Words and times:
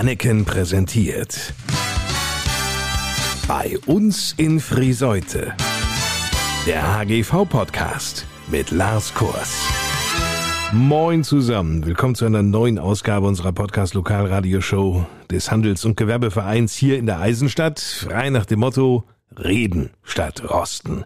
Hanneken 0.00 0.46
präsentiert. 0.46 1.52
Bei 3.46 3.76
uns 3.84 4.32
in 4.38 4.58
Friseute. 4.58 5.52
Der 6.66 6.96
HGV-Podcast 6.96 8.24
mit 8.50 8.70
Lars 8.70 9.12
Kurs. 9.12 9.60
Moin 10.72 11.22
zusammen. 11.22 11.84
Willkommen 11.84 12.14
zu 12.14 12.24
einer 12.24 12.42
neuen 12.42 12.78
Ausgabe 12.78 13.26
unserer 13.26 13.52
Podcast-Lokalradioshow 13.52 15.04
des 15.30 15.50
Handels- 15.50 15.84
und 15.84 15.98
Gewerbevereins 15.98 16.74
hier 16.74 16.96
in 16.96 17.04
der 17.04 17.18
Eisenstadt. 17.20 17.78
Frei 17.78 18.30
nach 18.30 18.46
dem 18.46 18.60
Motto 18.60 19.04
Reden 19.36 19.90
statt 20.02 20.48
Rosten. 20.48 21.04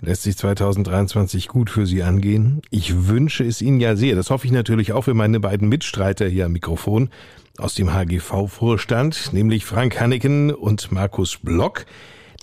Lässt 0.00 0.22
sich 0.22 0.38
2023 0.38 1.46
gut 1.48 1.68
für 1.68 1.86
Sie 1.86 2.02
angehen? 2.02 2.62
Ich 2.70 3.06
wünsche 3.06 3.44
es 3.44 3.60
Ihnen 3.60 3.80
ja 3.80 3.96
sehr. 3.96 4.16
Das 4.16 4.30
hoffe 4.30 4.46
ich 4.46 4.52
natürlich 4.52 4.94
auch 4.94 5.02
für 5.02 5.14
meine 5.14 5.40
beiden 5.40 5.68
Mitstreiter 5.68 6.26
hier 6.26 6.46
am 6.46 6.52
Mikrofon 6.52 7.10
aus 7.58 7.74
dem 7.74 7.92
HGV-Vorstand, 7.92 9.32
nämlich 9.32 9.64
Frank 9.64 10.00
Hanneken 10.00 10.52
und 10.52 10.90
Markus 10.90 11.36
Block. 11.36 11.86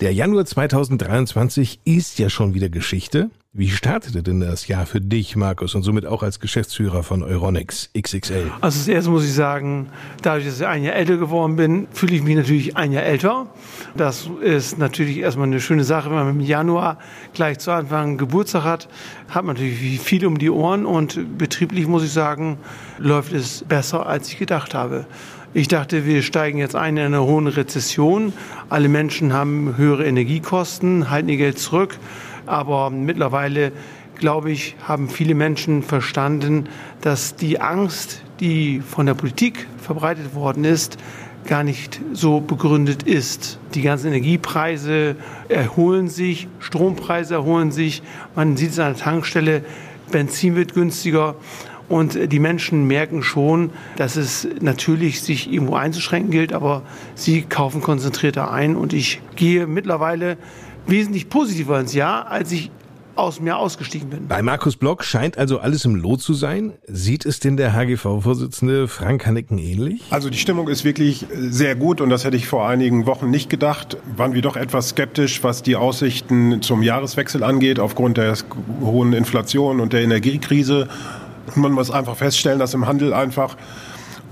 Der 0.00 0.12
Januar 0.12 0.44
2023 0.44 1.80
ist 1.84 2.18
ja 2.18 2.30
schon 2.30 2.54
wieder 2.54 2.68
Geschichte. 2.68 3.30
Wie 3.54 3.68
startete 3.68 4.22
denn 4.22 4.40
das 4.40 4.66
Jahr 4.66 4.86
für 4.86 5.02
dich, 5.02 5.36
Markus, 5.36 5.74
und 5.74 5.82
somit 5.82 6.06
auch 6.06 6.22
als 6.22 6.40
Geschäftsführer 6.40 7.02
von 7.02 7.22
Euronics 7.22 7.90
XXL? 7.92 8.50
Also 8.62 8.82
zuerst 8.82 9.10
muss 9.10 9.26
ich 9.26 9.34
sagen, 9.34 9.90
dadurch, 10.22 10.46
dass 10.46 10.58
ich 10.58 10.66
ein 10.66 10.82
Jahr 10.82 10.94
älter 10.94 11.18
geworden 11.18 11.56
bin, 11.56 11.86
fühle 11.92 12.16
ich 12.16 12.22
mich 12.22 12.34
natürlich 12.34 12.78
ein 12.78 12.92
Jahr 12.92 13.02
älter. 13.02 13.48
Das 13.94 14.30
ist 14.40 14.78
natürlich 14.78 15.18
erstmal 15.18 15.48
eine 15.48 15.60
schöne 15.60 15.84
Sache, 15.84 16.08
wenn 16.08 16.16
man 16.16 16.30
im 16.30 16.40
Januar 16.40 16.96
gleich 17.34 17.58
zu 17.58 17.72
Anfang 17.72 18.16
Geburtstag 18.16 18.64
hat, 18.64 18.88
hat 19.28 19.44
man 19.44 19.56
natürlich 19.56 20.00
viel 20.00 20.24
um 20.24 20.38
die 20.38 20.48
Ohren 20.48 20.86
und 20.86 21.36
betrieblich 21.36 21.86
muss 21.86 22.04
ich 22.04 22.12
sagen, 22.12 22.56
läuft 22.96 23.34
es 23.34 23.64
besser, 23.68 24.06
als 24.06 24.28
ich 24.28 24.38
gedacht 24.38 24.72
habe. 24.72 25.04
Ich 25.52 25.68
dachte, 25.68 26.06
wir 26.06 26.22
steigen 26.22 26.56
jetzt 26.56 26.74
ein 26.74 26.96
in 26.96 27.04
eine 27.04 27.24
hohe 27.24 27.54
Rezession. 27.54 28.32
Alle 28.70 28.88
Menschen 28.88 29.34
haben 29.34 29.76
höhere 29.76 30.06
Energiekosten, 30.06 31.10
halten 31.10 31.28
ihr 31.28 31.36
Geld 31.36 31.58
zurück. 31.58 31.98
Aber 32.46 32.90
mittlerweile, 32.90 33.72
glaube 34.16 34.50
ich, 34.50 34.76
haben 34.86 35.08
viele 35.08 35.34
Menschen 35.34 35.82
verstanden, 35.82 36.68
dass 37.00 37.36
die 37.36 37.60
Angst, 37.60 38.22
die 38.40 38.80
von 38.80 39.06
der 39.06 39.14
Politik 39.14 39.66
verbreitet 39.78 40.34
worden 40.34 40.64
ist, 40.64 40.98
gar 41.46 41.64
nicht 41.64 42.00
so 42.12 42.40
begründet 42.40 43.02
ist. 43.02 43.58
Die 43.74 43.82
ganzen 43.82 44.08
Energiepreise 44.08 45.16
erholen 45.48 46.08
sich, 46.08 46.46
Strompreise 46.60 47.34
erholen 47.34 47.72
sich, 47.72 48.02
man 48.34 48.56
sieht 48.56 48.70
es 48.70 48.78
an 48.78 48.94
der 48.94 49.02
Tankstelle, 49.02 49.64
Benzin 50.10 50.54
wird 50.54 50.74
günstiger. 50.74 51.34
Und 51.88 52.32
die 52.32 52.38
Menschen 52.38 52.86
merken 52.86 53.22
schon, 53.22 53.70
dass 53.96 54.16
es 54.16 54.48
natürlich 54.60 55.20
sich 55.20 55.52
irgendwo 55.52 55.74
einzuschränken 55.74 56.30
gilt, 56.30 56.52
aber 56.52 56.82
sie 57.14 57.42
kaufen 57.42 57.82
konzentrierter 57.82 58.50
ein. 58.50 58.76
Und 58.76 58.92
ich 58.92 59.20
gehe 59.36 59.66
mittlerweile 59.66 60.38
wesentlich 60.86 61.28
positiver 61.28 61.78
ins 61.80 61.94
Jahr, 61.94 62.28
als 62.28 62.52
ich 62.52 62.70
aus 63.14 63.40
mir 63.40 63.56
ausgestiegen 63.56 64.08
bin. 64.08 64.28
Bei 64.28 64.42
Markus 64.42 64.76
Block 64.76 65.04
scheint 65.04 65.36
also 65.36 65.58
alles 65.58 65.84
im 65.84 65.94
Lot 65.94 66.20
zu 66.22 66.34
sein. 66.34 66.72
Sieht 66.86 67.26
es 67.26 67.40
denn 67.40 67.56
der 67.56 67.74
HGV-Vorsitzende 67.74 68.88
Frank 68.88 69.26
Hannecken 69.26 69.58
ähnlich? 69.58 70.02
Also 70.10 70.30
die 70.30 70.38
Stimmung 70.38 70.68
ist 70.68 70.84
wirklich 70.84 71.26
sehr 71.34 71.76
gut 71.76 72.00
und 72.00 72.10
das 72.10 72.24
hätte 72.24 72.36
ich 72.36 72.46
vor 72.46 72.66
einigen 72.66 73.06
Wochen 73.06 73.30
nicht 73.30 73.50
gedacht. 73.50 73.96
Waren 74.16 74.32
wir 74.34 74.42
doch 74.42 74.56
etwas 74.56 74.90
skeptisch, 74.90 75.42
was 75.42 75.62
die 75.62 75.76
Aussichten 75.76 76.62
zum 76.62 76.82
Jahreswechsel 76.82 77.42
angeht, 77.42 77.78
aufgrund 77.78 78.16
der 78.16 78.34
hohen 78.80 79.12
Inflation 79.12 79.80
und 79.80 79.92
der 79.92 80.02
Energiekrise. 80.02 80.88
Man 81.54 81.72
muss 81.72 81.90
einfach 81.90 82.16
feststellen, 82.16 82.58
dass 82.58 82.72
im 82.72 82.86
Handel 82.86 83.12
einfach 83.12 83.56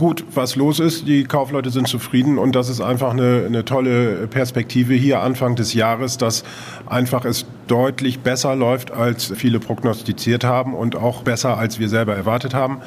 gut, 0.00 0.24
was 0.34 0.56
los 0.56 0.80
ist. 0.80 1.06
Die 1.06 1.24
Kaufleute 1.24 1.70
sind 1.70 1.86
zufrieden 1.86 2.38
und 2.38 2.56
das 2.56 2.68
ist 2.68 2.80
einfach 2.80 3.12
eine, 3.12 3.44
eine 3.46 3.64
tolle 3.64 4.26
Perspektive 4.26 4.94
hier 4.94 5.20
Anfang 5.20 5.54
des 5.54 5.74
Jahres, 5.74 6.18
dass 6.18 6.42
einfach 6.86 7.24
es 7.24 7.46
deutlich 7.68 8.20
besser 8.20 8.56
läuft, 8.56 8.90
als 8.90 9.32
viele 9.36 9.60
prognostiziert 9.60 10.42
haben 10.42 10.74
und 10.74 10.96
auch 10.96 11.22
besser, 11.22 11.58
als 11.58 11.78
wir 11.78 11.88
selber 11.88 12.16
erwartet 12.16 12.54
haben. 12.54 12.78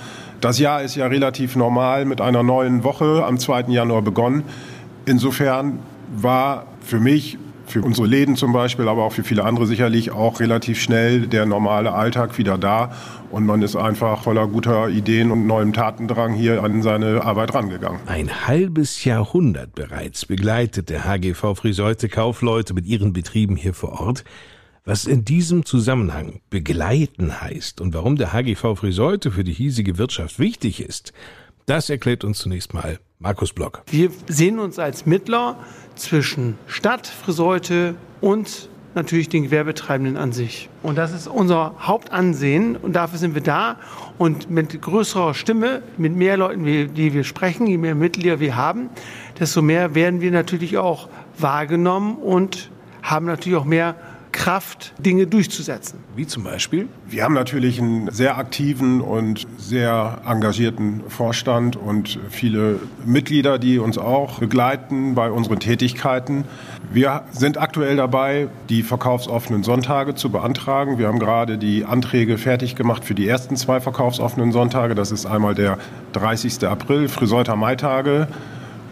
Das 0.42 0.60
Jahr 0.60 0.82
ist 0.82 0.96
ja 0.96 1.06
relativ 1.06 1.56
normal 1.56 2.04
mit 2.06 2.20
einer 2.20 2.44
neuen 2.44 2.84
Woche 2.84 3.24
am 3.24 3.38
2. 3.38 3.66
Januar 3.68 4.02
begonnen. 4.02 4.44
Insofern 5.06 5.80
war 6.16 6.66
für 6.82 7.00
mich 7.00 7.38
für 7.66 7.82
unsere 7.82 8.08
Läden 8.08 8.36
zum 8.36 8.54
Beispiel, 8.54 8.88
aber 8.88 9.04
auch 9.04 9.14
für 9.14 9.24
viele 9.24 9.44
andere 9.44 9.66
sicherlich 9.66 10.12
auch 10.12 10.40
relativ 10.40 10.82
schnell 10.82 11.28
der 11.28 11.46
normale 11.46 11.94
Alltag 11.94 12.38
wieder 12.38 12.58
da. 12.58 12.92
Und 13.32 13.46
man 13.46 13.62
ist 13.62 13.76
einfach 13.76 14.24
voller 14.24 14.48
guter 14.48 14.90
Ideen 14.90 15.32
und 15.32 15.48
neuem 15.48 15.74
Tatendrang 15.74 16.34
hier 16.34 16.64
an 16.64 16.82
seine 16.82 17.24
Arbeit 17.24 17.54
rangegangen. 17.54 18.00
Ein 18.06 18.48
halbes 18.48 19.04
Jahrhundert 19.04 19.76
bereits 19.76 20.26
begleitet 20.26 20.90
der 20.90 21.06
HGV 21.06 21.56
Friseute 21.56 22.10
Kaufleute 22.10 22.74
mit 22.74 22.86
ihren 22.86 23.14
Betrieben 23.14 23.56
hier 23.56 23.74
vor 23.74 24.00
Ort. 24.00 24.24
Was 24.86 25.06
in 25.06 25.24
diesem 25.24 25.66
Zusammenhang 25.66 26.42
begleiten 26.50 27.40
heißt 27.42 27.80
und 27.80 27.94
warum 27.94 28.18
der 28.18 28.34
HGV 28.34 28.76
Friseute 28.76 29.32
für 29.32 29.46
die 29.46 29.54
hiesige 29.54 29.98
Wirtschaft 29.98 30.40
wichtig 30.40 30.82
ist, 30.82 31.14
das 31.66 31.90
erklärt 31.90 32.26
uns 32.26 32.40
zunächst 32.40 32.74
mal 32.74 33.00
Markus 33.20 33.54
Block. 33.54 33.84
Wir 33.90 34.12
sehen 34.28 34.60
uns 34.60 34.80
als 34.80 35.06
Mittler 35.06 35.58
zwischen 35.96 36.58
Stadt, 36.68 37.08
Friseute 37.08 37.96
und 38.22 38.70
natürlich 38.96 39.30
den 39.30 39.44
Gewerbetreibenden 39.44 40.18
an 40.18 40.32
sich. 40.32 40.70
Und 40.84 40.98
das 40.98 41.12
ist 41.14 41.28
unser 41.28 41.74
Hauptansehen 41.80 42.76
und 42.76 42.94
dafür 42.94 43.18
sind 43.18 43.34
wir 43.34 43.42
da. 43.42 43.78
Und 44.18 44.50
mit 44.50 44.82
größerer 44.82 45.34
Stimme, 45.34 45.82
mit 45.98 46.16
mehr 46.16 46.38
Leuten, 46.38 46.66
die 46.66 47.14
wir 47.14 47.24
sprechen, 47.24 47.68
je 47.68 47.78
mehr 47.78 47.96
Mitglieder 47.96 48.40
wir 48.40 48.56
haben, 48.56 48.90
desto 49.40 49.62
mehr 49.62 49.96
werden 49.96 50.22
wir 50.22 50.32
natürlich 50.32 50.78
auch 50.78 51.10
wahrgenommen 51.38 52.18
und 52.18 52.70
haben 53.02 53.26
natürlich 53.26 53.58
auch 53.58 53.66
mehr 53.66 53.96
Kraft, 54.34 54.94
Dinge 55.00 55.28
durchzusetzen. 55.28 56.00
Wie 56.16 56.28
zum 56.28 56.44
Beispiel? 56.44 56.90
Wir 57.08 57.24
haben 57.24 57.34
natürlich 57.34 57.80
einen 57.80 58.12
sehr 58.12 58.38
aktiven 58.38 59.00
und 59.00 59.48
sehr 59.58 60.22
engagierten 60.28 61.02
Vorstand 61.08 61.78
und 61.78 62.20
viele 62.30 62.82
Mitglieder, 63.06 63.60
die 63.60 63.80
uns 63.80 63.98
auch 63.98 64.40
begleiten 64.40 65.16
bei 65.16 65.32
unseren 65.32 65.60
Tätigkeiten. 65.60 66.44
Wir 66.92 67.24
sind 67.32 67.58
aktuell 67.58 67.96
dabei, 67.96 68.50
die 68.70 68.84
verkaufsoffenen 68.84 69.64
Sonntage 69.64 70.16
zu 70.16 70.30
beantragen. 70.30 70.98
Wir 70.98 71.08
haben 71.08 71.20
gerade 71.20 71.58
die 71.58 71.86
Anträge 71.86 72.38
fertig 72.38 72.76
gemacht 72.76 73.06
für 73.06 73.16
die 73.16 73.28
ersten 73.28 73.56
zwei 73.56 73.80
verkaufsoffenen 73.80 74.52
Sonntage. 74.52 74.96
Das 74.96 75.12
ist 75.12 75.26
einmal 75.26 75.56
der 75.56 75.78
30. 76.12 76.68
April, 76.68 77.08
Friseuter 77.08 77.56
Maitage 77.56 78.28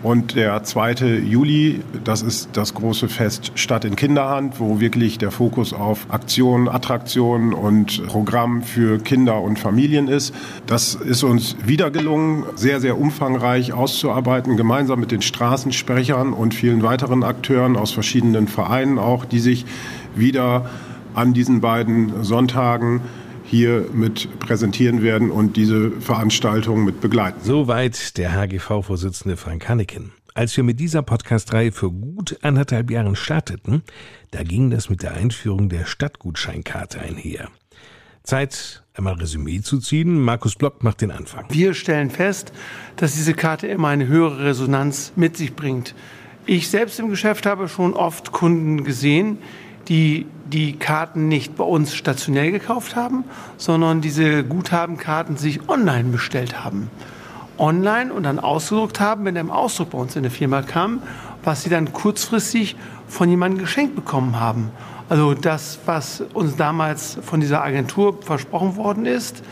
und 0.04 0.36
der 0.36 0.64
2. 0.64 1.22
Juli, 1.28 1.82
das 2.04 2.22
ist 2.22 2.50
das 2.54 2.74
große 2.74 3.08
Fest 3.08 3.52
Stadt 3.56 3.86
in 3.86 3.96
Kinderhand, 3.96 4.60
wo 4.60 4.80
wirklich 4.80 5.18
der 5.18 5.32
Fokus 5.32 5.74
auf 5.74 6.08
Aktionen, 6.10 6.68
Attraktionen 6.68 7.54
und 7.54 8.08
Programm 8.08 8.64
für 8.64 8.98
Kinder 9.00 9.42
und 9.42 9.60
Familien 9.60 10.08
ist. 10.08 10.34
Das 10.66 10.96
ist 10.96 11.24
uns 11.24 11.56
wieder 11.66 11.92
gelungen, 11.92 12.46
sehr, 12.56 12.80
sehr 12.80 12.98
umfangreich 12.98 13.74
auszuarbeiten, 13.74 14.58
gemeinsam 14.58 15.00
mit 15.00 15.12
den 15.12 15.22
Straßensprechern 15.22 16.34
und 16.34 16.56
vielen 16.56 16.82
weiteren 16.82 17.24
Akteuren 17.24 17.78
aus 17.78 17.92
verschiedenen 17.92 18.48
Vereinen 18.48 18.98
auch, 18.98 19.26
die 19.26 19.40
sich 19.40 19.66
wieder 20.16 20.70
an 21.14 21.34
diesen 21.34 21.62
beiden 21.62 22.24
Sonntagen 22.24 23.02
hier 23.52 23.86
mit 23.94 24.40
präsentieren 24.40 25.04
werden 25.04 25.30
und 25.30 25.58
diese 25.58 25.92
Veranstaltung 25.92 26.86
mit 26.86 27.02
begleiten. 27.02 27.42
Soweit 27.44 28.18
der 28.18 28.34
HGV-Vorsitzende 28.34 29.36
Frank 29.36 29.68
Hanneken. 29.68 30.14
Als 30.34 30.56
wir 30.56 30.64
mit 30.64 30.80
dieser 30.80 31.02
Podcast-Reihe 31.02 31.74
für 31.74 31.92
gut 31.92 32.40
anderthalb 32.42 32.90
Jahren 32.90 33.18
starteten, 33.18 33.84
da 34.32 34.44
ging 34.44 34.70
das 34.70 34.90
mit 34.90 35.04
der 35.04 35.16
Einführung 35.16 35.68
der 35.68 35.86
Stadtgutscheinkarte 35.86 37.02
einher. 37.02 37.50
Zeit, 38.24 38.84
einmal 38.94 39.16
Resümee 39.16 39.60
zu 39.60 39.80
ziehen. 39.80 40.22
Markus 40.22 40.56
Block 40.56 40.84
macht 40.84 41.02
den 41.02 41.12
Anfang. 41.12 41.46
Wir 41.50 41.74
stellen 41.74 42.10
fest, 42.10 42.54
dass 42.96 43.16
diese 43.16 43.34
Karte 43.34 43.68
immer 43.68 43.90
eine 43.90 44.08
höhere 44.08 44.46
Resonanz 44.46 45.12
mit 45.18 45.36
sich 45.36 45.56
bringt. 45.56 45.94
Ich 46.46 46.70
selbst 46.70 47.00
im 47.00 47.09
Geschäft 47.09 47.46
habe 47.46 47.68
schon 47.68 47.94
oft 47.94 48.32
Kunden 48.32 48.84
gesehen, 48.86 49.40
die 49.91 50.26
die 50.53 50.78
Karten 50.78 51.28
nicht 51.28 51.58
bei 51.58 51.66
uns 51.66 51.93
stationell 51.93 52.52
gekauft 52.52 52.96
haben, 52.96 53.26
sondern 53.58 53.99
diese 53.99 54.46
Guthabenkarten 54.46 55.35
sich 55.35 55.67
online 55.67 56.05
bestellt 56.05 56.64
haben. 56.64 56.90
Online 57.58 58.14
und 58.14 58.23
dann 58.23 58.40
ausgedruckt 58.40 59.02
haben, 59.02 59.26
wenn 59.26 59.35
der 59.35 59.41
im 59.41 59.52
Ausdruck 59.52 59.90
bei 59.90 59.97
uns 59.97 60.16
in 60.16 60.23
der 60.23 60.32
Firma 60.32 60.61
kam, 60.61 61.02
was 61.43 61.64
sie 61.64 61.70
dann 61.70 61.91
kurzfristig 61.91 62.78
von 63.08 63.29
jemandem 63.29 63.59
geschenkt 63.59 63.96
bekommen 63.96 64.40
haben. 64.40 64.72
Also 65.09 65.34
das, 65.34 65.79
was 65.85 66.23
uns 66.34 66.55
damals 66.55 67.17
von 67.22 67.41
dieser 67.41 67.61
Agentur 67.61 68.17
versprochen 68.22 68.78
worden 68.78 69.05
ist, 69.05 69.44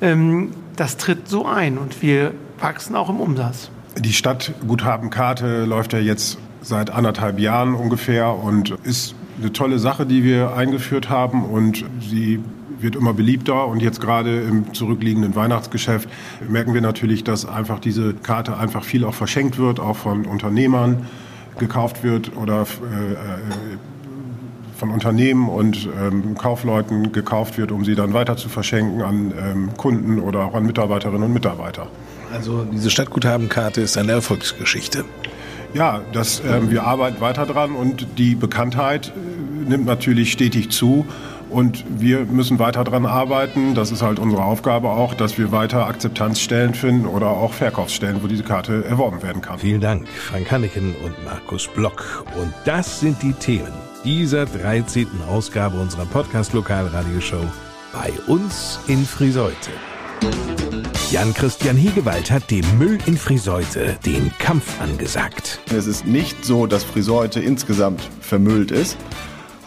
ähm, 0.00 0.52
das 0.76 0.96
tritt 0.96 1.28
so 1.28 1.44
ein 1.44 1.76
und 1.76 2.02
wir 2.02 2.34
wachsen 2.60 2.94
auch 2.94 3.08
im 3.08 3.18
Umsatz. 3.18 3.72
Die 3.96 4.12
Stadtguthabenkarte 4.12 5.64
läuft 5.64 5.92
ja 5.92 5.98
jetzt 5.98 6.38
seit 6.60 6.90
anderthalb 6.90 7.40
Jahren 7.40 7.74
ungefähr 7.74 8.32
und 8.32 8.70
ist 8.84 9.16
eine 9.38 9.52
tolle 9.52 9.78
Sache, 9.78 10.06
die 10.06 10.24
wir 10.24 10.54
eingeführt 10.54 11.08
haben 11.08 11.44
und 11.44 11.84
sie 12.00 12.40
wird 12.80 12.96
immer 12.96 13.12
beliebter 13.12 13.66
und 13.66 13.82
jetzt 13.82 14.00
gerade 14.00 14.40
im 14.40 14.72
zurückliegenden 14.72 15.34
Weihnachtsgeschäft 15.34 16.08
merken 16.48 16.74
wir 16.74 16.80
natürlich, 16.80 17.24
dass 17.24 17.44
einfach 17.44 17.80
diese 17.80 18.14
Karte 18.14 18.56
einfach 18.56 18.84
viel 18.84 19.04
auch 19.04 19.14
verschenkt 19.14 19.58
wird, 19.58 19.80
auch 19.80 19.96
von 19.96 20.26
Unternehmern 20.26 21.06
gekauft 21.58 22.04
wird 22.04 22.36
oder 22.36 22.62
äh, 22.62 22.66
von 24.76 24.90
Unternehmen 24.90 25.48
und 25.48 25.88
ähm, 26.00 26.36
Kaufleuten 26.36 27.10
gekauft 27.10 27.58
wird, 27.58 27.72
um 27.72 27.84
sie 27.84 27.96
dann 27.96 28.12
weiter 28.12 28.36
zu 28.36 28.48
verschenken 28.48 29.02
an 29.02 29.34
ähm, 29.36 29.70
Kunden 29.76 30.20
oder 30.20 30.44
auch 30.44 30.54
an 30.54 30.66
Mitarbeiterinnen 30.66 31.24
und 31.24 31.32
Mitarbeiter. 31.32 31.88
Also 32.32 32.64
diese 32.64 32.90
Stadtguthabenkarte 32.90 33.80
ist 33.80 33.98
eine 33.98 34.12
Erfolgsgeschichte. 34.12 35.04
Ja, 35.74 36.00
das, 36.12 36.40
äh, 36.40 36.70
wir 36.70 36.84
arbeiten 36.84 37.20
weiter 37.20 37.46
dran 37.46 37.72
und 37.72 38.06
die 38.18 38.34
Bekanntheit 38.34 39.08
äh, 39.08 39.68
nimmt 39.68 39.86
natürlich 39.86 40.32
stetig 40.32 40.70
zu. 40.70 41.06
Und 41.50 41.84
wir 41.88 42.26
müssen 42.26 42.58
weiter 42.58 42.84
daran 42.84 43.06
arbeiten. 43.06 43.74
Das 43.74 43.90
ist 43.90 44.02
halt 44.02 44.18
unsere 44.18 44.44
Aufgabe 44.44 44.90
auch, 44.90 45.14
dass 45.14 45.38
wir 45.38 45.50
weiter 45.50 45.86
Akzeptanzstellen 45.86 46.74
finden 46.74 47.06
oder 47.06 47.28
auch 47.28 47.54
Verkaufsstellen, 47.54 48.22
wo 48.22 48.26
diese 48.26 48.42
Karte 48.42 48.84
erworben 48.84 49.22
werden 49.22 49.40
kann. 49.40 49.58
Vielen 49.58 49.80
Dank, 49.80 50.06
Frank 50.08 50.50
Hanneken 50.50 50.94
und 51.04 51.24
Markus 51.24 51.66
Block. 51.68 52.26
Und 52.38 52.52
das 52.66 53.00
sind 53.00 53.22
die 53.22 53.32
Themen 53.32 53.72
dieser 54.04 54.46
13. 54.46 55.06
Ausgabe 55.28 55.78
unserer 55.80 56.06
Podcast-Lokalradioshow 56.06 57.42
bei 57.92 58.12
uns 58.26 58.78
in 58.86 59.04
Friseute. 59.04 59.70
Jan-Christian 61.10 61.74
Hegewald 61.78 62.30
hat 62.30 62.50
dem 62.50 62.66
Müll 62.76 62.98
in 63.06 63.16
Friseute 63.16 63.98
den 64.04 64.30
Kampf 64.38 64.78
angesagt. 64.78 65.58
Es 65.74 65.86
ist 65.86 66.06
nicht 66.06 66.44
so, 66.44 66.66
dass 66.66 66.84
Friseute 66.84 67.40
insgesamt 67.40 68.02
vermüllt 68.20 68.70
ist. 68.70 68.98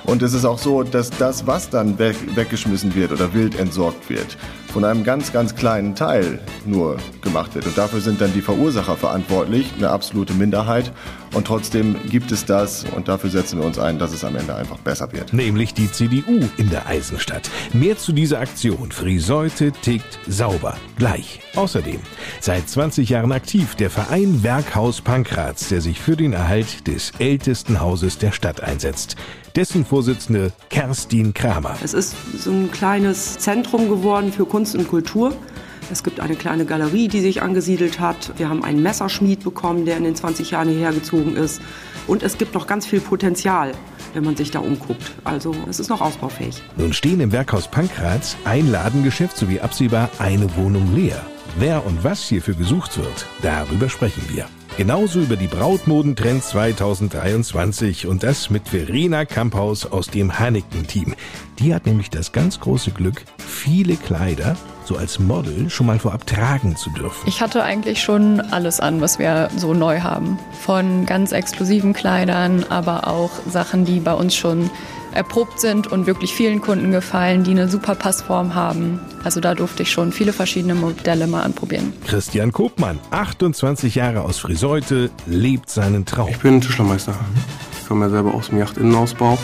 Und 0.04 0.22
es 0.22 0.34
ist 0.34 0.46
auch 0.46 0.60
so, 0.60 0.84
dass 0.84 1.10
das, 1.10 1.48
was 1.48 1.72
dann 1.72 1.98
weg, 1.98 2.16
weggeschmissen 2.36 2.94
wird 2.94 3.12
oder 3.12 3.34
wild 3.34 3.58
entsorgt 3.58 4.08
wird, 4.08 4.38
von 4.72 4.86
einem 4.86 5.04
ganz, 5.04 5.34
ganz 5.34 5.56
kleinen 5.56 5.96
Teil 5.96 6.40
nur 6.66 6.98
gemacht 7.22 7.54
wird. 7.56 7.68
Und 7.68 7.78
dafür 7.78 8.00
sind 8.00 8.22
dann 8.22 8.34
die 8.34 8.42
Verursacher 8.42 8.96
verantwortlich, 8.96 9.72
eine 9.78 9.90
absolute 9.90 10.34
Minderheit. 10.34 10.92
Und 11.34 11.48
trotzdem 11.48 11.96
gibt 12.10 12.32
es 12.32 12.46
das 12.46 12.86
und 12.96 13.08
dafür 13.08 13.30
setzen 13.30 13.60
wir 13.60 13.66
uns 13.66 13.80
ein, 13.80 14.00
dass 14.00 14.12
es 14.12 14.24
am 14.24 14.36
Ende 14.36 14.56
einfach 14.56 14.78
besser 14.80 15.12
wird. 15.14 15.32
Nämlich 15.34 15.74
die 15.74 15.90
CDU 15.90 16.40
in 16.58 16.70
der 16.70 16.88
Eisenstadt. 16.88 17.50
Mehr 17.74 17.98
zu 17.98 18.12
dieser 18.12 18.40
Aktion. 18.40 18.92
Friseute 18.92 19.72
tickt 19.72 20.20
sauber. 20.28 20.76
Gleich. 20.98 21.40
Außerdem 21.56 22.00
seit 22.40 22.70
20 22.70 23.10
Jahren 23.10 23.32
aktiv 23.32 23.76
der 23.76 23.90
Verein 23.90 24.44
Werkhaus 24.44 25.02
Pankrats, 25.02 25.70
der 25.70 25.82
sich 25.82 26.00
für 26.00 26.18
den 26.18 26.34
Erhalt 26.34 26.88
des 26.88 27.12
ältesten 27.20 27.80
Hauses 27.80 28.18
der 28.18 28.32
Stadt 28.32 28.62
einsetzt 28.62 29.16
dessen 29.56 29.86
Vorsitzende 29.86 30.52
Kerstin 30.70 31.34
Kramer. 31.34 31.76
Es 31.84 31.94
ist 31.94 32.16
so 32.38 32.52
ein 32.52 32.72
kleines 32.72 33.38
Zentrum 33.40 33.90
geworden 33.90 34.32
für 34.32 34.46
Kunst 34.46 34.61
und 34.76 34.88
Kultur. 34.88 35.34
Es 35.92 36.04
gibt 36.04 36.20
eine 36.20 36.36
kleine 36.36 36.66
Galerie, 36.66 37.08
die 37.08 37.20
sich 37.20 37.42
angesiedelt 37.42 38.00
hat. 38.00 38.34
Wir 38.38 38.48
haben 38.48 38.64
einen 38.64 38.82
Messerschmied 38.82 39.44
bekommen, 39.44 39.86
der 39.86 39.98
in 39.98 40.04
den 40.04 40.16
20 40.16 40.52
Jahren 40.52 40.70
hierher 40.70 40.94
gezogen 40.94 41.36
ist. 41.36 41.62
Und 42.08 42.24
es 42.24 42.38
gibt 42.38 42.54
noch 42.54 42.68
ganz 42.68 42.86
viel 42.86 43.02
Potenzial, 43.02 43.74
wenn 44.14 44.24
man 44.24 44.36
sich 44.36 44.52
da 44.52 44.60
umguckt. 44.60 45.12
Also 45.24 45.54
es 45.70 45.80
ist 45.80 45.90
noch 45.90 46.02
ausbaufähig. 46.02 46.62
Nun 46.78 46.94
stehen 46.94 47.20
im 47.20 47.32
Werkhaus 47.32 47.68
Pankraz 47.68 48.38
ein 48.46 48.72
Ladengeschäft 48.72 49.36
sowie 49.36 49.60
absehbar 49.60 50.10
eine 50.20 50.56
Wohnung 50.56 50.96
leer. 50.96 51.26
Wer 51.58 51.86
und 51.86 52.04
was 52.04 52.24
hierfür 52.24 52.54
gesucht 52.54 52.98
wird, 52.98 53.26
darüber 53.42 53.90
sprechen 53.90 54.24
wir. 54.30 54.46
Genauso 54.78 55.20
über 55.20 55.36
die 55.36 55.48
Brautmodentrends 55.48 56.50
2023 56.50 58.08
und 58.08 58.24
das 58.24 58.50
mit 58.50 58.70
Verena 58.70 59.26
Kamphaus 59.26 59.86
aus 59.86 60.08
dem 60.08 60.40
Hanneken-Team. 60.40 61.14
Die 61.60 61.76
hat 61.76 61.86
nämlich 61.86 62.10
das 62.10 62.32
ganz 62.32 62.60
große 62.60 62.92
Glück, 62.92 63.24
viele 63.38 63.96
Kleider 63.96 64.56
so 64.86 64.96
als 64.96 65.20
Model 65.20 65.70
schon 65.70 65.88
mal 65.88 66.00
vorab 66.00 66.26
tragen 66.26 66.76
zu 66.76 66.90
dürfen. 66.92 67.28
Ich 67.28 67.42
hatte 67.42 67.64
eigentlich 67.64 68.02
schon 68.02 68.40
alles 68.40 68.80
an, 68.80 69.02
was 69.02 69.20
wir 69.20 69.50
so 69.56 69.74
neu 69.74 70.00
haben. 70.00 70.40
Von 70.62 71.06
ganz 71.06 71.34
exklusiven 71.34 71.94
Kleidern, 71.94 72.66
aber 72.70 73.08
auch 73.08 73.32
Sachen, 73.50 73.86
die 73.86 74.00
bei 74.00 74.14
uns 74.14 74.36
schon 74.36 74.70
erprobt 75.14 75.60
sind 75.60 75.88
und 75.88 76.06
wirklich 76.06 76.34
vielen 76.34 76.62
Kunden 76.62 76.92
gefallen, 76.92 77.44
die 77.44 77.52
eine 77.52 77.68
super 77.68 77.96
Passform 77.96 78.56
haben. 78.56 79.00
Also 79.24 79.40
da 79.40 79.56
durfte 79.56 79.84
ich 79.84 79.92
schon 79.92 80.12
viele 80.12 80.34
verschiedene 80.34 80.76
Modelle 80.76 81.28
mal 81.28 81.44
anprobieren. 81.44 81.94
Christian 82.06 82.52
Kopmann, 82.52 83.00
28 83.12 83.96
Jahre 83.96 84.22
aus 84.22 84.40
Friseute, 84.40 85.10
lebt 85.26 85.70
seinen 85.70 86.06
Traum. 86.06 86.30
Ich 86.30 86.40
bin 86.40 86.62
Tischlermeister. 86.62 87.14
Ich 87.82 87.88
komme 87.88 88.06
ja 88.06 88.10
selber 88.10 88.34
aus 88.34 88.50
dem 88.50 88.60
Yachtinnenausbau. 88.60 89.38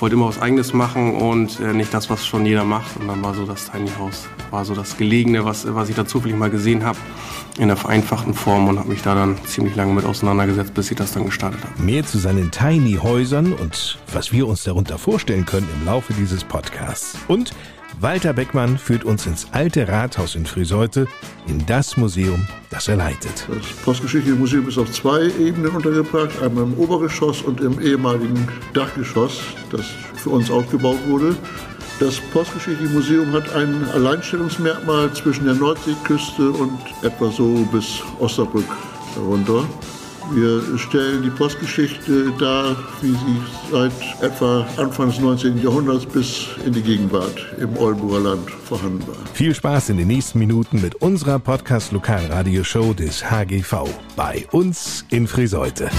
Wollte 0.00 0.14
immer 0.14 0.28
was 0.28 0.40
Eigenes 0.40 0.72
machen 0.72 1.16
und 1.16 1.58
äh, 1.58 1.72
nicht 1.72 1.92
das, 1.92 2.08
was 2.08 2.24
schon 2.24 2.46
jeder 2.46 2.64
macht. 2.64 2.96
Und 3.00 3.08
dann 3.08 3.22
war 3.22 3.34
so 3.34 3.44
das 3.44 3.70
Tiny 3.70 3.90
House, 3.98 4.26
war 4.50 4.64
so 4.64 4.74
das 4.74 4.96
Gelegene, 4.96 5.44
was, 5.44 5.66
was 5.74 5.88
ich 5.88 5.96
da 5.96 6.06
zufällig 6.06 6.36
mal 6.36 6.50
gesehen 6.50 6.84
habe 6.84 6.98
in 7.58 7.68
der 7.68 7.76
vereinfachten 7.76 8.34
Form 8.34 8.68
und 8.68 8.78
habe 8.78 8.88
mich 8.88 9.02
da 9.02 9.14
dann 9.14 9.36
ziemlich 9.44 9.74
lange 9.74 9.92
mit 9.92 10.04
auseinandergesetzt, 10.04 10.74
bis 10.74 10.90
ich 10.90 10.96
das 10.96 11.12
dann 11.12 11.26
gestartet 11.26 11.60
habe. 11.62 11.82
Mehr 11.82 12.04
zu 12.04 12.18
seinen 12.18 12.50
Tiny 12.50 12.98
Häusern 13.02 13.52
und 13.52 13.98
was 14.12 14.32
wir 14.32 14.46
uns 14.46 14.62
darunter 14.64 14.98
vorstellen 14.98 15.44
können 15.44 15.68
im 15.80 15.86
Laufe 15.86 16.12
dieses 16.14 16.44
Podcasts. 16.44 17.18
Und 17.26 17.52
Walter 18.00 18.32
Beckmann 18.32 18.78
führt 18.78 19.04
uns 19.04 19.26
ins 19.26 19.48
alte 19.50 19.88
Rathaus 19.88 20.36
in 20.36 20.46
Friseute, 20.46 21.08
in 21.48 21.66
das 21.66 21.96
Museum, 21.96 22.46
das 22.70 22.86
er 22.86 22.94
leitet. 22.94 23.48
Das 23.48 23.66
Postgeschichtliche 23.84 24.36
Museum 24.36 24.68
ist 24.68 24.78
auf 24.78 24.92
zwei 24.92 25.24
Ebenen 25.40 25.72
untergebracht, 25.72 26.40
einmal 26.40 26.64
im 26.64 26.74
Obergeschoss 26.74 27.42
und 27.42 27.60
im 27.60 27.80
ehemaligen 27.80 28.46
Dachgeschoss, 28.72 29.40
das 29.70 29.86
für 30.14 30.30
uns 30.30 30.48
aufgebaut 30.48 30.98
wurde. 31.08 31.36
Das 32.00 32.20
Postgeschichtliche 32.32 32.92
Museum 32.92 33.32
hat 33.32 33.52
ein 33.54 33.84
Alleinstellungsmerkmal 33.92 35.12
zwischen 35.14 35.46
der 35.46 35.54
Nordseeküste 35.54 36.50
und 36.50 36.78
etwa 37.02 37.28
so 37.28 37.66
bis 37.72 38.00
Osnabrück 38.20 38.68
herunter. 39.14 39.64
Wir 40.30 40.78
stellen 40.78 41.22
die 41.22 41.30
Postgeschichte 41.30 42.32
dar, 42.38 42.76
wie 43.00 43.12
sie 43.12 43.40
seit 43.72 43.92
etwa 44.22 44.64
Anfang 44.76 45.08
des 45.08 45.18
19. 45.18 45.60
Jahrhunderts 45.60 46.06
bis 46.06 46.46
in 46.64 46.72
die 46.72 46.82
Gegenwart 46.82 47.44
im 47.58 47.76
Oldenburger 47.76 48.30
Land 48.30 48.50
vorhanden 48.50 49.04
war. 49.08 49.16
Viel 49.32 49.54
Spaß 49.54 49.88
in 49.88 49.96
den 49.96 50.08
nächsten 50.08 50.38
Minuten 50.38 50.80
mit 50.80 50.96
unserer 50.96 51.40
Podcast-Lokalradioshow 51.40 52.94
des 52.94 53.28
HGV 53.28 53.88
bei 54.14 54.46
uns 54.52 55.04
in 55.10 55.26
Friseute. 55.26 55.90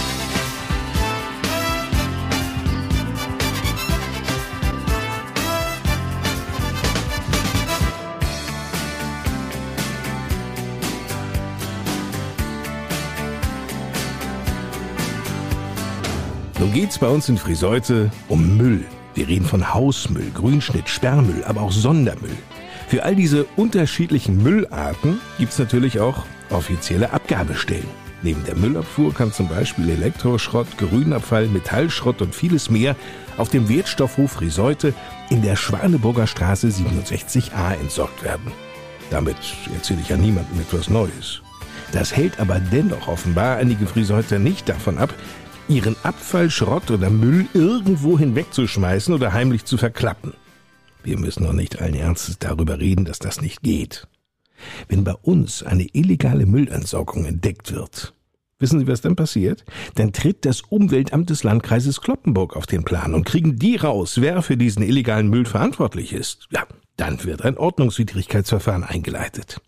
Nun 16.60 16.74
geht's 16.74 16.98
bei 16.98 17.08
uns 17.08 17.30
in 17.30 17.38
Friseute 17.38 18.12
um 18.28 18.58
Müll. 18.58 18.84
Wir 19.14 19.30
reden 19.30 19.46
von 19.46 19.74
Hausmüll, 19.74 20.30
Grünschnitt, 20.34 20.90
Sperrmüll, 20.90 21.46
aber 21.46 21.62
auch 21.62 21.72
Sondermüll. 21.72 22.36
Für 22.90 23.04
all 23.04 23.16
diese 23.16 23.46
unterschiedlichen 23.56 24.44
Müllarten 24.44 25.22
gibt's 25.38 25.58
natürlich 25.58 26.02
auch 26.02 26.26
offizielle 26.50 27.14
Abgabestellen. 27.14 27.88
Neben 28.24 28.44
der 28.44 28.58
Müllabfuhr 28.58 29.14
kann 29.14 29.32
zum 29.32 29.48
Beispiel 29.48 29.90
Elektroschrott, 29.90 30.78
Grünabfall, 30.78 31.48
Metallschrott 31.48 32.22
und 32.22 32.36
vieles 32.36 32.70
mehr 32.70 32.98
auf 33.38 33.48
dem 33.48 33.70
Wertstoffhof 33.70 34.34
Friseute 34.34 34.94
in 35.30 35.42
der 35.42 35.56
Schwaneburger 35.56 36.28
Straße 36.28 36.68
67a 36.68 37.80
entsorgt 37.80 38.22
werden. 38.22 38.52
Damit 39.12 39.38
erzähle 39.74 40.02
ich 40.02 40.10
ja 40.10 40.18
niemandem 40.18 40.60
etwas 40.60 40.90
Neues. 40.90 41.42
Das 41.92 42.16
hält 42.16 42.40
aber 42.40 42.60
dennoch 42.60 43.08
offenbar 43.08 43.58
einige 43.58 43.88
Friseuter 43.88 44.38
nicht 44.38 44.70
davon 44.70 44.98
ab, 44.98 45.14
ihren 45.70 45.96
Abfall, 46.04 46.50
Schrott 46.50 46.90
oder 46.90 47.10
Müll 47.10 47.48
irgendwo 47.54 48.18
hinwegzuschmeißen 48.18 49.14
oder 49.14 49.34
heimlich 49.34 49.66
zu 49.66 49.78
verklappen. 49.78 50.34
Wir 51.04 51.18
müssen 51.18 51.44
doch 51.44 51.54
nicht 51.54 51.82
allen 51.82 51.94
Ernstes 51.94 52.40
darüber 52.40 52.80
reden, 52.80 53.06
dass 53.06 53.20
das 53.20 53.42
nicht 53.42 53.62
geht. 53.62 54.08
Wenn 54.88 55.04
bei 55.04 55.14
uns 55.14 55.64
eine 55.64 55.84
illegale 55.94 56.46
Müllentsorgung 56.46 57.26
entdeckt 57.26 57.74
wird, 57.74 58.14
wissen 58.58 58.80
Sie, 58.80 58.88
was 58.88 59.02
dann 59.02 59.16
passiert? 59.16 59.64
Dann 59.96 60.12
tritt 60.12 60.44
das 60.44 60.62
Umweltamt 60.62 61.30
des 61.30 61.44
Landkreises 61.44 62.02
Kloppenburg 62.02 62.58
auf 62.58 62.66
den 62.66 62.84
Plan 62.84 63.14
und 63.14 63.26
kriegen 63.26 63.58
die 63.58 63.78
raus, 63.78 64.20
wer 64.20 64.42
für 64.42 64.58
diesen 64.58 64.84
illegalen 64.84 65.30
Müll 65.30 65.46
verantwortlich 65.46 66.12
ist. 66.12 66.48
Ja, 66.52 66.66
dann 66.98 67.24
wird 67.24 67.44
ein 67.44 67.58
Ordnungswidrigkeitsverfahren 67.58 68.84
eingeleitet. 68.84 69.62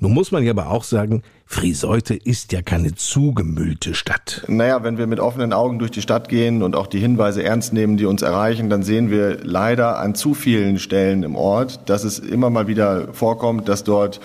Nun 0.00 0.12
muss 0.12 0.32
man 0.32 0.42
ja 0.42 0.50
aber 0.50 0.70
auch 0.70 0.84
sagen, 0.84 1.22
Friseute 1.46 2.14
ist 2.14 2.52
ja 2.52 2.62
keine 2.62 2.94
zugemüllte 2.94 3.94
Stadt. 3.94 4.44
Naja, 4.48 4.82
wenn 4.82 4.98
wir 4.98 5.06
mit 5.06 5.20
offenen 5.20 5.52
Augen 5.52 5.78
durch 5.78 5.90
die 5.90 6.02
Stadt 6.02 6.28
gehen 6.28 6.62
und 6.62 6.74
auch 6.74 6.86
die 6.86 6.98
Hinweise 6.98 7.42
ernst 7.42 7.72
nehmen, 7.72 7.96
die 7.96 8.06
uns 8.06 8.22
erreichen, 8.22 8.70
dann 8.70 8.82
sehen 8.82 9.10
wir 9.10 9.38
leider 9.42 9.98
an 9.98 10.14
zu 10.14 10.34
vielen 10.34 10.78
Stellen 10.78 11.22
im 11.22 11.36
Ort, 11.36 11.88
dass 11.88 12.04
es 12.04 12.18
immer 12.18 12.50
mal 12.50 12.66
wieder 12.66 13.12
vorkommt, 13.12 13.68
dass 13.68 13.84
dort, 13.84 14.20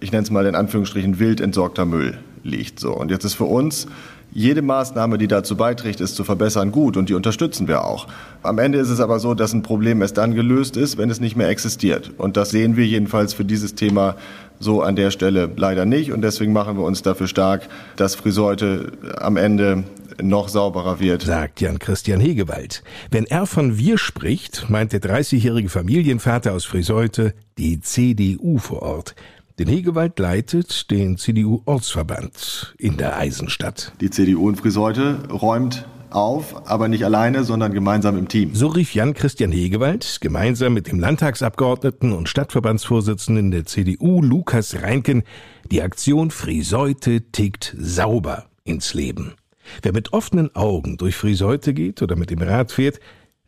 ich 0.00 0.12
nenne 0.12 0.24
es 0.24 0.30
mal 0.30 0.46
in 0.46 0.54
Anführungsstrichen, 0.54 1.18
wild 1.18 1.40
entsorgter 1.40 1.84
Müll 1.84 2.18
liegt. 2.42 2.80
So. 2.80 2.92
Und 2.92 3.10
jetzt 3.10 3.24
ist 3.24 3.34
für 3.34 3.44
uns 3.44 3.86
jede 4.34 4.62
Maßnahme, 4.62 5.18
die 5.18 5.28
dazu 5.28 5.56
beiträgt, 5.56 6.00
es 6.00 6.14
zu 6.14 6.24
verbessern, 6.24 6.72
gut 6.72 6.96
und 6.96 7.08
die 7.08 7.14
unterstützen 7.14 7.68
wir 7.68 7.84
auch. 7.84 8.06
Am 8.42 8.58
Ende 8.58 8.78
ist 8.78 8.88
es 8.88 9.00
aber 9.00 9.18
so, 9.20 9.34
dass 9.34 9.52
ein 9.52 9.62
Problem 9.62 10.00
erst 10.00 10.16
dann 10.16 10.34
gelöst 10.34 10.76
ist, 10.76 10.96
wenn 10.96 11.10
es 11.10 11.20
nicht 11.20 11.36
mehr 11.36 11.48
existiert. 11.48 12.12
Und 12.16 12.36
das 12.36 12.50
sehen 12.50 12.76
wir 12.76 12.86
jedenfalls 12.86 13.34
für 13.34 13.44
dieses 13.44 13.74
Thema 13.74 14.16
so 14.58 14.82
an 14.82 14.96
der 14.96 15.10
Stelle 15.10 15.50
leider 15.56 15.84
nicht. 15.84 16.12
Und 16.12 16.22
deswegen 16.22 16.52
machen 16.52 16.76
wir 16.76 16.84
uns 16.84 17.02
dafür 17.02 17.26
stark, 17.26 17.68
dass 17.96 18.14
Friseute 18.14 18.92
am 19.18 19.36
Ende 19.36 19.84
noch 20.20 20.48
sauberer 20.48 21.00
wird. 21.00 21.22
Sagt 21.22 21.60
Jan 21.60 21.78
Christian 21.78 22.20
Hegewald. 22.20 22.82
Wenn 23.10 23.24
er 23.24 23.46
von 23.46 23.78
wir 23.78 23.98
spricht, 23.98 24.68
meint 24.68 24.92
der 24.92 25.00
30-jährige 25.00 25.68
Familienvater 25.68 26.52
aus 26.52 26.64
Friseute 26.64 27.34
die 27.58 27.80
CDU 27.80 28.58
vor 28.58 28.82
Ort. 28.82 29.14
Den 29.58 29.68
Hegewald 29.68 30.18
leitet 30.18 30.90
den 30.90 31.18
CDU-Ortsverband 31.18 32.74
in 32.78 32.96
der 32.96 33.18
Eisenstadt. 33.18 33.92
Die 34.00 34.10
CDU 34.10 34.48
in 34.48 34.56
Friseute 34.56 35.18
räumt 35.30 35.86
auf, 36.14 36.68
aber 36.68 36.88
nicht 36.88 37.04
alleine, 37.04 37.44
sondern 37.44 37.72
gemeinsam 37.72 38.18
im 38.18 38.28
Team. 38.28 38.54
So 38.54 38.68
rief 38.68 38.94
Jan 38.94 39.14
Christian 39.14 39.52
Hegewald 39.52 40.18
gemeinsam 40.20 40.74
mit 40.74 40.88
dem 40.88 41.00
Landtagsabgeordneten 41.00 42.12
und 42.12 42.28
Stadtverbandsvorsitzenden 42.28 43.50
der 43.50 43.66
CDU 43.66 44.22
Lukas 44.22 44.82
Reinken 44.82 45.22
die 45.70 45.82
Aktion 45.82 46.30
Friseute 46.30 47.22
tickt 47.32 47.74
sauber 47.78 48.44
ins 48.64 48.94
Leben. 48.94 49.34
Wer 49.82 49.92
mit 49.92 50.12
offenen 50.12 50.54
Augen 50.54 50.96
durch 50.96 51.16
Friseute 51.16 51.72
geht 51.72 52.02
oder 52.02 52.16
mit 52.16 52.30
dem 52.30 52.42
Rad 52.42 52.72
fährt, 52.72 53.00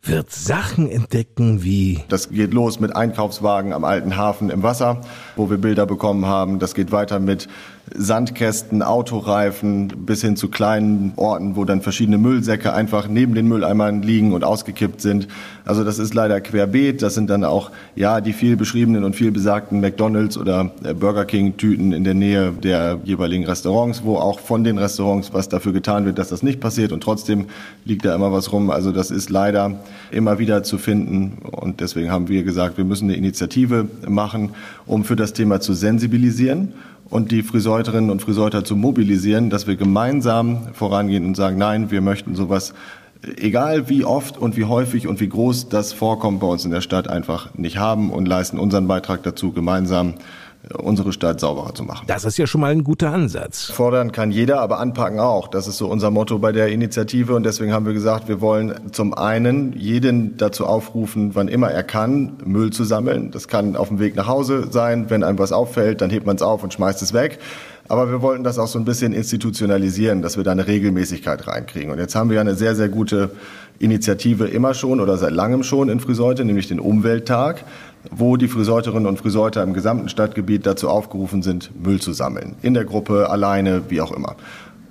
wird 0.07 0.31
Sachen 0.31 0.89
entdecken 0.89 1.63
wie. 1.63 2.03
Das 2.09 2.29
geht 2.29 2.53
los 2.53 2.79
mit 2.79 2.95
Einkaufswagen 2.95 3.73
am 3.73 3.83
alten 3.83 4.17
Hafen 4.17 4.49
im 4.49 4.63
Wasser, 4.63 5.01
wo 5.35 5.49
wir 5.49 5.57
Bilder 5.57 5.85
bekommen 5.85 6.25
haben. 6.25 6.59
Das 6.59 6.75
geht 6.75 6.91
weiter 6.91 7.19
mit 7.19 7.47
Sandkästen, 7.93 8.81
Autoreifen 8.81 9.87
bis 9.87 10.21
hin 10.21 10.35
zu 10.35 10.49
kleinen 10.49 11.13
Orten, 11.17 11.55
wo 11.55 11.65
dann 11.65 11.81
verschiedene 11.81 12.17
Müllsäcke 12.17 12.73
einfach 12.73 13.07
neben 13.07 13.35
den 13.35 13.47
Mülleimern 13.47 14.01
liegen 14.01 14.33
und 14.33 14.43
ausgekippt 14.43 15.01
sind. 15.01 15.27
Also 15.65 15.83
das 15.83 15.99
ist 15.99 16.15
leider 16.15 16.41
querbeet. 16.41 17.03
Das 17.03 17.13
sind 17.13 17.29
dann 17.29 17.43
auch 17.43 17.71
ja 17.95 18.21
die 18.21 18.33
viel 18.33 18.57
beschriebenen 18.57 19.03
und 19.03 19.15
viel 19.15 19.31
besagten 19.31 19.81
McDonald's 19.81 20.35
oder 20.35 20.71
äh, 20.83 20.95
Burger 20.95 21.25
King 21.25 21.57
Tüten 21.57 21.93
in 21.93 22.03
der 22.03 22.15
Nähe 22.15 22.51
der 22.51 22.99
jeweiligen 23.03 23.45
Restaurants, 23.45 24.03
wo 24.03 24.17
auch 24.17 24.39
von 24.39 24.63
den 24.63 24.79
Restaurants 24.79 25.31
was 25.31 25.47
dafür 25.47 25.71
getan 25.71 26.05
wird, 26.05 26.17
dass 26.17 26.29
das 26.29 26.41
nicht 26.41 26.59
passiert 26.59 26.91
und 26.91 27.03
trotzdem 27.03 27.45
liegt 27.85 28.03
da 28.03 28.15
immer 28.15 28.31
was 28.31 28.51
rum. 28.51 28.71
Also 28.71 28.91
das 28.91 29.11
ist 29.11 29.29
leider 29.29 29.79
immer 30.09 30.39
wieder 30.39 30.63
zu 30.63 30.79
finden 30.79 31.37
und 31.51 31.81
deswegen 31.81 32.09
haben 32.09 32.29
wir 32.29 32.43
gesagt, 32.43 32.77
wir 32.77 32.85
müssen 32.85 33.09
eine 33.09 33.17
Initiative 33.17 33.87
machen, 34.07 34.51
um 34.87 35.03
für 35.03 35.15
das 35.15 35.33
Thema 35.33 35.59
zu 35.59 35.73
sensibilisieren 35.73 36.73
und 37.09 37.31
die 37.31 37.43
Friseuterinnen 37.43 38.09
und 38.09 38.21
Friseuter 38.21 38.63
zu 38.63 38.75
mobilisieren, 38.75 39.49
dass 39.49 39.67
wir 39.67 39.75
gemeinsam 39.75 40.73
vorangehen 40.73 41.25
und 41.25 41.35
sagen, 41.35 41.57
nein, 41.57 41.91
wir 41.91 42.01
möchten 42.01 42.35
sowas, 42.35 42.73
egal 43.37 43.89
wie 43.89 44.03
oft 44.03 44.37
und 44.37 44.57
wie 44.57 44.65
häufig 44.65 45.07
und 45.07 45.19
wie 45.19 45.29
groß 45.29 45.69
das 45.69 45.93
vorkommt 45.93 46.39
bei 46.39 46.47
uns 46.47 46.65
in 46.65 46.71
der 46.71 46.81
Stadt, 46.81 47.07
einfach 47.07 47.53
nicht 47.55 47.77
haben 47.77 48.11
und 48.11 48.27
leisten 48.27 48.59
unseren 48.59 48.87
Beitrag 48.87 49.23
dazu, 49.23 49.51
gemeinsam 49.51 50.15
unsere 50.77 51.13
Stadt 51.13 51.39
sauberer 51.39 51.73
zu 51.73 51.83
machen. 51.83 52.05
Das 52.07 52.25
ist 52.25 52.37
ja 52.37 52.47
schon 52.47 52.61
mal 52.61 52.71
ein 52.71 52.83
guter 52.83 53.11
Ansatz. 53.11 53.65
Fordern 53.65 54.11
kann 54.11 54.31
jeder, 54.31 54.61
aber 54.61 54.79
anpacken 54.79 55.19
auch. 55.19 55.47
Das 55.47 55.67
ist 55.67 55.77
so 55.77 55.87
unser 55.87 56.11
Motto 56.11 56.39
bei 56.39 56.51
der 56.51 56.69
Initiative 56.69 57.35
und 57.35 57.43
deswegen 57.43 57.71
haben 57.71 57.85
wir 57.85 57.93
gesagt, 57.93 58.27
wir 58.27 58.41
wollen 58.41 58.91
zum 58.91 59.13
einen 59.13 59.73
jeden 59.73 60.37
dazu 60.37 60.65
aufrufen, 60.65 61.35
wann 61.35 61.47
immer 61.47 61.71
er 61.71 61.83
kann, 61.83 62.33
Müll 62.45 62.71
zu 62.71 62.83
sammeln. 62.83 63.31
Das 63.31 63.47
kann 63.47 63.75
auf 63.75 63.89
dem 63.89 63.99
Weg 63.99 64.15
nach 64.15 64.27
Hause 64.27 64.67
sein. 64.71 65.09
Wenn 65.09 65.23
einem 65.23 65.39
was 65.39 65.51
auffällt, 65.51 66.01
dann 66.01 66.09
hebt 66.09 66.25
man 66.25 66.35
es 66.35 66.41
auf 66.41 66.63
und 66.63 66.73
schmeißt 66.73 67.01
es 67.01 67.13
weg. 67.13 67.39
Aber 67.87 68.09
wir 68.09 68.21
wollten 68.21 68.43
das 68.43 68.57
auch 68.57 68.67
so 68.67 68.79
ein 68.79 68.85
bisschen 68.85 69.13
institutionalisieren, 69.13 70.23
dass 70.23 70.37
wir 70.37 70.43
da 70.43 70.51
eine 70.51 70.65
Regelmäßigkeit 70.65 71.47
reinkriegen. 71.47 71.91
Und 71.91 71.99
jetzt 71.99 72.15
haben 72.15 72.29
wir 72.29 72.35
ja 72.35 72.41
eine 72.41 72.55
sehr, 72.55 72.75
sehr 72.75 72.89
gute 72.89 73.29
Initiative 73.77 74.47
immer 74.47 74.73
schon 74.73 74.99
oder 74.99 75.17
seit 75.17 75.31
langem 75.31 75.61
schon 75.61 75.89
in 75.89 75.99
Friseute, 75.99 76.45
nämlich 76.45 76.67
den 76.67 76.79
Umwelttag 76.79 77.63
wo 78.11 78.37
die 78.37 78.47
Friseuterinnen 78.47 79.07
und 79.07 79.19
Friseuter 79.19 79.63
im 79.63 79.73
gesamten 79.73 80.09
Stadtgebiet 80.09 80.65
dazu 80.65 80.89
aufgerufen 80.89 81.41
sind, 81.41 81.71
Müll 81.83 81.99
zu 81.99 82.13
sammeln. 82.13 82.55
In 82.61 82.73
der 82.73 82.85
Gruppe, 82.85 83.29
alleine, 83.29 83.83
wie 83.89 84.01
auch 84.01 84.11
immer. 84.11 84.35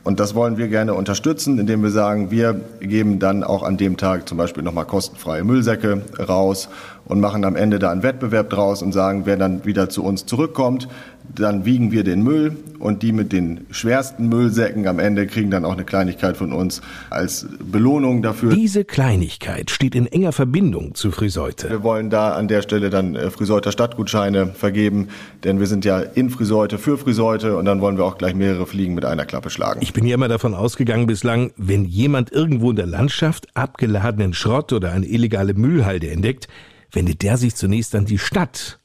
Und 0.05 0.21
das 0.21 0.35
wollen 0.35 0.59
wir 0.59 0.69
gerne 0.69 0.93
unterstützen, 0.93 1.59
indem 1.59 1.83
wir 1.83 1.91
sagen, 1.91 2.31
wir 2.31 2.61
geben 2.81 3.19
dann 3.19 3.43
auch 3.43 3.63
an 3.63 3.79
dem 3.79 3.97
Tag 3.97 4.29
zum 4.29 4.37
Beispiel 4.37 4.63
nochmal 4.63 4.85
kostenfreie 4.85 5.45
Müllsäcke 5.45 6.03
raus 6.19 6.69
und 7.07 7.21
machen 7.21 7.43
am 7.47 7.57
Ende 7.57 7.79
da 7.79 7.91
einen 7.91 8.03
Wettbewerb 8.03 8.51
draus 8.51 8.83
und 8.83 8.93
sagen, 8.93 9.23
wer 9.25 9.39
dann 9.39 9.65
wieder 9.65 9.89
zu 9.89 10.05
uns 10.05 10.27
zurückkommt, 10.27 10.89
dann 11.35 11.65
wiegen 11.65 11.91
wir 11.91 12.05
den 12.05 12.23
Müll 12.23 12.57
und 12.79 13.03
die 13.03 13.13
mit 13.13 13.33
den 13.33 13.67
schwersten 13.71 14.29
Müllsäcken 14.29 14.87
am 14.87 14.99
Ende 14.99 15.27
kriegen 15.27 15.51
dann 15.51 15.65
auch 15.65 15.73
eine 15.73 15.85
Kleinigkeit 15.85 16.37
von 16.37 16.53
uns 16.53 16.83
als 17.11 17.47
Belohnung 17.61 18.23
dafür. 18.23 18.55
Diese 18.55 18.85
Kleinigkeit 18.85 19.71
steht 19.71 19.95
in 19.95 20.07
enger 20.07 20.33
Verbindung 20.33 20.95
zu 20.95 21.11
Friseute. 21.11 21.71
Wir 21.71 21.83
wollen 21.83 22.11
da 22.11 22.35
an 22.35 22.49
der 22.49 22.63
Stelle 22.63 22.91
dann 22.91 23.15
äh, 23.15 23.31
Friseuter 23.31 23.73
Stadtgutscheine 23.73 24.49
vergeben, 24.49 25.09
denn 25.45 25.61
wir 25.61 25.67
sind 25.67 25.85
ja 25.85 25.99
in 25.99 26.31
Friseute 26.31 26.79
für 26.79 26.99
Friseute 26.99 27.57
und 27.57 27.65
dann 27.65 27.81
wollen 27.81 27.97
wir 27.97 28.05
auch 28.05 28.19
gleich 28.19 28.35
mehrere 28.35 28.67
Fliegen 28.67 28.95
mit 28.95 29.05
einer 29.05 29.25
Klappe 29.25 29.51
schlagen. 29.51 29.81
Ich 29.83 29.93
bin 29.93 30.07
ja 30.07 30.15
immer 30.15 30.29
davon 30.29 30.55
ausgegangen 30.55 31.07
bislang, 31.07 31.53
wenn 31.57 31.85
jemand 31.85 32.33
irgendwo 32.33 32.71
in 32.71 32.77
der 32.77 32.87
Landschaft 32.87 33.49
abgeladenen 33.55 34.35
Schrott 34.35 34.73
oder 34.73 34.93
eine 34.93 35.07
illegale 35.07 35.55
Müllhalde 35.55 36.11
entdeckt, 36.11 36.49
wendet 36.93 37.23
der 37.23 37.37
sich 37.37 37.55
zunächst 37.55 37.95
an 37.95 38.05
die 38.05 38.19
Stadt. 38.19 38.79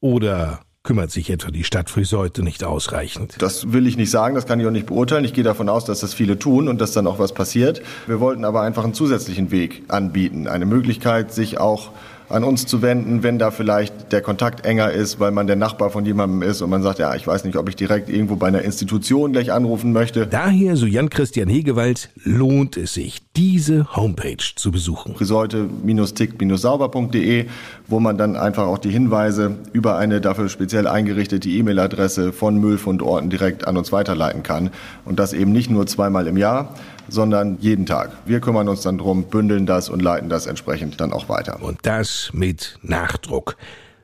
Oder 0.00 0.60
kümmert 0.84 1.12
sich 1.12 1.30
etwa 1.30 1.50
die 1.50 1.62
Stadt 1.62 1.90
Friseute 1.90 2.42
nicht 2.42 2.64
ausreichend? 2.64 3.36
Das 3.38 3.72
will 3.72 3.86
ich 3.86 3.96
nicht 3.96 4.10
sagen, 4.10 4.34
das 4.34 4.46
kann 4.46 4.58
ich 4.58 4.66
auch 4.66 4.72
nicht 4.72 4.86
beurteilen. 4.86 5.24
Ich 5.24 5.32
gehe 5.32 5.44
davon 5.44 5.68
aus, 5.68 5.84
dass 5.84 6.00
das 6.00 6.12
viele 6.12 6.38
tun 6.38 6.68
und 6.68 6.80
dass 6.80 6.92
dann 6.92 7.06
auch 7.06 7.18
was 7.18 7.32
passiert. 7.32 7.82
Wir 8.06 8.18
wollten 8.18 8.44
aber 8.44 8.62
einfach 8.62 8.82
einen 8.82 8.94
zusätzlichen 8.94 9.50
Weg 9.52 9.84
anbieten, 9.88 10.48
eine 10.48 10.66
Möglichkeit, 10.66 11.32
sich 11.32 11.58
auch 11.58 11.90
an 12.32 12.44
uns 12.44 12.66
zu 12.66 12.82
wenden, 12.82 13.22
wenn 13.22 13.38
da 13.38 13.50
vielleicht 13.50 14.12
der 14.12 14.20
Kontakt 14.20 14.66
enger 14.66 14.90
ist, 14.90 15.20
weil 15.20 15.30
man 15.30 15.46
der 15.46 15.56
Nachbar 15.56 15.90
von 15.90 16.06
jemandem 16.06 16.42
ist 16.42 16.62
und 16.62 16.70
man 16.70 16.82
sagt, 16.82 16.98
ja, 16.98 17.14
ich 17.14 17.26
weiß 17.26 17.44
nicht, 17.44 17.56
ob 17.56 17.68
ich 17.68 17.76
direkt 17.76 18.08
irgendwo 18.08 18.36
bei 18.36 18.48
einer 18.48 18.62
Institution 18.62 19.32
gleich 19.32 19.52
anrufen 19.52 19.92
möchte. 19.92 20.26
Daher, 20.26 20.76
so 20.76 20.86
Jan-Christian 20.86 21.48
Hegewald, 21.48 22.08
lohnt 22.24 22.76
es 22.76 22.94
sich, 22.94 23.20
diese 23.36 23.96
Homepage 23.96 24.36
zu 24.56 24.70
besuchen. 24.70 25.14
Friseute-tick-sauber.de, 25.14 27.46
wo 27.86 28.00
man 28.00 28.18
dann 28.18 28.36
einfach 28.36 28.66
auch 28.66 28.78
die 28.78 28.90
Hinweise 28.90 29.56
über 29.72 29.96
eine 29.96 30.20
dafür 30.20 30.48
speziell 30.48 30.86
eingerichtete 30.86 31.48
E-Mail-Adresse 31.48 32.32
von 32.32 32.58
Müllfundorten 32.58 33.30
direkt 33.30 33.66
an 33.66 33.76
uns 33.76 33.92
weiterleiten 33.92 34.42
kann. 34.42 34.70
Und 35.04 35.18
das 35.18 35.32
eben 35.32 35.52
nicht 35.52 35.70
nur 35.70 35.86
zweimal 35.86 36.26
im 36.26 36.36
Jahr, 36.36 36.74
sondern 37.12 37.58
jeden 37.60 37.86
Tag. 37.86 38.10
Wir 38.26 38.40
kümmern 38.40 38.68
uns 38.68 38.82
dann 38.82 38.98
drum, 38.98 39.24
bündeln 39.24 39.66
das 39.66 39.88
und 39.88 40.02
leiten 40.02 40.28
das 40.28 40.46
entsprechend 40.46 41.00
dann 41.00 41.12
auch 41.12 41.28
weiter. 41.28 41.62
Und 41.62 41.78
das 41.82 42.30
mit 42.32 42.78
Nachdruck. 42.82 43.56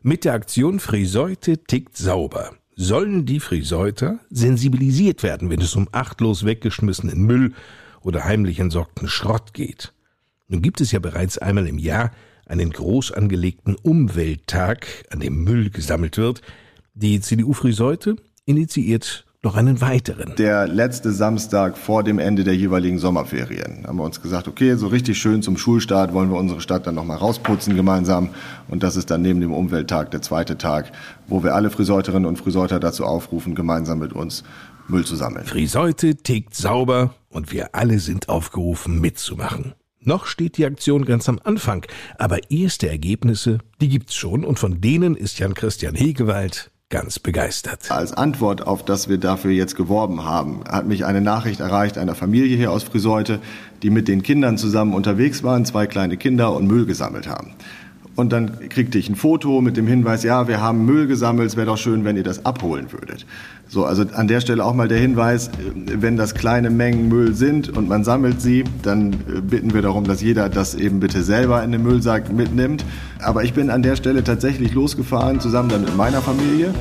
Mit 0.02 0.24
der 0.24 0.34
Aktion 0.34 0.78
Friseute 0.80 1.58
tickt 1.58 1.96
sauber 1.96 2.52
sollen 2.80 3.26
die 3.26 3.40
Friseuter 3.40 4.20
sensibilisiert 4.30 5.24
werden, 5.24 5.50
wenn 5.50 5.60
es 5.60 5.74
um 5.74 5.88
achtlos 5.90 6.44
weggeschmissenen 6.44 7.20
Müll 7.20 7.52
oder 8.02 8.24
heimlich 8.24 8.60
entsorgten 8.60 9.08
Schrott 9.08 9.52
geht. 9.52 9.92
Nun 10.46 10.62
gibt 10.62 10.80
es 10.80 10.92
ja 10.92 11.00
bereits 11.00 11.38
einmal 11.38 11.66
im 11.66 11.78
Jahr 11.78 12.12
einen 12.46 12.70
groß 12.70 13.10
angelegten 13.10 13.74
Umwelttag, 13.74 14.86
an 15.10 15.18
dem 15.18 15.42
Müll 15.42 15.70
gesammelt 15.70 16.16
wird. 16.18 16.40
Die 16.94 17.20
CDU 17.20 17.52
Friseute 17.52 18.14
initiiert 18.46 19.26
noch 19.42 19.54
einen 19.54 19.80
weiteren. 19.80 20.34
Der 20.36 20.66
letzte 20.66 21.12
Samstag 21.12 21.78
vor 21.78 22.02
dem 22.02 22.18
Ende 22.18 22.42
der 22.42 22.56
jeweiligen 22.56 22.98
Sommerferien 22.98 23.84
haben 23.86 23.98
wir 23.98 24.04
uns 24.04 24.20
gesagt, 24.20 24.48
okay, 24.48 24.74
so 24.74 24.88
richtig 24.88 25.18
schön 25.18 25.42
zum 25.42 25.56
Schulstart 25.56 26.12
wollen 26.12 26.30
wir 26.30 26.38
unsere 26.38 26.60
Stadt 26.60 26.86
dann 26.86 26.96
nochmal 26.96 27.18
rausputzen 27.18 27.76
gemeinsam. 27.76 28.30
Und 28.66 28.82
das 28.82 28.96
ist 28.96 29.10
dann 29.10 29.22
neben 29.22 29.40
dem 29.40 29.52
Umwelttag 29.52 30.10
der 30.10 30.22
zweite 30.22 30.58
Tag, 30.58 30.90
wo 31.28 31.44
wir 31.44 31.54
alle 31.54 31.70
Friseuterinnen 31.70 32.26
und 32.26 32.36
Friseuter 32.36 32.80
dazu 32.80 33.04
aufrufen, 33.04 33.54
gemeinsam 33.54 34.00
mit 34.00 34.12
uns 34.12 34.42
Müll 34.88 35.04
zu 35.04 35.14
sammeln. 35.14 35.44
Friseute 35.44 36.16
tickt 36.16 36.56
sauber 36.56 37.14
und 37.28 37.52
wir 37.52 37.74
alle 37.74 38.00
sind 38.00 38.28
aufgerufen 38.28 39.00
mitzumachen. 39.00 39.74
Noch 40.00 40.26
steht 40.26 40.56
die 40.56 40.64
Aktion 40.64 41.04
ganz 41.04 41.28
am 41.28 41.38
Anfang, 41.44 41.84
aber 42.18 42.50
erste 42.50 42.88
Ergebnisse, 42.88 43.58
die 43.80 43.88
gibt's 43.88 44.14
schon 44.14 44.44
und 44.44 44.58
von 44.58 44.80
denen 44.80 45.14
ist 45.14 45.38
Jan 45.38 45.54
Christian 45.54 45.94
Hegewald 45.94 46.70
ganz 46.90 47.18
begeistert. 47.18 47.90
Als 47.90 48.14
Antwort 48.14 48.66
auf 48.66 48.82
das 48.82 49.10
wir 49.10 49.18
dafür 49.18 49.50
jetzt 49.50 49.76
geworben 49.76 50.24
haben, 50.24 50.64
hat 50.66 50.86
mich 50.86 51.04
eine 51.04 51.20
Nachricht 51.20 51.60
erreicht 51.60 51.98
einer 51.98 52.14
Familie 52.14 52.56
hier 52.56 52.72
aus 52.72 52.82
Friseute, 52.82 53.40
die 53.82 53.90
mit 53.90 54.08
den 54.08 54.22
Kindern 54.22 54.56
zusammen 54.56 54.94
unterwegs 54.94 55.42
waren, 55.42 55.66
zwei 55.66 55.86
kleine 55.86 56.16
Kinder 56.16 56.54
und 56.54 56.66
Müll 56.66 56.86
gesammelt 56.86 57.28
haben. 57.28 57.52
Und 58.16 58.32
dann 58.32 58.70
kriegte 58.70 58.98
ich 58.98 59.10
ein 59.10 59.16
Foto 59.16 59.60
mit 59.60 59.76
dem 59.76 59.86
Hinweis, 59.86 60.22
ja, 60.22 60.48
wir 60.48 60.62
haben 60.62 60.86
Müll 60.86 61.06
gesammelt, 61.06 61.48
es 61.48 61.56
wäre 61.56 61.66
doch 61.66 61.76
schön, 61.76 62.04
wenn 62.04 62.16
ihr 62.16 62.24
das 62.24 62.46
abholen 62.46 62.90
würdet. 62.90 63.26
So, 63.70 63.84
also 63.84 64.02
an 64.14 64.28
der 64.28 64.40
Stelle 64.40 64.64
auch 64.64 64.72
mal 64.72 64.88
der 64.88 64.98
Hinweis, 64.98 65.50
wenn 65.74 66.16
das 66.16 66.34
kleine 66.34 66.70
Mengen 66.70 67.08
Müll 67.08 67.34
sind 67.34 67.68
und 67.76 67.86
man 67.86 68.02
sammelt 68.02 68.40
sie, 68.40 68.64
dann 68.82 69.12
äh, 69.12 69.40
bitten 69.42 69.74
wir 69.74 69.82
darum, 69.82 70.04
dass 70.04 70.22
jeder 70.22 70.48
das 70.48 70.74
eben 70.74 71.00
bitte 71.00 71.22
selber 71.22 71.62
in 71.62 71.72
den 71.72 71.82
Müllsack 71.82 72.32
mitnimmt. 72.32 72.82
Aber 73.22 73.44
ich 73.44 73.52
bin 73.52 73.68
an 73.68 73.82
der 73.82 73.96
Stelle 73.96 74.24
tatsächlich 74.24 74.72
losgefahren, 74.72 75.38
zusammen 75.38 75.68
dann 75.68 75.82
mit 75.82 75.94
meiner 75.98 76.22
Familie 76.22 76.72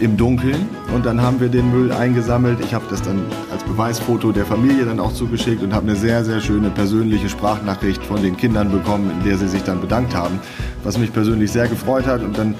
im 0.00 0.16
Dunkeln 0.16 0.68
und 0.92 1.06
dann 1.06 1.22
haben 1.22 1.38
wir 1.38 1.48
den 1.48 1.70
Müll 1.70 1.92
eingesammelt. 1.92 2.58
Ich 2.60 2.74
habe 2.74 2.86
das 2.90 3.02
dann 3.02 3.22
als 3.52 3.62
Beweisfoto 3.62 4.32
der 4.32 4.44
Familie 4.44 4.84
dann 4.84 4.98
auch 4.98 5.12
zugeschickt 5.12 5.62
und 5.62 5.72
habe 5.72 5.88
eine 5.88 5.96
sehr, 5.96 6.24
sehr 6.24 6.40
schöne 6.40 6.70
persönliche 6.70 7.28
Sprachnachricht 7.28 8.02
von 8.02 8.20
den 8.20 8.36
Kindern 8.36 8.72
bekommen, 8.72 9.12
in 9.16 9.24
der 9.24 9.38
sie 9.38 9.46
sich 9.46 9.62
dann 9.62 9.80
bedankt 9.80 10.12
haben, 10.12 10.40
was 10.82 10.98
mich 10.98 11.12
persönlich 11.12 11.52
sehr 11.52 11.68
gefreut 11.68 12.06
hat 12.06 12.24
und 12.24 12.36
dann 12.36 12.56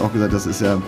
auch 0.00 0.12
gesagt, 0.12 0.32
das 0.32 0.46
ist 0.46 0.60
ja 0.60 0.80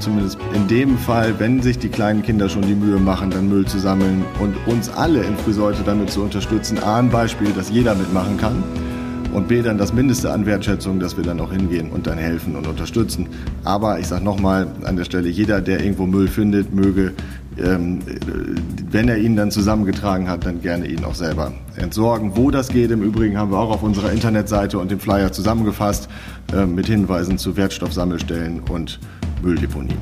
zumindest 0.00 0.38
in 0.54 0.66
dem 0.68 0.98
Fall, 0.98 1.38
wenn 1.38 1.62
sich 1.62 1.78
die 1.78 1.88
kleinen 1.88 2.22
Kinder 2.22 2.48
schon 2.48 2.62
die 2.62 2.74
Mühe 2.74 2.98
machen, 2.98 3.30
dann 3.30 3.48
Müll 3.48 3.66
zu 3.66 3.78
sammeln 3.78 4.24
und 4.40 4.56
uns 4.66 4.88
alle 4.88 5.22
in 5.22 5.36
Friseute 5.36 5.82
damit 5.84 6.10
zu 6.10 6.22
unterstützen, 6.22 6.78
A, 6.82 6.98
ein 6.98 7.10
Beispiel, 7.10 7.52
dass 7.52 7.70
jeder 7.70 7.94
mitmachen 7.94 8.36
kann 8.36 8.62
und 9.32 9.48
B 9.48 9.62
dann 9.62 9.78
das 9.78 9.92
Mindeste 9.92 10.32
an 10.32 10.46
Wertschätzung, 10.46 10.98
dass 10.98 11.16
wir 11.16 11.24
dann 11.24 11.40
auch 11.40 11.52
hingehen 11.52 11.90
und 11.90 12.06
dann 12.06 12.18
helfen 12.18 12.56
und 12.56 12.66
unterstützen. 12.66 13.28
Aber 13.64 13.98
ich 13.98 14.06
sage 14.06 14.24
nochmal 14.24 14.66
an 14.84 14.96
der 14.96 15.04
Stelle, 15.04 15.28
jeder, 15.28 15.60
der 15.60 15.80
irgendwo 15.80 16.06
Müll 16.06 16.28
findet, 16.28 16.74
möge, 16.74 17.12
ähm, 17.58 18.00
wenn 18.90 19.08
er 19.08 19.18
ihn 19.18 19.36
dann 19.36 19.50
zusammengetragen 19.50 20.28
hat, 20.28 20.46
dann 20.46 20.60
gerne 20.60 20.86
ihn 20.86 21.04
auch 21.04 21.14
selber 21.14 21.52
entsorgen. 21.76 22.36
Wo 22.36 22.50
das 22.50 22.68
geht, 22.68 22.90
im 22.90 23.02
Übrigen 23.02 23.38
haben 23.38 23.50
wir 23.50 23.58
auch 23.58 23.70
auf 23.70 23.82
unserer 23.82 24.12
Internetseite 24.12 24.78
und 24.78 24.90
dem 24.90 25.00
Flyer 25.00 25.32
zusammengefasst 25.32 26.08
äh, 26.52 26.66
mit 26.66 26.86
Hinweisen 26.86 27.38
zu 27.38 27.56
Wertstoffsammelstellen 27.56 28.60
und 28.60 29.00
Mülldeponien. 29.42 29.98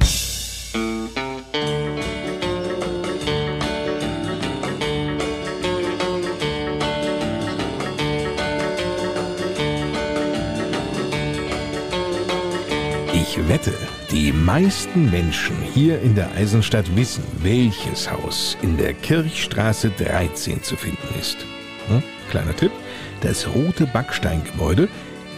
Wette, 13.64 13.76
die 14.10 14.32
meisten 14.32 15.10
Menschen 15.10 15.56
hier 15.62 16.00
in 16.00 16.14
der 16.14 16.30
Eisenstadt 16.32 16.84
wissen, 16.96 17.24
welches 17.42 18.10
Haus 18.10 18.56
in 18.62 18.76
der 18.76 18.92
Kirchstraße 18.92 19.90
13 19.90 20.62
zu 20.62 20.76
finden 20.76 21.18
ist. 21.18 21.38
Hm? 21.88 22.02
Kleiner 22.30 22.54
Tipp, 22.54 22.72
das 23.22 23.48
rote 23.48 23.86
Backsteingebäude 23.86 24.88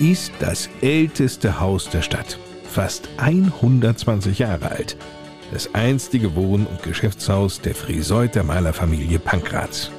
ist 0.00 0.32
das 0.40 0.68
älteste 0.82 1.60
Haus 1.60 1.88
der 1.88 2.02
Stadt, 2.02 2.38
fast 2.68 3.08
120 3.18 4.38
Jahre 4.38 4.70
alt. 4.70 4.96
Das 5.52 5.74
einstige 5.74 6.34
Wohn- 6.34 6.66
und 6.66 6.82
Geschäftshaus 6.82 7.60
der 7.60 7.74
Friseuter 7.74 8.42
Malerfamilie 8.42 9.20
Pankratz. 9.20 9.90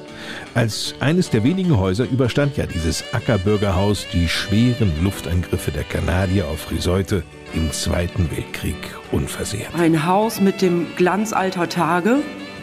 Als 0.54 0.94
eines 1.00 1.30
der 1.30 1.44
wenigen 1.44 1.78
Häuser 1.78 2.04
überstand 2.04 2.56
ja 2.56 2.66
dieses 2.66 3.04
Ackerbürgerhaus 3.12 4.06
die 4.12 4.28
schweren 4.28 4.92
Luftangriffe 5.02 5.70
der 5.70 5.84
Kanadier 5.84 6.46
auf 6.48 6.60
Friseute 6.60 7.22
im 7.54 7.72
Zweiten 7.72 8.30
Weltkrieg 8.30 8.76
unversehrt. 9.12 9.74
Ein 9.76 10.06
Haus 10.06 10.40
mit 10.40 10.62
dem 10.62 10.86
Glanz 10.96 11.32
alter 11.32 11.68
Tage, 11.68 12.18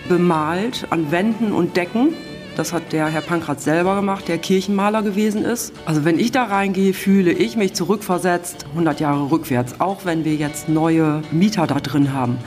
bemalt 0.10 0.86
an 0.90 1.12
Wänden 1.12 1.52
und 1.52 1.76
Decken. 1.78 2.14
Das 2.56 2.72
hat 2.72 2.94
der 2.94 3.08
Herr 3.08 3.22
Pankratz 3.22 3.66
selber 3.66 3.96
gemacht, 3.96 4.30
der 4.30 4.38
Kirchenmaler 4.38 5.02
gewesen 5.02 5.44
ist. 5.44 5.74
Also 5.86 6.06
wenn 6.06 6.18
ich 6.18 6.32
da 6.32 6.44
reingehe, 6.44 6.94
fühle 6.94 7.34
ich 7.34 7.58
mich 7.58 7.74
zurückversetzt 7.74 8.66
100 8.72 9.02
Jahre 9.02 9.30
rückwärts, 9.30 9.82
auch 9.82 10.06
wenn 10.06 10.24
wir 10.24 10.36
jetzt 10.36 10.70
neue 10.70 11.22
Mieter 11.32 11.68
da 11.68 11.80
drin 11.82 12.14
haben. 12.14 12.38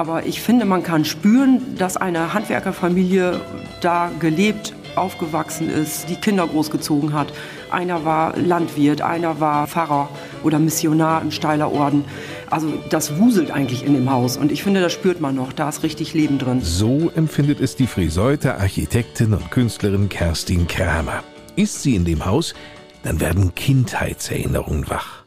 Aber 0.00 0.24
ich 0.24 0.40
finde, 0.40 0.64
man 0.64 0.82
kann 0.82 1.04
spüren, 1.04 1.76
dass 1.76 1.98
eine 1.98 2.32
Handwerkerfamilie 2.32 3.38
da 3.82 4.10
gelebt, 4.18 4.72
aufgewachsen 4.96 5.68
ist, 5.68 6.08
die 6.08 6.14
Kinder 6.14 6.46
großgezogen 6.46 7.12
hat. 7.12 7.34
Einer 7.70 8.02
war 8.06 8.34
Landwirt, 8.34 9.02
einer 9.02 9.40
war 9.40 9.66
Pfarrer 9.66 10.08
oder 10.42 10.58
Missionar 10.58 11.20
im 11.20 11.30
Steiler 11.30 11.70
Orden. 11.70 12.06
Also 12.48 12.72
das 12.88 13.18
wuselt 13.18 13.50
eigentlich 13.50 13.84
in 13.84 13.92
dem 13.92 14.10
Haus 14.10 14.38
und 14.38 14.50
ich 14.50 14.62
finde, 14.62 14.80
das 14.80 14.94
spürt 14.94 15.20
man 15.20 15.34
noch, 15.34 15.52
da 15.52 15.68
ist 15.68 15.82
richtig 15.82 16.14
Leben 16.14 16.38
drin. 16.38 16.62
So 16.62 17.12
empfindet 17.14 17.60
es 17.60 17.76
die 17.76 17.86
Friseuter 17.86 18.58
Architektin 18.58 19.34
und 19.34 19.50
Künstlerin 19.50 20.08
Kerstin 20.08 20.66
Kramer. 20.66 21.22
Ist 21.56 21.82
sie 21.82 21.94
in 21.94 22.06
dem 22.06 22.24
Haus, 22.24 22.54
dann 23.02 23.20
werden 23.20 23.54
Kindheitserinnerungen 23.54 24.88
wach. 24.88 25.19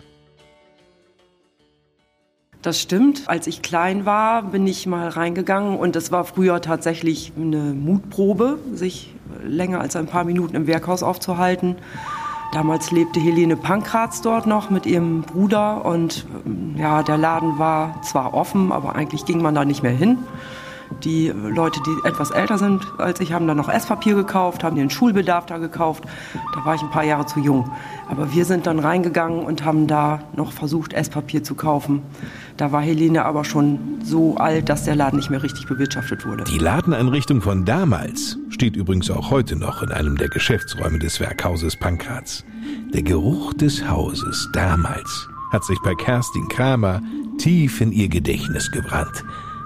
Das 2.63 2.79
stimmt. 2.79 3.24
Als 3.27 3.46
ich 3.46 3.62
klein 3.62 4.05
war, 4.05 4.41
bin 4.41 4.65
ich 4.65 4.88
mal 4.88 5.10
reingegangen 5.10 5.77
und 5.77 5.98
es 5.98 6.13
war 6.13 6.24
früher 6.24 6.62
tatsächlich 6.62 7.34
eine 7.36 7.74
Mutprobe, 7.74 8.58
sich 8.72 9.13
länger 9.46 9.82
als 9.82 9.98
ein 9.98 10.08
paar 10.08 10.24
Minuten 10.24 10.55
im 10.55 10.65
Werkhaus 10.65 11.03
aufzuhalten. 11.03 11.76
Damals 12.54 12.91
lebte 12.91 13.19
Helene 13.19 13.58
Pankratz 13.58 14.21
dort 14.21 14.47
noch 14.47 14.69
mit 14.69 14.86
ihrem 14.86 15.23
Bruder 15.23 15.84
und 15.84 16.26
ja, 16.78 17.04
der 17.04 17.17
Laden 17.17 17.60
war 17.60 18.02
zwar 18.02 18.34
offen, 18.34 18.71
aber 18.71 18.95
eigentlich 18.95 19.26
ging 19.26 19.41
man 19.41 19.56
da 19.56 19.65
nicht 19.65 19.84
mehr 19.84 19.91
hin. 19.91 20.19
Die 21.03 21.29
Leute, 21.29 21.79
die 21.86 22.08
etwas 22.08 22.32
älter 22.32 22.58
sind 22.58 22.86
als 22.97 23.19
ich, 23.19 23.34
haben 23.34 23.47
dann 23.47 23.58
noch 23.58 23.69
Esspapier 23.69 24.15
gekauft, 24.15 24.63
haben 24.63 24.75
den 24.75 24.89
Schulbedarf 24.89 25.45
da 25.45 25.58
gekauft. 25.58 26.03
Da 26.56 26.65
war 26.65 26.75
ich 26.75 26.82
ein 26.82 26.91
paar 26.91 27.03
Jahre 27.03 27.25
zu 27.25 27.39
jung. 27.39 27.69
Aber 28.10 28.34
wir 28.34 28.45
sind 28.45 28.67
dann 28.67 28.79
reingegangen 28.79 29.39
und 29.39 29.65
haben 29.65 29.88
da 29.88 30.21
noch 30.36 30.51
versucht, 30.51 30.93
Esspapier 30.93 31.43
zu 31.43 31.56
kaufen. 31.56 32.01
Da 32.58 32.71
war 32.71 32.82
Helene 32.82 33.25
aber 33.25 33.43
schon 33.45 33.79
so 34.03 34.38
alt, 34.38 34.69
dass 34.69 34.84
der 34.84 34.95
Laden 34.95 35.17
nicht 35.17 35.29
mehr 35.29 35.41
richtig 35.41 35.67
bewirtschaftet 35.67 36.25
wurde. 36.25 36.43
Die 36.43 36.60
Ladeneinrichtung 36.60 37.41
von 37.41 37.65
damals 37.65 38.38
steht 38.49 38.75
übrigens 38.75 39.10
auch 39.10 39.32
heute 39.32 39.56
noch 39.56 39.82
in 39.82 39.91
einem 39.91 40.17
der 40.17 40.29
Geschäftsräume 40.29 40.99
des 40.99 41.19
Werkhauses 41.19 41.75
Pankratz. 41.75 42.43
Der 42.93 43.01
Geruch 43.01 43.53
des 43.53 43.88
Hauses 43.89 44.49
damals 44.53 45.27
hat 45.51 45.63
sich 45.63 45.77
bei 45.84 45.95
Kerstin 45.95 46.47
Kramer 46.47 47.01
tief 47.38 47.82
in 47.82 47.91
ihr 47.91 48.10
Gedächtnis 48.10 48.71
gebrannt. 48.71 49.23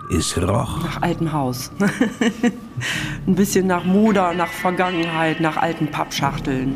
Es 0.09 0.37
roch. 0.37 0.83
Nach 0.83 1.01
altem 1.01 1.33
Haus. 1.33 1.71
Ein 3.27 3.35
bisschen 3.35 3.67
nach 3.67 3.83
Moder, 3.83 4.33
nach 4.33 4.51
Vergangenheit, 4.51 5.41
nach 5.41 5.57
alten 5.57 5.87
Pappschachteln. 5.87 6.75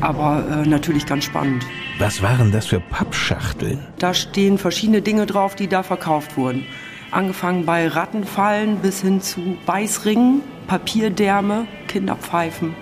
Aber 0.00 0.44
äh, 0.50 0.68
natürlich 0.68 1.06
ganz 1.06 1.24
spannend. 1.24 1.64
Was 1.98 2.22
waren 2.22 2.52
das 2.52 2.66
für 2.66 2.80
Pappschachteln? 2.80 3.80
Da 3.98 4.12
stehen 4.12 4.58
verschiedene 4.58 5.00
Dinge 5.00 5.26
drauf, 5.26 5.54
die 5.54 5.66
da 5.66 5.82
verkauft 5.82 6.36
wurden. 6.36 6.66
Angefangen 7.10 7.64
bei 7.64 7.88
Rattenfallen 7.88 8.76
bis 8.76 9.00
hin 9.00 9.22
zu 9.22 9.56
Beißringen, 9.64 10.42
Papierdärme, 10.66 11.66
Kinderpfeifen. 11.86 12.74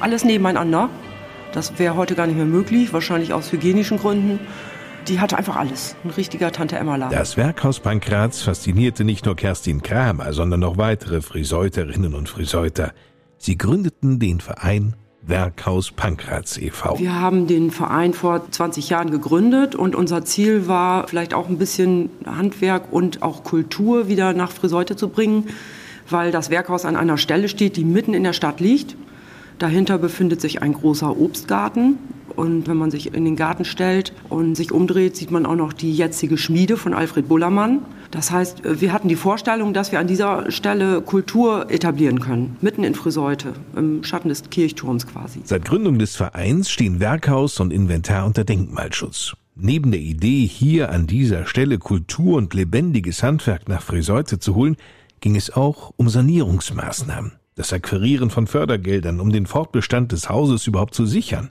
Alles 0.00 0.24
nebeneinander. 0.24 0.88
Das 1.52 1.78
wäre 1.78 1.96
heute 1.96 2.14
gar 2.14 2.26
nicht 2.26 2.36
mehr 2.36 2.46
möglich, 2.46 2.92
wahrscheinlich 2.92 3.32
aus 3.32 3.52
hygienischen 3.52 3.98
Gründen. 3.98 4.40
Die 5.08 5.20
hatte 5.20 5.38
einfach 5.38 5.56
alles. 5.56 5.96
Ein 6.04 6.10
richtiger 6.10 6.52
Tante 6.52 6.76
Emma-Laden. 6.76 7.16
Das 7.16 7.36
Werkhaus 7.36 7.80
Pankratz 7.80 8.42
faszinierte 8.42 9.04
nicht 9.04 9.24
nur 9.24 9.36
Kerstin 9.36 9.82
Kramer, 9.82 10.32
sondern 10.32 10.60
noch 10.60 10.76
weitere 10.76 11.22
Friseuterinnen 11.22 12.14
und 12.14 12.28
Friseuter. 12.28 12.92
Sie 13.38 13.56
gründeten 13.56 14.18
den 14.18 14.40
Verein 14.40 14.94
Werkhaus 15.22 15.92
Pankratz 15.92 16.58
e.V. 16.58 16.98
Wir 16.98 17.20
haben 17.20 17.46
den 17.46 17.70
Verein 17.70 18.12
vor 18.12 18.50
20 18.50 18.88
Jahren 18.88 19.10
gegründet 19.10 19.74
und 19.74 19.94
unser 19.94 20.24
Ziel 20.24 20.68
war, 20.68 21.08
vielleicht 21.08 21.34
auch 21.34 21.48
ein 21.48 21.58
bisschen 21.58 22.10
Handwerk 22.26 22.92
und 22.92 23.22
auch 23.22 23.44
Kultur 23.44 24.08
wieder 24.08 24.32
nach 24.32 24.52
Friseute 24.52 24.96
zu 24.96 25.08
bringen, 25.08 25.48
weil 26.08 26.32
das 26.32 26.50
Werkhaus 26.50 26.84
an 26.84 26.96
einer 26.96 27.18
Stelle 27.18 27.48
steht, 27.48 27.76
die 27.76 27.84
mitten 27.84 28.14
in 28.14 28.24
der 28.24 28.32
Stadt 28.32 28.60
liegt. 28.60 28.96
Dahinter 29.58 29.98
befindet 29.98 30.40
sich 30.40 30.62
ein 30.62 30.72
großer 30.72 31.18
Obstgarten. 31.18 31.98
Und 32.38 32.68
wenn 32.68 32.76
man 32.76 32.92
sich 32.92 33.12
in 33.14 33.24
den 33.24 33.34
Garten 33.34 33.64
stellt 33.64 34.12
und 34.28 34.54
sich 34.54 34.70
umdreht, 34.70 35.16
sieht 35.16 35.32
man 35.32 35.44
auch 35.44 35.56
noch 35.56 35.72
die 35.72 35.92
jetzige 35.92 36.38
Schmiede 36.38 36.76
von 36.76 36.94
Alfred 36.94 37.26
Bullermann. 37.26 37.80
Das 38.12 38.30
heißt, 38.30 38.62
wir 38.80 38.92
hatten 38.92 39.08
die 39.08 39.16
Vorstellung, 39.16 39.74
dass 39.74 39.90
wir 39.90 39.98
an 39.98 40.06
dieser 40.06 40.48
Stelle 40.52 41.00
Kultur 41.00 41.68
etablieren 41.68 42.20
können, 42.20 42.56
mitten 42.60 42.84
in 42.84 42.94
Friseute, 42.94 43.54
im 43.74 44.04
Schatten 44.04 44.28
des 44.28 44.48
Kirchturms 44.50 45.08
quasi. 45.08 45.40
Seit 45.42 45.64
Gründung 45.64 45.98
des 45.98 46.14
Vereins 46.14 46.70
stehen 46.70 47.00
Werkhaus 47.00 47.58
und 47.58 47.72
Inventar 47.72 48.24
unter 48.24 48.44
Denkmalschutz. 48.44 49.34
Neben 49.56 49.90
der 49.90 50.00
Idee, 50.00 50.46
hier 50.46 50.92
an 50.92 51.08
dieser 51.08 51.44
Stelle 51.44 51.78
Kultur 51.78 52.36
und 52.36 52.54
lebendiges 52.54 53.24
Handwerk 53.24 53.68
nach 53.68 53.82
Friseute 53.82 54.38
zu 54.38 54.54
holen, 54.54 54.76
ging 55.20 55.34
es 55.34 55.50
auch 55.50 55.92
um 55.96 56.08
Sanierungsmaßnahmen 56.08 57.32
das 57.56 57.72
Akquirieren 57.72 58.30
von 58.30 58.46
Fördergeldern, 58.46 59.18
um 59.18 59.32
den 59.32 59.46
Fortbestand 59.46 60.12
des 60.12 60.28
Hauses 60.28 60.68
überhaupt 60.68 60.94
zu 60.94 61.04
sichern. 61.04 61.50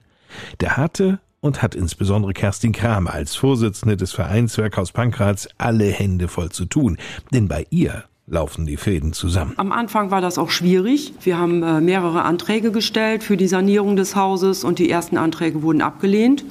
Der 0.59 0.77
hatte 0.77 1.19
und 1.39 1.61
hat 1.61 1.75
insbesondere 1.75 2.33
Kerstin 2.33 2.71
Kramer 2.71 3.13
als 3.13 3.35
Vorsitzende 3.35 3.97
des 3.97 4.11
Vereins 4.11 4.57
Werkhaus 4.57 4.91
Pankratz 4.91 5.47
alle 5.57 5.85
Hände 5.85 6.27
voll 6.27 6.49
zu 6.49 6.65
tun, 6.65 6.97
denn 7.33 7.47
bei 7.47 7.65
ihr 7.69 8.03
laufen 8.27 8.65
die 8.65 8.77
Fäden 8.77 9.13
zusammen. 9.13 9.53
Am 9.57 9.71
Anfang 9.71 10.11
war 10.11 10.19
das 10.19 10.37
auch 10.37 10.49
schwierig. 10.49 11.13
Wir 11.21 11.37
haben 11.37 11.63
äh, 11.63 11.79
mehrere 11.79 12.23
Anträge 12.23 12.71
gestellt 12.71 13.23
für 13.23 13.37
die 13.37 13.47
Sanierung 13.47 13.95
des 13.95 14.15
Hauses 14.15 14.63
und 14.63 14.79
die 14.79 14.89
ersten 14.89 15.17
Anträge 15.17 15.61
wurden 15.61 15.81
abgelehnt. 15.81 16.43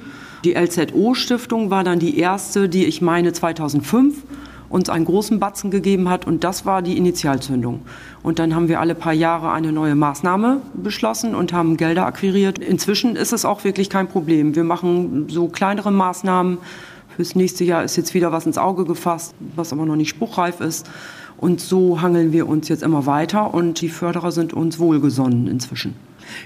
Die 0.44 0.55
LZO-Stiftung 0.55 1.70
war 1.70 1.85
dann 1.85 1.99
die 1.99 2.18
erste, 2.18 2.68
die 2.68 2.87
ich 2.87 3.03
meine 3.03 3.33
2005 3.33 4.22
uns 4.68 4.88
einen 4.88 5.05
großen 5.05 5.38
Batzen 5.38 5.70
gegeben 5.70 6.09
hat 6.09 6.26
und 6.26 6.44
das 6.44 6.66
war 6.66 6.83
die 6.83 6.96
Initialzündung. 6.96 7.83
Und 8.22 8.38
dann 8.38 8.55
haben 8.55 8.68
wir 8.68 8.81
alle 8.81 8.94
paar 8.94 9.12
Jahre 9.12 9.52
eine 9.52 9.72
neue 9.72 9.94
Maßnahme 9.94 10.61
beschlossen 10.74 11.35
und 11.35 11.52
haben 11.52 11.76
Gelder 11.76 12.07
akquiriert. 12.07 12.59
Inzwischen 12.59 13.16
ist 13.16 13.33
es 13.33 13.44
auch 13.44 13.64
wirklich 13.64 13.90
kein 13.90 14.09
Problem. 14.09 14.55
Wir 14.55 14.64
machen 14.64 15.29
so 15.29 15.48
kleinere 15.48 15.90
Maßnahmen 15.90 16.59
Fürs 17.16 17.35
nächste 17.35 17.64
Jahr 17.64 17.83
ist 17.83 17.96
jetzt 17.96 18.12
wieder 18.12 18.31
was 18.31 18.44
ins 18.44 18.59
Auge 18.59 18.85
gefasst, 18.85 19.35
was 19.55 19.72
aber 19.72 19.87
noch 19.87 19.96
nicht 19.96 20.11
spruchreif 20.11 20.61
ist. 20.61 20.87
Und 21.38 21.62
so 21.62 22.02
hangeln 22.02 22.31
wir 22.33 22.46
uns 22.46 22.68
jetzt 22.68 22.83
immer 22.83 23.07
weiter 23.07 23.55
und 23.55 23.81
die 23.81 23.88
Förderer 23.88 24.33
sind 24.33 24.52
uns 24.52 24.79
wohlgesonnen 24.79 25.46
inzwischen. 25.46 25.94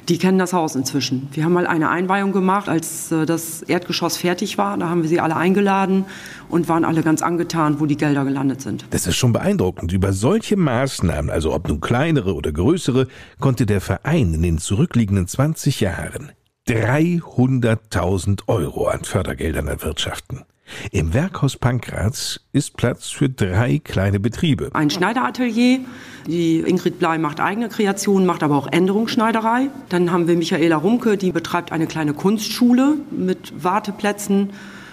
Die 0.08 0.18
kennen 0.18 0.38
das 0.38 0.52
Haus 0.52 0.74
inzwischen. 0.74 1.28
Wir 1.32 1.44
haben 1.44 1.52
mal 1.52 1.66
eine 1.66 1.90
Einweihung 1.90 2.32
gemacht, 2.32 2.68
als 2.68 3.12
äh, 3.12 3.26
das 3.26 3.62
Erdgeschoss 3.62 4.16
fertig 4.16 4.58
war. 4.58 4.76
Da 4.76 4.88
haben 4.88 5.02
wir 5.02 5.08
sie 5.08 5.20
alle 5.20 5.36
eingeladen 5.36 6.04
und 6.48 6.68
waren 6.68 6.84
alle 6.84 7.02
ganz 7.02 7.22
angetan, 7.22 7.80
wo 7.80 7.86
die 7.86 7.96
Gelder 7.96 8.24
gelandet 8.24 8.60
sind. 8.60 8.84
Das 8.90 9.06
ist 9.06 9.16
schon 9.16 9.32
beeindruckend. 9.32 9.92
Über 9.92 10.12
solche 10.12 10.56
Maßnahmen, 10.56 11.30
also 11.30 11.54
ob 11.54 11.68
nun 11.68 11.80
kleinere 11.80 12.34
oder 12.34 12.52
größere, 12.52 13.06
konnte 13.38 13.66
der 13.66 13.80
Verein 13.80 14.34
in 14.34 14.42
den 14.42 14.58
zurückliegenden 14.58 15.26
20 15.26 15.80
Jahren 15.80 16.32
300.000 16.68 18.42
Euro 18.46 18.86
an 18.86 19.04
Fördergeldern 19.04 19.66
erwirtschaften. 19.66 20.44
Im 20.90 21.14
Werkhaus 21.14 21.56
Pankratz 21.56 22.40
ist 22.52 22.76
Platz 22.76 23.08
für 23.08 23.28
drei 23.28 23.78
kleine 23.78 24.20
Betriebe. 24.20 24.70
Ein 24.72 24.90
Schneideratelier. 24.90 25.80
Die 26.26 26.60
Ingrid 26.60 26.98
Blei 26.98 27.18
macht 27.18 27.40
eigene 27.40 27.68
Kreationen, 27.68 28.26
macht 28.26 28.42
aber 28.42 28.56
auch 28.56 28.66
Änderungsschneiderei. 28.70 29.68
Dann 29.88 30.12
haben 30.12 30.28
wir 30.28 30.36
Michaela 30.36 30.76
Rumke, 30.76 31.16
die 31.16 31.32
betreibt 31.32 31.72
eine 31.72 31.86
kleine 31.86 32.12
Kunstschule 32.12 32.96
mit 33.10 33.52
Warteplätzen. 33.62 34.50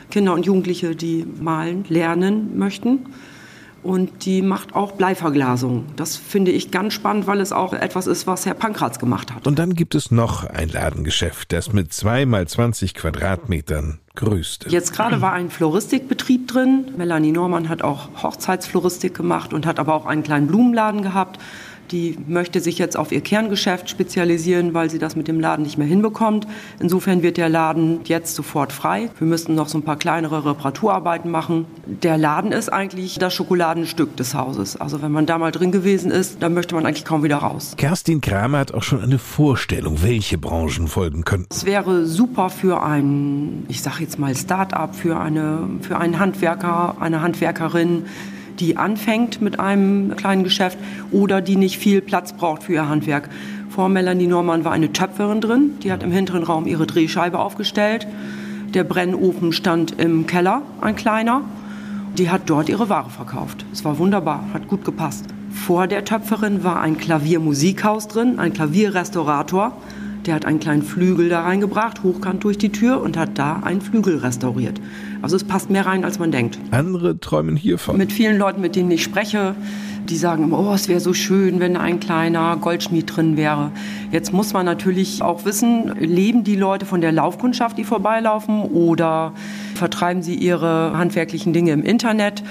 Kinder 0.10 0.34
und 0.34 0.46
Jugendliche, 0.46 0.96
die 0.96 1.26
malen, 1.40 1.86
lernen 1.90 2.58
möchten 2.58 3.06
und 3.88 4.26
die 4.26 4.42
macht 4.42 4.76
auch 4.76 4.92
Bleiverglasung. 4.92 5.86
Das 5.96 6.18
finde 6.18 6.52
ich 6.52 6.72
ganz 6.72 6.94
spannend, 6.94 7.26
weil 7.26 7.40
es 7.40 7.54
auch 7.54 7.72
etwas 7.72 8.06
ist, 8.06 8.28
was 8.28 8.46
Herr 8.46 8.54
Pankratz 8.54 9.00
gemacht 9.00 9.34
hat. 9.34 9.48
Und 9.48 9.58
dann 9.58 9.76
gibt 9.76 9.96
es 9.96 10.12
noch 10.12 10.44
ein 10.44 10.68
Ladengeschäft, 10.68 11.54
das 11.54 11.72
mit 11.72 11.94
zwei 11.94 12.26
mal 12.26 12.46
20 12.46 12.94
Quadratmetern 12.94 14.00
größt. 14.16 14.66
Jetzt 14.70 14.94
gerade 14.94 15.22
war 15.22 15.32
ein 15.32 15.50
Floristikbetrieb 15.50 16.50
drin. 16.50 16.92
Melanie 16.98 17.32
Norman 17.32 17.70
hat 17.70 17.82
auch 17.82 18.10
Hochzeitsfloristik 18.22 19.16
gemacht 19.16 19.54
und 19.54 19.66
hat 19.66 19.80
aber 19.80 19.94
auch 19.94 20.06
einen 20.06 20.24
kleinen 20.24 20.48
Blumenladen 20.48 21.02
gehabt. 21.02 21.40
Die 21.92 22.18
möchte 22.28 22.60
sich 22.60 22.78
jetzt 22.78 22.98
auf 22.98 23.12
ihr 23.12 23.22
Kerngeschäft 23.22 23.90
spezialisieren, 23.90 24.74
weil 24.74 24.90
sie 24.90 25.00
das 25.00 25.16
mit 25.16 25.28
dem 25.28 25.40
Laden 25.40 25.64
nicht 25.64 25.78
mehr 25.78 25.88
hinbekommt. 25.88 26.48
Insofern 26.80 27.24
wird 27.24 27.38
der 27.38 27.50
Laden 27.50 28.02
jetzt 28.06 28.36
sofort 28.36 28.72
frei. 28.72 29.10
Wir 29.18 29.28
müssten 29.28 29.56
noch 29.56 29.70
so 29.70 29.78
ein 29.78 29.84
paar 29.84 29.98
kleinere 29.98 30.46
Reparaturarbeiten 30.46 31.32
machen. 31.32 31.66
Der 31.86 32.18
Laden 32.18 32.52
ist 32.52 32.70
eigentlich 32.72 33.20
das 33.20 33.34
Schokoladenstück 33.34 34.16
des 34.18 34.34
Hauses. 34.34 34.76
Also 34.76 35.02
wenn 35.02 35.12
man 35.12 35.26
da 35.26 35.38
mal 35.38 35.52
drin 35.52 35.72
gewesen 35.72 36.12
ist, 36.12 36.44
dann 36.44 36.54
möchte 36.54 36.76
man 36.76 36.86
eigentlich 36.86 37.06
kaum 37.06 37.24
wieder 37.24 37.38
raus. 37.38 37.74
Kerstin 37.78 38.22
Kramer 38.22 38.60
hat 38.60 38.74
auch 38.74 38.84
schon 38.84 39.02
eine 39.02 39.20
Vorstellung, 39.20 40.02
welche 40.04 40.38
Branchen 40.38 40.88
folgen 40.88 41.24
können. 41.24 41.46
Es 41.50 41.66
wäre 41.66 42.06
super 42.06 42.50
für 42.50 42.84
ein, 42.84 43.66
ich 43.70 43.82
sage 43.82 43.98
jetzt 44.02 44.20
mal 44.20 44.36
Start-up, 44.36 44.96
für, 44.96 45.20
eine, 45.20 45.68
für 45.82 45.98
einen 45.98 46.20
Handwerker, 46.20 46.96
eine 47.00 47.22
Handwerkerin, 47.22 48.06
die 48.60 48.78
anfängt 48.78 49.42
mit 49.42 49.60
einem 49.60 50.16
kleinen 50.16 50.44
Geschäft 50.44 50.78
oder 51.12 51.42
die 51.42 51.56
nicht 51.56 51.78
viel 51.78 52.02
Platz 52.02 52.34
braucht 52.34 52.64
für 52.64 52.74
ihr 52.74 52.90
Handwerk. 52.90 53.30
Vor 53.70 53.90
Melanie 53.90 54.28
Norman 54.28 54.66
war 54.66 54.72
eine 54.72 54.92
Töpferin 54.92 55.42
drin, 55.42 55.72
die 55.84 55.92
hat 55.92 56.04
im 56.04 56.12
hinteren 56.12 56.44
Raum 56.44 56.68
ihre 56.68 56.88
Drehscheibe 56.88 57.40
aufgestellt. 57.40 58.08
Der 58.74 58.84
Brennofen 58.84 59.54
stand 59.54 60.00
im 60.00 60.28
Keller, 60.28 60.62
ein 60.82 60.96
kleiner. 60.96 61.42
Die 62.18 62.30
hat 62.30 62.44
dort 62.48 62.70
ihre 62.70 62.90
Ware 62.90 63.10
verkauft. 63.10 63.66
Es 63.72 63.86
war 63.86 64.00
wunderbar, 64.00 64.44
hat 64.54 64.68
gut 64.68 64.84
gepasst. 64.84 65.26
Vor 65.52 65.88
der 65.88 66.04
Töpferin 66.04 66.64
war 66.64 66.82
ein 66.82 66.98
Klaviermusikhaus 66.98 68.08
drin, 68.08 68.40
ein 68.40 68.54
Klavierrestaurator. 68.54 69.74
Der 70.28 70.36
hat 70.36 70.46
einen 70.46 70.60
kleinen 70.60 70.84
Flügel 70.84 71.30
da 71.30 71.44
reingebracht, 71.44 72.04
hochkant 72.04 72.44
durch 72.44 72.58
die 72.58 72.70
Tür 72.70 73.02
und 73.02 73.16
hat 73.16 73.40
da 73.40 73.62
einen 73.64 73.80
Flügel 73.80 74.18
restauriert. 74.18 74.82
Also 75.22 75.38
es 75.38 75.46
passt 75.46 75.70
mehr 75.70 75.86
rein, 75.86 76.04
als 76.04 76.20
man 76.20 76.32
denkt. 76.32 76.60
Andere 76.72 77.18
träumen 77.20 77.56
hiervon. 77.56 77.98
Mit 77.98 78.12
vielen 78.12 78.38
Leuten, 78.38 78.60
mit 78.60 78.76
denen 78.76 78.92
ich 78.92 79.04
spreche, 79.04 79.56
die 80.10 80.18
sagen 80.18 80.44
immer, 80.44 80.60
oh, 80.60 80.74
es 80.74 80.90
wäre 80.90 81.00
so 81.00 81.14
schön, 81.14 81.62
wenn 81.62 81.78
ein 81.78 82.02
kleiner 82.02 82.58
Goldschmied 82.58 83.16
drin 83.16 83.38
wäre. 83.38 83.72
Jetzt 84.12 84.34
muss 84.34 84.54
man 84.54 84.66
natürlich 84.66 85.22
auch 85.22 85.46
wissen, 85.46 85.94
leben 85.98 86.44
die 86.44 86.56
Leute 86.56 86.86
von 86.86 87.00
der 87.00 87.14
Laufkundschaft, 87.14 87.78
die 87.78 87.84
vorbeilaufen, 87.86 88.62
oder 88.62 89.34
vertreiben 89.76 90.22
sie 90.22 90.36
ihre 90.36 90.98
handwerklichen 90.98 91.54
Dinge 91.54 91.72
im 91.72 91.84
Internet? 91.84 92.44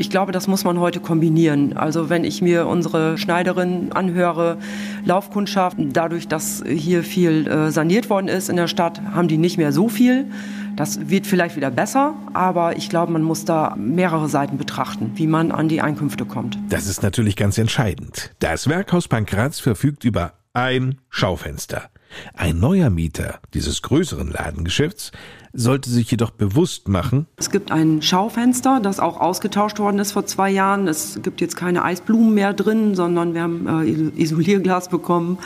Ich 0.00 0.08
glaube, 0.08 0.32
das 0.32 0.46
muss 0.46 0.64
man 0.64 0.80
heute 0.80 0.98
kombinieren. 0.98 1.76
Also 1.76 2.08
wenn 2.08 2.24
ich 2.24 2.40
mir 2.40 2.66
unsere 2.66 3.18
Schneiderin 3.18 3.92
anhöre, 3.92 4.56
Laufkundschaft, 5.04 5.76
dadurch, 5.78 6.26
dass 6.26 6.64
hier 6.66 7.02
viel 7.04 7.46
äh, 7.46 7.70
saniert 7.70 8.08
worden 8.08 8.28
ist 8.28 8.48
in 8.48 8.56
der 8.56 8.66
Stadt, 8.66 9.02
haben 9.12 9.28
die 9.28 9.36
nicht 9.36 9.58
mehr 9.58 9.72
so 9.72 9.90
viel. 9.90 10.30
Das 10.74 11.10
wird 11.10 11.26
vielleicht 11.26 11.54
wieder 11.54 11.70
besser, 11.70 12.14
aber 12.32 12.78
ich 12.78 12.88
glaube, 12.88 13.12
man 13.12 13.22
muss 13.22 13.44
da 13.44 13.76
mehrere 13.76 14.30
Seiten 14.30 14.56
betrachten, 14.56 15.12
wie 15.16 15.26
man 15.26 15.52
an 15.52 15.68
die 15.68 15.82
Einkünfte 15.82 16.24
kommt. 16.24 16.56
Das 16.70 16.86
ist 16.86 17.02
natürlich 17.02 17.36
ganz 17.36 17.58
entscheidend. 17.58 18.30
Das 18.38 18.70
Werkhaus 18.70 19.06
Pankraz 19.06 19.60
verfügt 19.60 20.06
über 20.06 20.32
ein 20.54 20.98
Schaufenster. 21.10 21.90
Ein 22.32 22.58
neuer 22.58 22.88
Mieter 22.88 23.40
dieses 23.52 23.82
größeren 23.82 24.30
Ladengeschäfts 24.30 25.12
sollte 25.52 25.90
sich 25.90 26.10
jedoch 26.10 26.30
bewusst 26.30 26.88
machen, 26.88 27.26
es 27.36 27.50
gibt 27.50 27.72
ein 27.72 28.02
Schaufenster, 28.02 28.80
das 28.80 29.00
auch 29.00 29.20
ausgetauscht 29.20 29.78
worden 29.78 29.98
ist 29.98 30.12
vor 30.12 30.26
zwei 30.26 30.50
Jahren. 30.50 30.88
Es 30.88 31.20
gibt 31.22 31.40
jetzt 31.40 31.56
keine 31.56 31.82
Eisblumen 31.82 32.34
mehr 32.34 32.52
drin, 32.52 32.94
sondern 32.94 33.34
wir 33.34 33.42
haben 33.42 33.66
äh, 33.66 34.20
Isolierglas 34.20 34.88
bekommen. 34.88 35.38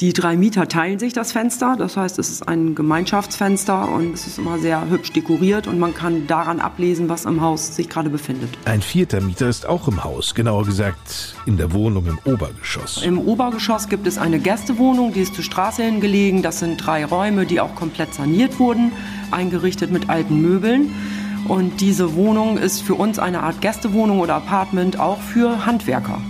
Die 0.00 0.12
drei 0.12 0.36
Mieter 0.36 0.66
teilen 0.66 0.98
sich 0.98 1.12
das 1.12 1.30
Fenster, 1.30 1.76
das 1.78 1.96
heißt, 1.96 2.18
es 2.18 2.28
ist 2.28 2.48
ein 2.48 2.74
Gemeinschaftsfenster 2.74 3.88
und 3.88 4.14
es 4.14 4.26
ist 4.26 4.38
immer 4.38 4.58
sehr 4.58 4.88
hübsch 4.90 5.12
dekoriert 5.12 5.68
und 5.68 5.78
man 5.78 5.94
kann 5.94 6.26
daran 6.26 6.58
ablesen, 6.58 7.08
was 7.08 7.24
im 7.24 7.40
Haus 7.40 7.76
sich 7.76 7.88
gerade 7.88 8.10
befindet. 8.10 8.50
Ein 8.64 8.82
vierter 8.82 9.20
Mieter 9.20 9.48
ist 9.48 9.64
auch 9.64 9.86
im 9.86 10.02
Haus, 10.02 10.34
genauer 10.34 10.64
gesagt 10.64 11.36
in 11.46 11.56
der 11.56 11.72
Wohnung 11.72 12.06
im 12.06 12.18
Obergeschoss. 12.24 13.02
Im 13.04 13.18
Obergeschoss 13.18 13.88
gibt 13.88 14.06
es 14.08 14.18
eine 14.18 14.40
Gästewohnung, 14.40 15.12
die 15.12 15.20
ist 15.20 15.34
zur 15.34 15.44
Straße 15.44 15.84
hingelegen. 15.84 16.42
Das 16.42 16.58
sind 16.58 16.78
drei 16.78 17.04
Räume, 17.04 17.46
die 17.46 17.60
auch 17.60 17.74
komplett 17.76 18.14
saniert 18.14 18.58
wurden, 18.58 18.92
eingerichtet 19.30 19.92
mit 19.92 20.10
alten 20.10 20.40
Möbeln. 20.40 20.90
Und 21.46 21.80
diese 21.80 22.14
Wohnung 22.14 22.58
ist 22.58 22.82
für 22.82 22.94
uns 22.94 23.18
eine 23.18 23.42
Art 23.42 23.60
Gästewohnung 23.60 24.20
oder 24.20 24.34
Apartment 24.34 24.98
auch 24.98 25.20
für 25.20 25.66
Handwerker. 25.66 26.20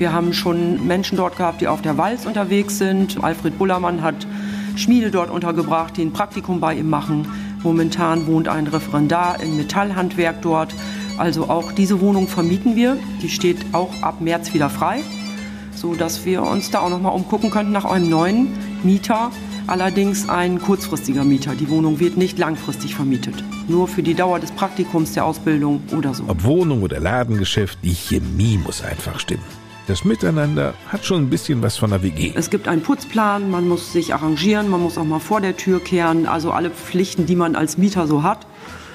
Wir 0.00 0.14
haben 0.14 0.32
schon 0.32 0.86
Menschen 0.86 1.18
dort 1.18 1.36
gehabt, 1.36 1.60
die 1.60 1.68
auf 1.68 1.82
der 1.82 1.98
Walz 1.98 2.24
unterwegs 2.24 2.78
sind. 2.78 3.22
Alfred 3.22 3.58
Bullermann 3.58 4.00
hat 4.00 4.26
Schmiede 4.74 5.10
dort 5.10 5.30
untergebracht, 5.30 5.94
die 5.98 6.00
ein 6.00 6.14
Praktikum 6.14 6.58
bei 6.58 6.74
ihm 6.74 6.88
machen. 6.88 7.28
Momentan 7.62 8.26
wohnt 8.26 8.48
ein 8.48 8.66
Referendar 8.66 9.42
im 9.42 9.58
Metallhandwerk 9.58 10.40
dort. 10.40 10.74
Also 11.18 11.50
auch 11.50 11.72
diese 11.72 12.00
Wohnung 12.00 12.28
vermieten 12.28 12.76
wir. 12.76 12.96
Die 13.20 13.28
steht 13.28 13.58
auch 13.72 13.92
ab 14.00 14.22
März 14.22 14.54
wieder 14.54 14.70
frei, 14.70 15.02
so 15.74 15.94
dass 15.94 16.24
wir 16.24 16.44
uns 16.44 16.70
da 16.70 16.80
auch 16.80 16.88
noch 16.88 17.02
mal 17.02 17.10
umgucken 17.10 17.50
könnten 17.50 17.72
nach 17.72 17.84
einem 17.84 18.08
neuen 18.08 18.48
Mieter. 18.82 19.30
Allerdings 19.66 20.30
ein 20.30 20.62
kurzfristiger 20.62 21.24
Mieter. 21.24 21.54
Die 21.54 21.68
Wohnung 21.68 22.00
wird 22.00 22.16
nicht 22.16 22.38
langfristig 22.38 22.94
vermietet. 22.94 23.34
Nur 23.68 23.86
für 23.86 24.02
die 24.02 24.14
Dauer 24.14 24.40
des 24.40 24.50
Praktikums, 24.50 25.12
der 25.12 25.26
Ausbildung 25.26 25.82
oder 25.94 26.14
so. 26.14 26.24
Ob 26.26 26.42
Wohnung 26.42 26.82
oder 26.82 27.00
Ladengeschäft, 27.00 27.80
die 27.82 27.92
Chemie 27.92 28.56
muss 28.56 28.82
einfach 28.82 29.20
stimmen. 29.20 29.59
Das 29.90 30.04
Miteinander 30.04 30.74
hat 30.86 31.04
schon 31.04 31.24
ein 31.24 31.30
bisschen 31.30 31.62
was 31.62 31.76
von 31.76 31.92
einer 31.92 32.04
WG. 32.04 32.30
Es 32.36 32.48
gibt 32.48 32.68
einen 32.68 32.80
Putzplan, 32.80 33.50
man 33.50 33.66
muss 33.66 33.92
sich 33.92 34.14
arrangieren, 34.14 34.68
man 34.68 34.80
muss 34.80 34.96
auch 34.96 35.04
mal 35.04 35.18
vor 35.18 35.40
der 35.40 35.56
Tür 35.56 35.82
kehren, 35.82 36.26
also 36.26 36.52
alle 36.52 36.70
Pflichten, 36.70 37.26
die 37.26 37.34
man 37.34 37.56
als 37.56 37.76
Mieter 37.76 38.06
so 38.06 38.22
hat. 38.22 38.46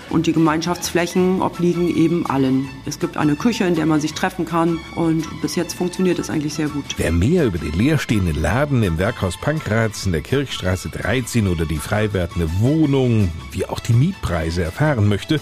Und 0.10 0.26
die 0.26 0.32
Gemeinschaftsflächen 0.32 1.42
obliegen 1.42 1.94
eben 1.94 2.26
allen. 2.28 2.70
Es 2.86 2.98
gibt 2.98 3.18
eine 3.18 3.36
Küche, 3.36 3.66
in 3.66 3.76
der 3.76 3.86
man 3.88 4.00
sich 4.00 4.14
treffen 4.14 4.46
kann. 4.46 4.80
Und 4.96 5.26
bis 5.42 5.58
jetzt 5.58 5.74
funktioniert 5.74 6.18
es 6.18 6.30
eigentlich 6.30 6.54
sehr 6.54 6.70
gut. 6.70 6.86
Wer 6.96 7.12
mehr 7.12 7.46
über 7.46 7.58
den 7.58 7.74
leerstehenden 7.74 8.42
Laden 8.42 8.82
im 8.82 8.98
Werkhaus 8.98 9.36
Pankratz 9.36 10.06
in 10.06 10.14
der 10.14 10.22
Kirchstraße 10.22 10.88
13 10.88 11.50
oder 11.50 11.66
die 11.66 11.76
frei 11.76 12.14
werdende 12.14 12.50
Wohnung, 12.62 13.34
wie 13.52 13.66
auch 13.66 13.82
die 13.82 13.92
Mietpreise 13.92 14.64
erfahren 14.64 15.10
möchte, 15.10 15.42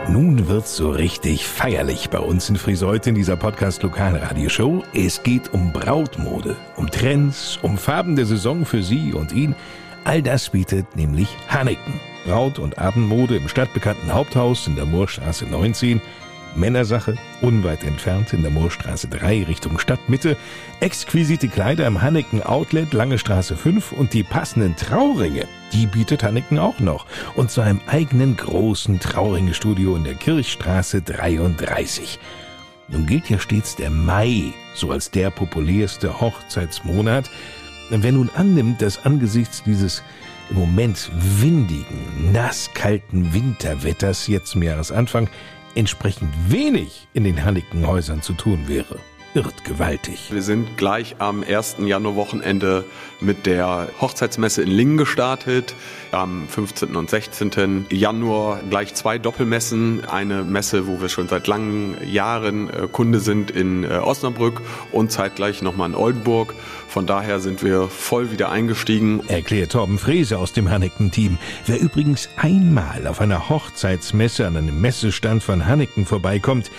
Nun 0.09 0.49
wird's 0.49 0.77
so 0.77 0.91
richtig 0.91 1.47
feierlich 1.47 2.11
bei 2.11 2.19
uns 2.19 2.51
in 2.51 2.57
Friseute 2.57 3.09
in 3.09 3.15
dieser 3.15 3.37
Podcast 3.37 3.83
Lokalradioshow. 3.83 4.85
Es 4.93 5.23
geht 5.23 5.53
um 5.55 5.73
Brautmode, 5.73 6.57
um 6.77 6.91
Trends, 6.91 7.59
um 7.63 7.79
Farben 7.79 8.15
der 8.15 8.27
Saison 8.27 8.67
für 8.67 8.83
Sie 8.83 9.15
und 9.15 9.33
ihn. 9.33 9.57
All 10.05 10.23
das 10.23 10.51
bietet 10.51 10.95
nämlich 10.95 11.29
Hanneken. 11.49 12.01
Braut- 12.27 12.59
und 12.59 12.79
Abendmode 12.79 13.37
im 13.37 13.49
stadtbekannten 13.49 14.13
Haupthaus 14.13 14.67
in 14.67 14.77
der 14.77 14.85
Moorstraße 14.85 15.47
19 15.47 16.03
Männersache, 16.57 17.17
unweit 17.41 17.85
entfernt 17.85 18.33
in 18.33 18.43
der 18.43 18.51
Moorstraße 18.51 19.09
3 19.09 19.45
Richtung 19.45 19.79
Stadtmitte, 19.79 20.37
exquisite 20.81 21.49
Kleider 21.49 21.87
im 21.87 22.03
Hanneken 22.03 22.43
Outlet 22.43 22.93
Lange 22.93 23.19
Straße 23.19 23.57
5 23.57 23.93
und 23.93 24.13
die 24.13 24.23
passenden 24.23 24.77
Trauringe, 24.77 25.47
die 25.73 25.87
bietet 25.87 26.23
Hanneken 26.23 26.59
auch 26.59 26.79
noch 26.81 27.07
und 27.35 27.51
zu 27.51 27.61
einem 27.61 27.81
eigenen 27.87 28.37
großen 28.37 29.01
Trauringestudio 29.01 29.97
in 29.97 30.05
der 30.05 30.15
Kirchstraße 30.15 31.03
33. 31.03 32.19
Nun 32.89 33.07
gilt 33.07 33.31
ja 33.31 33.39
stets 33.39 33.77
der 33.77 33.91
Mai 33.91 34.53
so 34.75 34.91
als 34.91 35.11
der 35.11 35.31
populärste 35.31 36.21
Hochzeitsmonat. 36.21 37.31
Wer 37.91 38.13
nun 38.13 38.31
annimmt, 38.35 38.83
dass 38.83 39.05
angesichts 39.05 39.63
dieses 39.63 40.03
im 40.51 40.57
Moment 40.57 41.11
windigen, 41.15 42.33
nasskalten 42.33 43.33
Winterwetters 43.33 44.27
jetzt 44.27 44.51
zum 44.51 44.63
Jahresanfang 44.63 45.29
entsprechend 45.75 46.33
wenig 46.49 47.09
in 47.15 47.25
den 47.25 47.45
Hannikenhäusern 47.45 48.23
zu 48.23 48.33
tun 48.35 48.69
wäre 48.69 48.99
irrt 49.35 49.65
gewaltig. 49.65 50.29
Wir 50.31 50.43
sind 50.43 50.77
gleich 50.77 51.17
am 51.19 51.43
1. 51.43 51.77
Januarwochenende 51.81 52.85
mit 53.21 53.47
der 53.47 53.89
Hochzeitsmesse 54.01 54.63
in 54.63 54.71
Lingen 54.71 54.97
gestartet. 54.97 55.75
Am 56.13 56.47
15. 56.49 56.95
und 56.95 57.11
16. 57.11 57.87
Januar 57.91 58.61
gleich 58.71 58.95
zwei 58.95 59.19
Doppelmessen. 59.19 60.05
Eine 60.05 60.45
Messe, 60.45 60.87
wo 60.87 61.01
wir 61.01 61.09
schon 61.09 61.29
seit 61.29 61.49
langen 61.49 61.97
Jahren 62.07 62.71
äh, 62.71 62.89
Kunde 62.91 63.19
sind 63.19 63.51
in 63.51 63.83
äh, 63.83 63.99
Osnabrück 63.99 64.61
und 64.93 65.11
zeitgleich 65.11 65.63
nochmal 65.63 65.91
in 65.91 65.97
Oldenburg. 65.97 66.55
Von 66.87 67.07
daher 67.07 67.41
sind 67.41 67.65
wir 67.65 67.89
voll 67.89 68.31
wieder 68.31 68.51
eingestiegen. 68.51 69.21
Erklärt 69.27 69.73
Torben 69.73 69.99
Frese 69.99 70.39
aus 70.39 70.53
dem 70.53 70.71
Hanneken-Team. 70.71 71.39
Wer 71.67 71.81
übrigens 71.81 72.29
einmal 72.37 73.09
auf 73.09 73.21
einer 73.21 73.49
Hochzeitsmesse 73.49 74.47
an 74.47 74.57
einem 74.57 74.81
Messestand 74.81 75.43
von 75.43 75.67
Hanneken 75.67 76.07
vorbeikommt, 76.07 76.71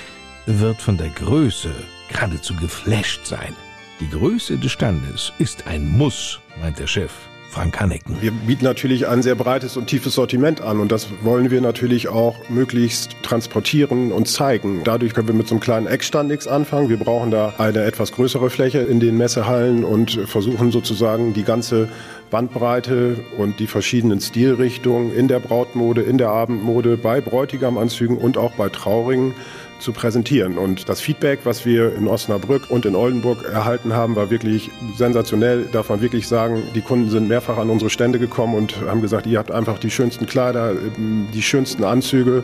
wird 0.46 0.82
von 0.82 0.98
der 0.98 1.10
Größe 1.10 1.74
geradezu 2.10 2.56
geflasht 2.56 3.26
sein. 3.26 3.56
Die 4.00 4.10
Größe 4.10 4.58
des 4.58 4.72
Standes 4.72 5.32
ist 5.40 5.68
ein 5.68 5.88
Muss, 5.88 6.40
meint 6.62 6.80
der 6.80 6.88
Chef. 6.88 7.12
Frank. 7.56 7.80
Wir 8.20 8.32
bieten 8.32 8.66
natürlich 8.66 9.08
ein 9.08 9.22
sehr 9.22 9.36
breites 9.36 9.78
und 9.78 9.88
tiefes 9.88 10.16
Sortiment 10.16 10.60
an 10.60 10.82
und 10.82 10.92
das 10.92 11.08
wollen 11.22 11.52
wir 11.52 11.62
natürlich 11.62 12.10
auch 12.10 12.36
möglichst 12.50 13.16
transportieren 13.24 14.12
und 14.12 14.28
zeigen. 14.28 14.82
Dadurch 14.84 15.14
können 15.14 15.30
wir 15.30 15.36
mit 15.36 15.48
so 15.48 15.56
einem 15.56 15.62
kleinen 15.62 15.88
Eckstand 15.88 16.28
nichts 16.28 16.48
anfangen. 16.48 16.90
Wir 16.90 16.98
brauchen 16.98 17.32
da 17.32 17.54
eine 17.58 17.84
etwas 17.84 18.12
größere 18.12 18.50
Fläche 18.50 18.80
in 18.80 19.00
den 19.00 19.16
Messehallen 19.18 19.86
und 19.86 20.20
versuchen 20.28 20.74
sozusagen 20.74 21.34
die 21.34 21.44
ganze 21.44 21.88
Bandbreite 22.30 23.24
und 23.38 23.58
die 23.62 23.68
verschiedenen 23.68 24.20
Stilrichtungen 24.20 25.16
in 25.16 25.30
der 25.30 25.40
Brautmode, 25.40 26.02
in 26.02 26.18
der 26.18 26.32
Abendmode, 26.32 26.98
bei 26.98 27.22
Bräutigamanzügen 27.22 28.18
und 28.18 28.38
auch 28.38 28.52
bei 28.52 28.68
Trauringen 28.68 29.34
zu 29.80 29.94
präsentieren. 29.94 30.58
Und 30.58 30.90
das 30.90 31.02
Feedback, 31.02 31.42
was 31.44 31.66
wir 31.66 31.96
in 31.96 32.08
Osnabrück 32.08 32.70
und 32.70 32.86
in 32.86 32.96
Oldenburg 32.96 33.44
erhalten 33.44 33.94
haben, 33.94 34.16
war 34.16 34.30
wirklich 34.30 34.70
sensationell. 34.96 35.66
Darf 35.72 35.90
man 35.90 36.02
wirklich 36.02 36.28
sagen, 36.28 36.64
die 36.74 36.82
Kunden 36.82 37.10
sind 37.10 37.28
mehrfach 37.28 37.58
an 37.58 37.70
unsere 37.70 37.90
Stände 37.90 38.20
gekommen 38.20 38.56
und 38.56 38.82
haben 38.88 39.02
gesagt, 39.02 39.28
ihr 39.28 39.40
habt 39.40 39.52
einfach 39.52 39.80
die 39.80 39.92
schönsten 39.92 40.26
Kleider, 40.26 40.74
die 40.98 41.42
schönsten 41.42 41.84
Anzüge. 41.84 42.44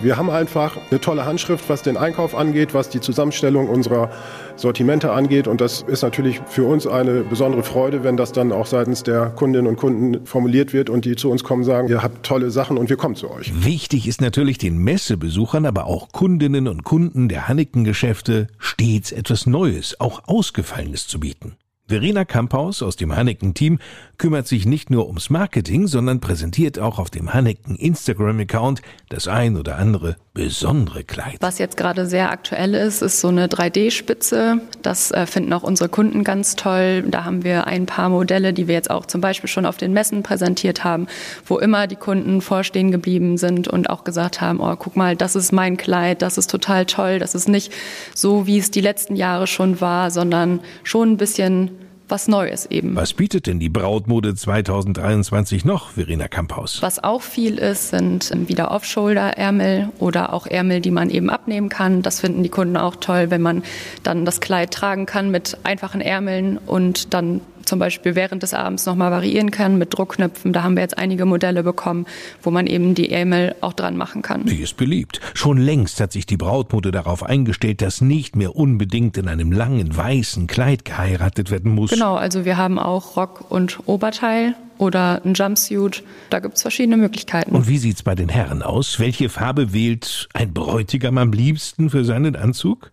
Wir 0.00 0.16
haben 0.16 0.30
einfach 0.30 0.76
eine 0.90 1.00
tolle 1.00 1.26
Handschrift, 1.26 1.68
was 1.68 1.82
den 1.82 1.96
Einkauf 1.96 2.36
angeht, 2.36 2.72
was 2.72 2.88
die 2.88 3.00
Zusammenstellung 3.00 3.68
unserer 3.68 4.10
Sortimente 4.54 5.10
angeht. 5.10 5.48
Und 5.48 5.60
das 5.60 5.82
ist 5.82 6.02
natürlich 6.02 6.40
für 6.46 6.68
uns 6.68 6.86
eine 6.86 7.24
besondere 7.24 7.64
Freude, 7.64 8.04
wenn 8.04 8.16
das 8.16 8.30
dann 8.30 8.52
auch 8.52 8.66
seitens 8.66 9.02
der 9.02 9.30
Kundinnen 9.30 9.66
und 9.66 9.74
Kunden 9.74 10.24
formuliert 10.24 10.72
wird 10.72 10.88
und 10.88 11.04
die 11.04 11.16
zu 11.16 11.30
uns 11.30 11.42
kommen 11.42 11.64
sagen, 11.64 11.88
ihr 11.88 12.00
habt 12.00 12.24
tolle 12.24 12.52
Sachen 12.52 12.78
und 12.78 12.88
wir 12.90 12.96
kommen 12.96 13.16
zu 13.16 13.28
euch. 13.28 13.52
Wichtig 13.64 14.06
ist 14.06 14.20
natürlich 14.20 14.58
den 14.58 14.78
Messebesuchern, 14.78 15.66
aber 15.66 15.86
auch 15.86 16.12
Kundinnen 16.12 16.68
und 16.68 16.84
Kunden 16.84 17.28
der 17.28 17.48
Hanneken-Geschäfte 17.48 18.46
stets 18.58 19.10
etwas 19.10 19.46
Neues, 19.46 19.98
auch 19.98 20.22
Ausgefallenes 20.28 21.08
zu 21.08 21.18
bieten. 21.18 21.56
Verena 21.88 22.26
Kamphaus 22.26 22.82
aus 22.82 22.96
dem 22.96 23.16
Hanneken-Team 23.16 23.78
kümmert 24.18 24.46
sich 24.46 24.66
nicht 24.66 24.90
nur 24.90 25.06
ums 25.06 25.30
Marketing, 25.30 25.86
sondern 25.86 26.20
präsentiert 26.20 26.78
auch 26.78 26.98
auf 26.98 27.08
dem 27.08 27.32
Hanneken 27.32 27.76
Instagram-Account 27.76 28.82
das 29.08 29.26
ein 29.26 29.56
oder 29.56 29.78
andere 29.78 30.16
besondere 30.38 31.02
Kleid. 31.02 31.38
Was 31.40 31.58
jetzt 31.58 31.76
gerade 31.76 32.06
sehr 32.06 32.30
aktuell 32.30 32.74
ist, 32.74 33.02
ist 33.02 33.20
so 33.20 33.26
eine 33.26 33.48
3D-Spitze. 33.48 34.60
Das 34.82 35.10
äh, 35.10 35.26
finden 35.26 35.52
auch 35.52 35.64
unsere 35.64 35.88
Kunden 35.88 36.22
ganz 36.22 36.54
toll. 36.54 37.02
Da 37.02 37.24
haben 37.24 37.42
wir 37.42 37.66
ein 37.66 37.86
paar 37.86 38.08
Modelle, 38.08 38.52
die 38.52 38.68
wir 38.68 38.76
jetzt 38.76 38.88
auch 38.88 39.04
zum 39.04 39.20
Beispiel 39.20 39.48
schon 39.48 39.66
auf 39.66 39.78
den 39.78 39.92
Messen 39.92 40.22
präsentiert 40.22 40.84
haben, 40.84 41.08
wo 41.44 41.58
immer 41.58 41.88
die 41.88 41.96
Kunden 41.96 42.40
vorstehen 42.40 42.92
geblieben 42.92 43.36
sind 43.36 43.66
und 43.66 43.90
auch 43.90 44.04
gesagt 44.04 44.40
haben, 44.40 44.60
oh, 44.60 44.76
guck 44.76 44.94
mal, 44.94 45.16
das 45.16 45.34
ist 45.34 45.50
mein 45.50 45.76
Kleid, 45.76 46.22
das 46.22 46.38
ist 46.38 46.48
total 46.48 46.86
toll. 46.86 47.18
Das 47.18 47.34
ist 47.34 47.48
nicht 47.48 47.72
so, 48.14 48.46
wie 48.46 48.58
es 48.58 48.70
die 48.70 48.80
letzten 48.80 49.16
Jahre 49.16 49.48
schon 49.48 49.80
war, 49.80 50.12
sondern 50.12 50.60
schon 50.84 51.10
ein 51.10 51.16
bisschen 51.16 51.72
was 52.08 52.28
Neues 52.28 52.66
eben. 52.66 52.96
Was 52.96 53.12
bietet 53.12 53.46
denn 53.46 53.60
die 53.60 53.68
Brautmode 53.68 54.34
2023 54.34 55.64
noch, 55.64 55.90
Verena 55.90 56.28
Kamphaus? 56.28 56.82
Was 56.82 57.02
auch 57.02 57.22
viel 57.22 57.58
ist, 57.58 57.90
sind 57.90 58.30
wieder 58.48 58.70
Off-Shoulder-Ärmel 58.70 59.90
oder 59.98 60.32
auch 60.32 60.46
Ärmel, 60.46 60.80
die 60.80 60.90
man 60.90 61.10
eben 61.10 61.30
abnehmen 61.30 61.68
kann. 61.68 62.02
Das 62.02 62.20
finden 62.20 62.42
die 62.42 62.48
Kunden 62.48 62.76
auch 62.76 62.96
toll, 62.96 63.30
wenn 63.30 63.42
man 63.42 63.62
dann 64.02 64.24
das 64.24 64.40
Kleid 64.40 64.72
tragen 64.72 65.06
kann 65.06 65.30
mit 65.30 65.58
einfachen 65.64 66.00
Ärmeln 66.00 66.58
und 66.58 67.14
dann 67.14 67.40
zum 67.68 67.78
Beispiel 67.78 68.14
während 68.14 68.42
des 68.42 68.54
Abends 68.54 68.86
nochmal 68.86 69.10
variieren 69.10 69.50
kann 69.50 69.78
mit 69.78 69.96
Druckknöpfen. 69.96 70.52
Da 70.52 70.62
haben 70.62 70.74
wir 70.74 70.82
jetzt 70.82 70.98
einige 70.98 71.24
Modelle 71.24 71.62
bekommen, 71.62 72.06
wo 72.42 72.50
man 72.50 72.66
eben 72.66 72.94
die 72.94 73.10
E-Mail 73.10 73.54
auch 73.60 73.74
dran 73.74 73.96
machen 73.96 74.22
kann. 74.22 74.46
Die 74.46 74.60
ist 74.60 74.76
beliebt. 74.76 75.20
Schon 75.34 75.58
längst 75.58 76.00
hat 76.00 76.12
sich 76.12 76.26
die 76.26 76.36
Brautmode 76.36 76.90
darauf 76.90 77.22
eingestellt, 77.22 77.82
dass 77.82 78.00
nicht 78.00 78.34
mehr 78.34 78.56
unbedingt 78.56 79.16
in 79.16 79.28
einem 79.28 79.52
langen 79.52 79.96
weißen 79.96 80.46
Kleid 80.46 80.84
geheiratet 80.84 81.50
werden 81.50 81.74
muss. 81.74 81.90
Genau, 81.90 82.16
also 82.16 82.44
wir 82.44 82.56
haben 82.56 82.78
auch 82.78 83.16
Rock 83.16 83.50
und 83.50 83.78
Oberteil 83.86 84.54
oder 84.78 85.20
ein 85.24 85.34
Jumpsuit. 85.34 86.02
Da 86.30 86.40
gibt 86.40 86.56
es 86.56 86.62
verschiedene 86.62 86.96
Möglichkeiten. 86.96 87.54
Und 87.54 87.68
wie 87.68 87.78
sieht's 87.78 88.02
bei 88.02 88.14
den 88.14 88.28
Herren 88.28 88.62
aus? 88.62 88.98
Welche 88.98 89.28
Farbe 89.28 89.72
wählt 89.72 90.28
ein 90.32 90.54
Bräutigam 90.54 91.18
am 91.18 91.32
liebsten 91.32 91.90
für 91.90 92.04
seinen 92.04 92.36
Anzug? 92.36 92.90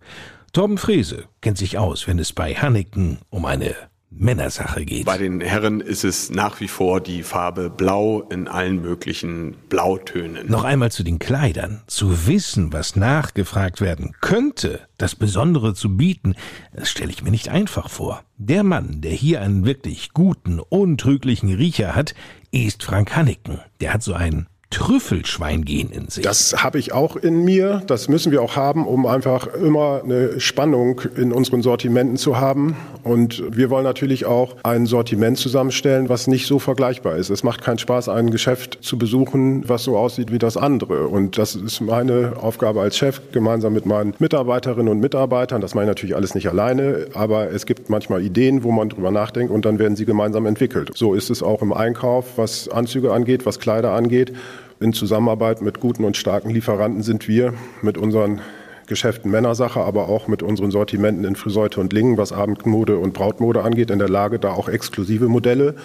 Torben 0.51 0.77
Frese 0.77 1.25
kennt 1.41 1.57
sich 1.57 1.77
aus, 1.77 2.07
wenn 2.07 2.19
es 2.19 2.33
bei 2.33 2.53
Hanneken 2.53 3.19
um 3.29 3.45
eine 3.45 3.75
Männersache 4.17 4.86
geht. 4.86 5.06
Bei 5.06 5.17
den 5.17 5.41
Herren 5.41 5.82
ist 5.82 6.04
es 6.04 6.30
nach 6.30 6.60
wie 6.62 6.67
vor 6.67 7.01
die 7.01 7.23
Farbe 7.23 7.69
Blau 7.69 8.21
in 8.30 8.47
allen 8.47 8.82
möglichen 8.82 9.56
Blautönen. 9.69 10.49
Noch 10.49 10.63
einmal 10.63 10.91
zu 10.91 11.04
den 11.04 11.19
Kleidern. 11.19 11.82
Zu 11.88 12.28
wissen, 12.28 12.71
was 12.71 12.95
nachgefragt 12.95 13.82
werden 13.82 14.13
könnte, 14.21 14.82
das 14.97 15.15
Besondere 15.15 15.73
zu 15.73 15.97
bieten, 15.97 16.36
das 16.73 16.89
stelle 16.89 17.12
ich 17.12 17.23
mir 17.23 17.32
nicht 17.32 17.49
einfach 17.49 17.89
vor. 17.89 18.23
Der 18.38 18.63
Mann, 18.63 19.01
der 19.01 19.12
hier 19.12 19.41
einen 19.41 19.65
wirklich 19.65 20.13
guten, 20.13 20.60
untrüglichen 20.60 21.54
Riecher 21.54 21.95
hat, 21.95 22.15
ist 22.51 22.84
Frank 22.84 23.15
Hanneken. 23.15 23.60
Der 23.82 23.93
hat 23.93 24.04
so 24.04 24.13
einen 24.13 24.47
Trüffelschweingehen 24.75 25.89
in 25.89 26.09
sich. 26.09 26.25
Das 26.25 26.61
habe 26.61 26.79
ich 26.79 26.91
auch 26.91 27.15
in 27.15 27.45
mir. 27.45 27.81
Das 27.88 28.09
müssen 28.09 28.33
wir 28.33 28.41
auch 28.41 28.57
haben, 28.57 28.85
um 28.85 29.05
einfach 29.05 29.47
immer 29.47 30.01
eine 30.03 30.41
Spannung 30.41 30.99
in 31.15 31.31
unseren 31.31 31.61
Sortimenten 31.61 32.17
zu 32.17 32.39
haben. 32.39 32.75
Und 33.01 33.41
wir 33.55 33.69
wollen 33.69 33.85
natürlich 33.85 34.25
auch 34.25 34.57
ein 34.63 34.85
Sortiment 34.85 35.38
zusammenstellen, 35.38 36.09
was 36.09 36.27
nicht 36.27 36.45
so 36.45 36.59
vergleichbar 36.59 37.15
ist. 37.15 37.29
Es 37.29 37.41
macht 37.41 37.61
keinen 37.61 37.77
Spaß, 37.77 38.09
ein 38.09 38.31
Geschäft 38.31 38.79
zu 38.81 38.97
besuchen, 38.97 39.63
was 39.65 39.83
so 39.83 39.97
aussieht 39.97 40.29
wie 40.33 40.39
das 40.39 40.57
andere. 40.57 41.07
Und 41.07 41.38
das 41.38 41.55
ist 41.55 41.79
meine 41.79 42.33
Aufgabe 42.41 42.81
als 42.81 42.97
Chef, 42.97 43.21
gemeinsam 43.31 43.71
mit 43.71 43.85
meinen 43.85 44.13
Mitarbeiterinnen 44.19 44.91
und 44.91 44.99
Mitarbeitern. 44.99 45.61
Das 45.61 45.73
mache 45.73 45.85
ich 45.85 45.89
natürlich 45.89 46.17
alles 46.17 46.35
nicht 46.35 46.49
alleine, 46.49 47.07
aber 47.13 47.49
es 47.49 47.65
gibt 47.65 47.89
manchmal 47.89 48.21
Ideen, 48.21 48.65
wo 48.65 48.71
man 48.71 48.89
drüber 48.89 49.11
nachdenkt 49.11 49.53
und 49.53 49.63
dann 49.63 49.79
werden 49.79 49.95
sie 49.95 50.03
gemeinsam 50.03 50.45
entwickelt. 50.45 50.91
So 50.95 51.13
ist 51.13 51.29
es 51.29 51.41
auch 51.41 51.61
im 51.61 51.71
Einkauf, 51.71 52.38
was 52.38 52.67
Anzüge 52.67 53.13
angeht, 53.13 53.45
was 53.45 53.59
Kleider 53.61 53.93
angeht. 53.93 54.33
In 54.81 54.91
Zusammenarbeit 54.91 55.61
mit 55.61 55.79
guten 55.79 56.03
und 56.03 56.17
starken 56.17 56.49
Lieferanten 56.49 57.01
sind 57.01 57.29
wir 57.29 57.53
mit 57.81 57.97
unseren 57.97 58.41
Geschäften 58.88 59.31
Männersache, 59.31 59.79
aber 59.79 60.09
auch 60.09 60.27
mit 60.27 60.43
unseren 60.43 60.69
Sortimenten 60.69 61.23
in 61.23 61.38
Friseute 61.38 61.79
und 61.79 61.93
Lingen, 61.93 62.17
was 62.17 62.33
Abendmode 62.33 62.97
und 62.97 63.13
Brautmode 63.13 63.63
angeht, 63.63 63.89
in 63.89 63.99
der 63.99 64.09
Lage, 64.09 64.38
da 64.38 64.51
auch 64.51 64.67
exklusive 64.67 65.29
Modelle 65.29 65.75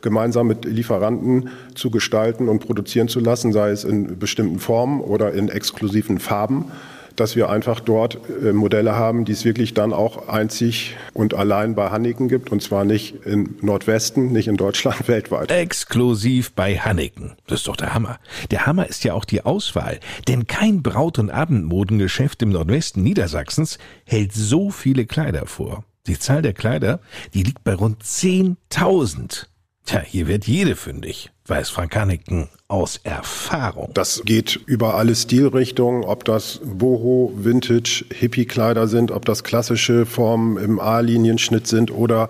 gemeinsam 0.00 0.46
mit 0.46 0.64
Lieferanten 0.64 1.50
zu 1.74 1.90
gestalten 1.90 2.48
und 2.48 2.60
produzieren 2.60 3.08
zu 3.08 3.20
lassen, 3.20 3.52
sei 3.52 3.70
es 3.70 3.84
in 3.84 4.18
bestimmten 4.18 4.58
Formen 4.60 5.02
oder 5.02 5.34
in 5.34 5.50
exklusiven 5.50 6.18
Farben 6.18 6.72
dass 7.20 7.36
wir 7.36 7.50
einfach 7.50 7.80
dort 7.80 8.18
äh, 8.42 8.52
Modelle 8.52 8.94
haben, 8.94 9.24
die 9.24 9.32
es 9.32 9.44
wirklich 9.44 9.74
dann 9.74 9.92
auch 9.92 10.28
einzig 10.28 10.96
und 11.14 11.34
allein 11.34 11.74
bei 11.74 11.90
Hanneken 11.90 12.28
gibt 12.28 12.50
und 12.50 12.62
zwar 12.62 12.84
nicht 12.84 13.26
im 13.26 13.56
Nordwesten, 13.60 14.32
nicht 14.32 14.48
in 14.48 14.56
Deutschland, 14.56 15.08
weltweit. 15.08 15.50
Exklusiv 15.50 16.52
bei 16.52 16.78
Hanneken. 16.78 17.32
Das 17.46 17.60
ist 17.60 17.68
doch 17.68 17.76
der 17.76 17.94
Hammer. 17.94 18.18
Der 18.50 18.66
Hammer 18.66 18.88
ist 18.88 19.04
ja 19.04 19.14
auch 19.14 19.24
die 19.24 19.44
Auswahl, 19.44 20.00
denn 20.26 20.46
kein 20.46 20.82
Braut- 20.82 21.18
und 21.18 21.30
Abendmodengeschäft 21.30 22.42
im 22.42 22.50
Nordwesten 22.50 23.02
Niedersachsens 23.02 23.78
hält 24.04 24.32
so 24.32 24.70
viele 24.70 25.06
Kleider 25.06 25.46
vor. 25.46 25.84
Die 26.06 26.18
Zahl 26.18 26.42
der 26.42 26.54
Kleider, 26.54 27.00
die 27.34 27.42
liegt 27.42 27.64
bei 27.64 27.74
rund 27.74 28.02
10.000. 28.02 29.46
Tja, 29.84 30.00
hier 30.00 30.26
wird 30.26 30.46
jede 30.46 30.76
fündig, 30.76 31.30
weiß 31.48 31.70
Frank 31.70 31.96
Hanneken 31.96 32.48
aus 32.68 33.00
Erfahrung. 33.02 33.90
Das 33.94 34.20
geht 34.26 34.60
über 34.66 34.96
alle 34.96 35.14
Stilrichtungen, 35.14 36.04
ob 36.04 36.24
das 36.24 36.60
Boho, 36.62 37.32
Vintage, 37.34 38.04
Hippie-Kleider 38.12 38.86
sind, 38.86 39.10
ob 39.10 39.24
das 39.24 39.42
klassische 39.42 40.04
Formen 40.04 40.58
im 40.58 40.78
A-Linienschnitt 40.78 41.66
sind 41.66 41.90
oder 41.90 42.28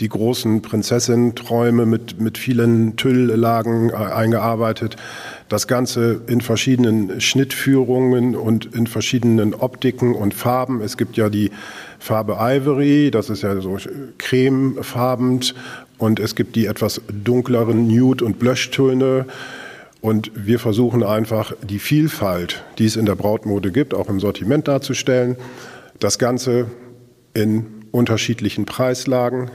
die 0.00 0.10
großen 0.10 0.60
Prinzessin-Träume 0.60 1.86
mit, 1.86 2.20
mit 2.20 2.36
vielen 2.36 2.96
Tülllagen 2.96 3.88
äh, 3.88 3.94
eingearbeitet. 3.94 4.96
Das 5.48 5.66
Ganze 5.66 6.20
in 6.26 6.42
verschiedenen 6.42 7.22
Schnittführungen 7.22 8.36
und 8.36 8.66
in 8.74 8.86
verschiedenen 8.86 9.54
Optiken 9.54 10.14
und 10.14 10.34
Farben. 10.34 10.82
Es 10.82 10.98
gibt 10.98 11.16
ja 11.16 11.30
die 11.30 11.50
Farbe 11.98 12.36
Ivory, 12.38 13.10
das 13.10 13.30
ist 13.30 13.42
ja 13.42 13.58
so 13.60 13.78
cremefarbend 14.18 15.54
und 15.98 16.20
es 16.20 16.34
gibt 16.34 16.56
die 16.56 16.66
etwas 16.66 17.00
dunkleren 17.08 17.88
Nude- 17.88 18.24
und 18.24 18.38
Blöschtöne. 18.38 19.26
Und 20.00 20.30
wir 20.34 20.60
versuchen 20.60 21.02
einfach 21.02 21.52
die 21.60 21.80
Vielfalt, 21.80 22.64
die 22.78 22.86
es 22.86 22.94
in 22.94 23.04
der 23.04 23.16
Brautmode 23.16 23.72
gibt, 23.72 23.94
auch 23.94 24.08
im 24.08 24.20
Sortiment 24.20 24.68
darzustellen. 24.68 25.36
Das 25.98 26.20
Ganze 26.20 26.66
in 27.34 27.66
unterschiedlichen 27.90 28.64
Preislagen. 28.64 29.50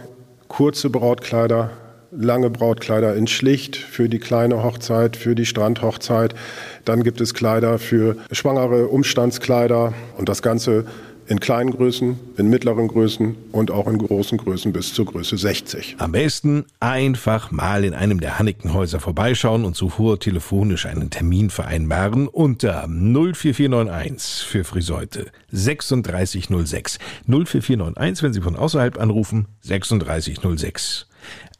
Kurze 0.49 0.89
Brautkleider, 0.89 1.71
lange 2.11 2.49
Brautkleider 2.49 3.15
in 3.15 3.27
schlicht 3.27 3.77
für 3.77 4.09
die 4.09 4.19
kleine 4.19 4.63
Hochzeit, 4.63 5.15
für 5.15 5.35
die 5.35 5.45
Strandhochzeit. 5.45 6.35
Dann 6.83 7.03
gibt 7.03 7.21
es 7.21 7.33
Kleider 7.33 7.79
für 7.79 8.17
schwangere 8.31 8.87
Umstandskleider 8.89 9.93
und 10.17 10.27
das 10.27 10.41
Ganze 10.41 10.85
in 11.27 11.39
kleinen 11.39 11.71
Größen, 11.71 12.19
in 12.37 12.49
mittleren 12.49 12.87
Größen 12.87 13.35
und 13.51 13.71
auch 13.71 13.87
in 13.87 13.97
großen 13.97 14.37
Größen 14.37 14.73
bis 14.73 14.93
zur 14.93 15.05
Größe 15.05 15.37
60. 15.37 15.95
Am 15.99 16.11
besten 16.11 16.65
einfach 16.79 17.51
mal 17.51 17.83
in 17.85 17.93
einem 17.93 18.19
der 18.19 18.39
Hannikenhäuser 18.39 18.99
vorbeischauen 18.99 19.65
und 19.65 19.75
zuvor 19.75 20.19
telefonisch 20.19 20.85
einen 20.85 21.09
Termin 21.09 21.49
vereinbaren 21.49 22.27
unter 22.27 22.87
04491 22.87 24.45
für 24.45 24.63
Friseute 24.63 25.31
3606 25.51 26.99
04491, 27.27 28.23
wenn 28.23 28.33
Sie 28.33 28.41
von 28.41 28.55
außerhalb 28.55 28.99
anrufen, 28.99 29.47
3606. 29.67 31.07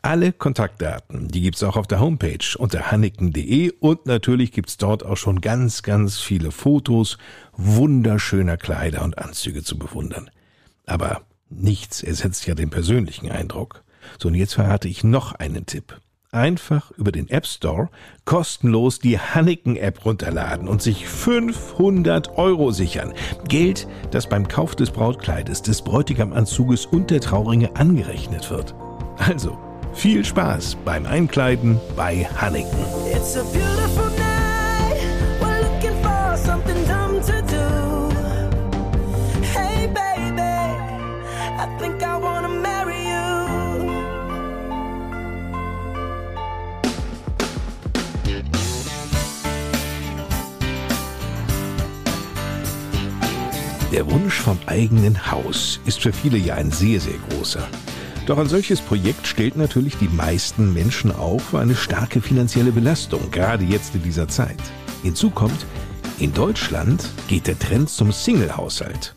Alle 0.06 0.34
Kontaktdaten, 0.34 1.30
die 1.30 1.40
gibt's 1.40 1.64
auch 1.64 1.78
auf 1.78 1.88
der 1.88 2.02
Homepage 2.02 2.58
unter 2.58 2.92
hanniken.de 2.92 3.72
und 3.80 4.06
natürlich 4.06 4.52
gibt's 4.52 4.76
dort 4.76 5.06
auch 5.06 5.16
schon 5.16 5.40
ganz, 5.40 5.82
ganz 5.82 6.20
viele 6.20 6.52
Fotos 6.52 7.18
wunderschöner 7.54 8.58
Kleider 8.58 9.02
und 9.06 9.18
Anzüge 9.18 9.64
zu 9.64 9.80
bewundern. 9.80 10.30
Aber 10.86 11.22
nichts 11.50 12.04
ersetzt 12.04 12.46
ja 12.48 12.54
den 12.54 12.70
persönlichen 12.70 13.32
Eindruck. 13.32 13.86
So, 14.22 14.28
und 14.28 14.36
jetzt 14.36 14.56
verrate 14.56 14.90
ich 14.90 15.06
noch 15.06 15.36
einen 15.36 15.66
Tipp. 15.68 15.98
Einfach 16.34 16.92
über 16.92 17.14
den 17.14 17.30
App 17.30 17.48
Store 17.48 17.90
kostenlos 18.26 19.00
die 19.00 19.18
Hanniken-App 19.18 20.04
runterladen 20.04 20.68
und 20.68 20.82
sich 20.82 21.08
500 21.08 22.38
Euro 22.38 22.72
sichern. 22.72 23.14
Geld, 23.48 23.88
das 24.12 24.28
beim 24.28 24.50
Kauf 24.50 24.76
des 24.76 24.92
Brautkleides, 24.92 25.62
des 25.62 25.82
Bräutigamanzuges 25.82 26.88
und 26.88 27.10
der 27.10 27.22
Trauringe 27.22 27.74
angerechnet 27.78 28.52
wird. 28.52 28.76
Also, 29.18 29.58
viel 29.94 30.26
Spaß 30.26 30.78
beim 30.84 31.06
Einkleiden 31.06 31.80
bei 31.96 32.28
Hanneken. 32.36 32.78
It's 33.12 33.36
a 33.38 33.44
beautiful 33.44 34.10
night. 34.18 34.98
We're 35.40 35.62
looking 35.62 36.02
for 36.04 36.38
something 36.38 36.86
dumb 36.86 37.22
to 37.22 37.42
do. 37.48 38.10
Hey 39.42 39.88
baby, 39.88 40.42
I 40.42 41.68
think 41.80 42.02
I 42.04 42.18
wanna 42.18 42.50
marry 42.50 43.04
you. 43.04 43.92
Der 53.92 54.10
Wunsch 54.10 54.40
vom 54.42 54.58
eigenen 54.66 55.32
Haus 55.32 55.80
ist 55.86 56.02
für 56.02 56.12
viele 56.12 56.38
ja 56.38 56.56
ein 56.56 56.72
sehr, 56.72 57.00
sehr 57.00 57.20
großer. 57.30 57.68
Doch 58.26 58.38
ein 58.38 58.48
solches 58.48 58.80
Projekt 58.80 59.28
stellt 59.28 59.58
natürlich 59.58 59.98
die 59.98 60.08
meisten 60.08 60.74
Menschen 60.74 61.14
auch 61.14 61.42
für 61.42 61.60
eine 61.60 61.76
starke 61.76 62.22
finanzielle 62.22 62.72
Belastung, 62.72 63.30
gerade 63.32 63.66
jetzt 63.66 63.96
in 63.96 64.04
dieser 64.04 64.30
Zeit. 64.30 64.62
Hinzu 65.02 65.30
kommt, 65.30 65.66
in 66.20 66.34
Deutschland 66.34 67.10
geht 67.28 67.48
der 67.48 67.60
Trend 67.60 67.90
zum 67.90 68.14
Single-Haushalt. 68.14 69.14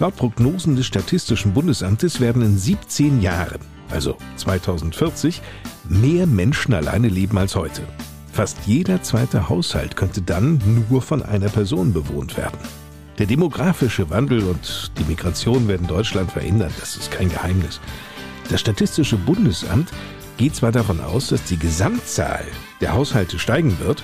Laut 0.00 0.16
Prognosen 0.16 0.76
des 0.76 0.84
Statistischen 0.84 1.54
Bundesamtes 1.54 2.20
werden 2.20 2.42
in 2.42 2.58
17 2.58 3.22
Jahren, 3.22 3.60
also 3.90 4.18
2040, 4.36 5.40
mehr 5.88 6.26
Menschen 6.26 6.74
alleine 6.74 7.08
leben 7.08 7.38
als 7.38 7.56
heute. 7.56 7.82
Fast 8.34 8.58
jeder 8.66 9.02
zweite 9.02 9.48
Haushalt 9.48 9.96
könnte 9.96 10.20
dann 10.20 10.60
nur 10.90 11.00
von 11.00 11.22
einer 11.22 11.48
Person 11.48 11.94
bewohnt 11.94 12.36
werden. 12.36 12.58
Der 13.18 13.26
demografische 13.26 14.10
Wandel 14.10 14.42
und 14.44 14.92
die 14.98 15.04
Migration 15.04 15.68
werden 15.68 15.86
Deutschland 15.86 16.32
verändern, 16.32 16.72
das 16.80 16.96
ist 16.96 17.10
kein 17.10 17.30
Geheimnis. 17.30 17.80
Das 18.52 18.60
Statistische 18.60 19.16
Bundesamt 19.16 19.90
geht 20.36 20.54
zwar 20.54 20.72
davon 20.72 21.00
aus, 21.00 21.28
dass 21.28 21.42
die 21.44 21.56
Gesamtzahl 21.56 22.44
der 22.82 22.92
Haushalte 22.92 23.38
steigen 23.38 23.78
wird, 23.80 24.02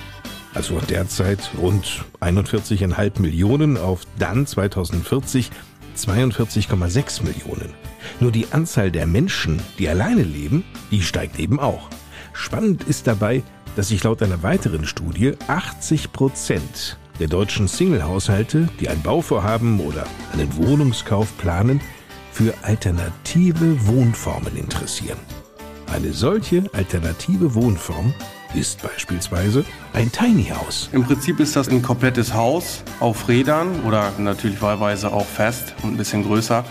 also 0.55 0.79
derzeit 0.79 1.51
rund 1.61 2.03
41,5 2.19 3.21
Millionen 3.21 3.77
auf 3.77 4.07
dann 4.17 4.47
2040 4.47 5.51
42,6 5.95 7.23
Millionen. 7.23 7.75
Nur 8.19 8.31
die 8.31 8.47
Anzahl 8.51 8.89
der 8.89 9.05
Menschen, 9.05 9.61
die 9.77 9.87
alleine 9.87 10.23
leben, 10.23 10.63
die 10.89 11.03
steigt 11.03 11.37
eben 11.37 11.59
auch. 11.59 11.87
Spannend 12.33 12.85
ist 12.85 13.05
dabei, 13.05 13.43
dass 13.75 13.89
sich 13.89 14.03
laut 14.03 14.23
einer 14.23 14.41
weiteren 14.41 14.85
Studie 14.85 15.33
80 15.47 16.11
Prozent 16.11 16.97
der 17.19 17.27
deutschen 17.27 17.67
Single-Haushalte, 17.67 18.67
die 18.79 18.89
ein 18.89 19.03
Bauvorhaben 19.03 19.79
oder 19.79 20.07
einen 20.33 20.55
Wohnungskauf 20.57 21.37
planen, 21.37 21.81
für 22.39 22.53
alternative 22.61 23.85
Wohnformen 23.85 24.55
interessieren. 24.55 25.17
Eine 25.93 26.13
solche 26.13 26.63
alternative 26.71 27.53
Wohnform 27.53 28.13
ist 28.53 28.81
beispielsweise 28.81 29.65
ein 29.91 30.09
Tiny 30.09 30.45
House. 30.45 30.87
Im 30.93 31.03
Prinzip 31.03 31.41
ist 31.41 31.57
das 31.57 31.67
ein 31.67 31.81
komplettes 31.81 32.33
Haus 32.33 32.85
auf 33.01 33.27
Rädern 33.27 33.81
oder 33.85 34.13
natürlich 34.17 34.61
wahlweise 34.61 35.11
auch 35.11 35.25
fest 35.25 35.75
und 35.83 35.95
ein 35.95 35.97
bisschen 35.97 36.23
größer. 36.23 36.63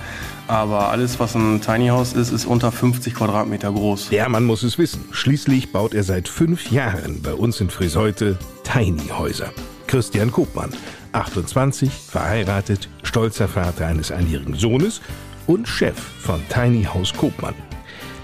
Aber 0.47 0.89
alles, 0.89 1.21
was 1.21 1.35
ein 1.35 1.61
Tiny 1.61 1.89
House 1.89 2.15
ist, 2.15 2.33
ist 2.33 2.47
unter 2.47 2.73
50 2.73 3.13
Quadratmeter 3.13 3.71
groß. 3.71 4.09
Der 4.09 4.31
Mann 4.31 4.47
muss 4.47 4.63
es 4.63 4.79
wissen. 4.79 5.05
Schließlich 5.11 5.71
baut 5.71 5.93
er 5.93 6.03
seit 6.03 6.29
fünf 6.29 6.71
Jahren 6.71 7.21
bei 7.21 7.35
uns 7.35 7.61
in 7.61 7.69
Friseute 7.69 8.39
Tiny 8.65 9.09
Häuser. 9.11 9.53
Christian 9.87 10.33
Kopmann, 10.33 10.71
28, 11.13 11.91
verheiratet, 11.91 12.89
stolzer 13.03 13.49
Vater 13.49 13.87
eines 13.87 14.11
einjährigen 14.11 14.55
Sohnes 14.55 15.03
und 15.49 15.67
Chef 15.67 15.99
von 15.99 16.41
Tiny 16.49 16.85
House 16.85 17.13
Kopmann. 17.13 17.55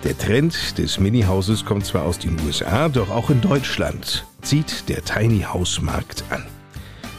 Der 0.04 0.16
Trend 0.16 0.78
des 0.78 1.00
Mini-Hauses 1.00 1.64
kommt 1.64 1.86
zwar 1.86 2.02
aus 2.02 2.18
den 2.18 2.38
USA, 2.46 2.88
doch 2.88 3.10
auch 3.10 3.30
in 3.30 3.40
Deutschland 3.40 4.26
zieht 4.42 4.88
der 4.90 5.02
Tiny 5.02 5.40
House 5.40 5.80
Markt 5.80 6.22
an. 6.28 6.44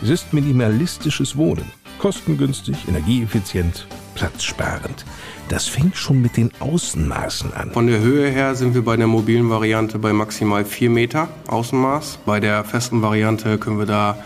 Es 0.04 0.10
ist 0.10 0.34
minimalistisches 0.34 1.36
Wohnen, 1.36 1.66
kostengünstig, 1.98 2.78
energieeffizient, 2.88 3.88
platzsparend. 4.14 5.06
Das 5.50 5.68
fängt 5.68 5.98
schon 5.98 6.22
mit 6.22 6.38
den 6.38 6.52
Außenmaßen 6.60 7.54
an. 7.54 7.72
Von 7.72 7.88
der 7.88 8.00
Höhe 8.00 8.30
her 8.30 8.54
sind 8.54 8.76
wir 8.76 8.84
bei 8.84 8.98
der 8.98 9.08
mobilen 9.08 9.50
Variante 9.50 9.98
bei 9.98 10.14
maximal 10.14 10.66
4 10.66 10.92
Meter 10.92 11.30
Außenmaß. 11.48 12.20
Bei 12.26 12.40
der 12.40 12.64
festen 12.64 13.02
Variante 13.02 13.58
können 13.58 13.80
wir 13.80 13.88
da 13.88 14.20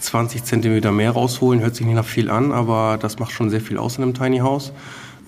20 0.00 0.44
Zentimeter 0.44 0.92
mehr 0.92 1.12
rausholen. 1.12 1.62
Hört 1.62 1.76
sich 1.76 1.86
nicht 1.86 1.94
nach 1.94 2.04
viel 2.04 2.30
an, 2.30 2.52
aber 2.52 2.98
das 3.00 3.18
macht 3.18 3.32
schon 3.32 3.48
sehr 3.48 3.62
viel 3.62 3.78
aus 3.78 3.96
in 3.96 4.02
einem 4.02 4.14
Tiny 4.14 4.38
House. 4.38 4.72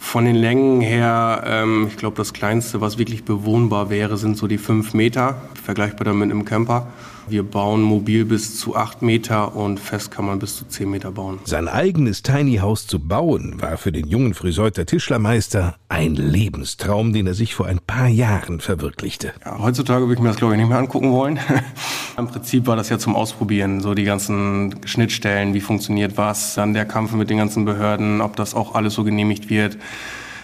Von 0.04 0.26
den 0.26 0.36
Längen 0.36 0.80
her, 0.80 1.42
ähm, 1.44 1.88
ich 1.88 1.96
glaube, 1.96 2.16
das 2.16 2.32
kleinste, 2.32 2.80
was 2.80 2.98
wirklich 2.98 3.24
bewohnbar 3.24 3.90
wäre, 3.90 4.16
sind 4.16 4.36
so 4.36 4.46
die 4.46 4.58
fünf 4.58 4.94
Meter, 4.94 5.42
vergleichbar 5.64 6.04
dann 6.04 6.18
mit 6.18 6.30
einem 6.30 6.44
Camper. 6.44 6.86
Wir 7.26 7.42
bauen 7.42 7.80
mobil 7.80 8.26
bis 8.26 8.58
zu 8.58 8.76
8 8.76 9.00
Meter 9.00 9.56
und 9.56 9.80
fest 9.80 10.10
kann 10.10 10.26
man 10.26 10.38
bis 10.38 10.56
zu 10.56 10.66
10 10.66 10.90
Meter 10.90 11.10
bauen. 11.10 11.38
Sein 11.44 11.68
eigenes 11.68 12.22
Tiny 12.22 12.56
House 12.56 12.86
zu 12.86 12.98
bauen, 12.98 13.62
war 13.62 13.78
für 13.78 13.92
den 13.92 14.06
jungen 14.08 14.34
Friseuter 14.34 14.84
Tischlermeister 14.84 15.76
ein 15.88 16.16
Lebenstraum, 16.16 17.14
den 17.14 17.26
er 17.26 17.34
sich 17.34 17.54
vor 17.54 17.66
ein 17.66 17.78
paar 17.78 18.08
Jahren 18.08 18.60
verwirklichte. 18.60 19.32
Ja, 19.42 19.58
heutzutage 19.58 20.02
würde 20.02 20.14
ich 20.14 20.20
mir 20.20 20.28
das, 20.28 20.36
glaube 20.36 20.54
ich, 20.54 20.60
nicht 20.60 20.68
mehr 20.68 20.78
angucken 20.78 21.12
wollen. 21.12 21.38
Im 22.18 22.26
Prinzip 22.26 22.66
war 22.66 22.76
das 22.76 22.90
ja 22.90 22.98
zum 22.98 23.16
Ausprobieren, 23.16 23.80
so 23.80 23.94
die 23.94 24.04
ganzen 24.04 24.74
Schnittstellen, 24.84 25.54
wie 25.54 25.60
funktioniert 25.60 26.18
was, 26.18 26.54
dann 26.54 26.74
der 26.74 26.84
Kampf 26.84 27.12
mit 27.12 27.30
den 27.30 27.38
ganzen 27.38 27.64
Behörden, 27.64 28.20
ob 28.20 28.36
das 28.36 28.54
auch 28.54 28.74
alles 28.74 28.94
so 28.94 29.02
genehmigt 29.02 29.48
wird 29.48 29.78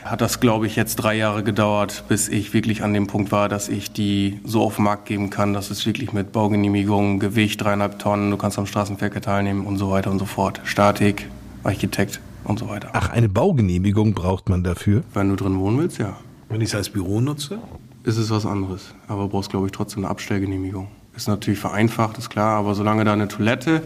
hat 0.05 0.21
das, 0.21 0.41
glaube 0.41 0.67
ich, 0.67 0.77
jetzt 0.77 0.97
drei 0.97 1.15
Jahre 1.17 1.43
gedauert, 1.43 2.05
bis 2.09 2.29
ich 2.29 2.53
wirklich 2.55 2.83
an 2.83 2.95
dem 2.95 3.07
Punkt 3.07 3.33
war, 3.33 3.49
dass 3.49 3.69
ich 3.69 3.93
die 3.93 4.41
so 4.45 4.63
auf 4.63 4.77
den 4.77 4.85
Markt 4.85 5.07
geben 5.07 5.31
kann, 5.31 5.53
dass 5.53 5.71
es 5.71 5.85
wirklich 5.87 6.13
mit 6.13 6.33
Baugenehmigung, 6.33 7.19
Gewicht, 7.19 7.63
dreieinhalb 7.63 7.99
Tonnen, 7.99 8.31
du 8.31 8.37
kannst 8.37 8.59
am 8.59 8.67
Straßenverkehr 8.67 9.23
teilnehmen 9.23 9.67
und 9.67 9.77
so 9.77 9.91
weiter 9.91 10.11
und 10.11 10.19
so 10.19 10.25
fort. 10.25 10.61
Statik, 10.65 11.29
Architekt 11.65 12.21
und 12.45 12.59
so 12.59 12.69
weiter. 12.69 12.91
Ach, 12.93 13.11
eine 13.11 13.29
Baugenehmigung 13.29 14.15
braucht 14.15 14.49
man 14.49 14.65
dafür? 14.65 15.03
Wenn 15.15 15.29
du 15.29 15.37
drin 15.37 15.59
wohnen 15.59 15.79
willst, 15.79 15.99
ja. 15.99 16.17
Wenn 16.49 16.61
ich 16.61 16.71
es 16.71 16.75
als 16.75 16.91
Büro 16.91 17.21
nutze? 17.21 17.59
Ist 18.03 18.17
es 18.17 18.31
was 18.31 18.47
anderes. 18.47 18.95
Aber 19.09 19.25
du 19.25 19.29
brauchst, 19.29 19.51
glaube 19.51 19.67
ich, 19.67 19.73
trotzdem 19.73 20.05
eine 20.05 20.11
Abstellgenehmigung. 20.11 20.89
Ist 21.15 21.29
natürlich 21.29 21.61
vereinfacht, 21.61 22.17
ist 22.19 22.31
klar, 22.31 22.57
aber 22.59 22.75
solange 22.75 23.05
da 23.05 23.13
eine 23.13 23.29
Toilette 23.29 23.83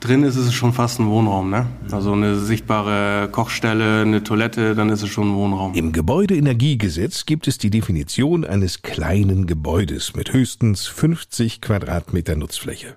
drin 0.00 0.22
ist, 0.22 0.36
ist 0.36 0.46
es 0.46 0.54
schon 0.54 0.72
fast 0.72 1.00
ein 1.00 1.08
Wohnraum. 1.08 1.50
Ne? 1.50 1.66
Also 1.90 2.12
eine 2.12 2.36
sichtbare 2.38 3.28
Kochstelle, 3.30 4.02
eine 4.02 4.22
Toilette, 4.22 4.74
dann 4.74 4.90
ist 4.90 5.02
es 5.02 5.08
schon 5.08 5.30
ein 5.30 5.34
Wohnraum. 5.34 5.74
Im 5.74 5.92
Gebäudeenergiegesetz 5.92 7.26
gibt 7.26 7.48
es 7.48 7.58
die 7.58 7.70
Definition 7.70 8.44
eines 8.44 8.82
kleinen 8.82 9.46
Gebäudes 9.46 10.14
mit 10.14 10.32
höchstens 10.32 10.86
50 10.86 11.60
Quadratmeter 11.60 12.36
Nutzfläche. 12.36 12.96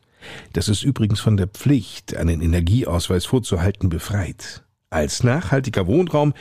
Das 0.54 0.70
ist 0.70 0.84
übrigens 0.84 1.20
von 1.20 1.38
der 1.38 1.48
Pflicht, 1.48 2.16
einen 2.16 2.42
Energieausweis 2.42 3.26
vorzuhalten, 3.26 3.90
befreit. 3.90 4.64
Als 4.90 5.24
nachhaltiger 5.24 5.88
Wohnraum 5.88 6.34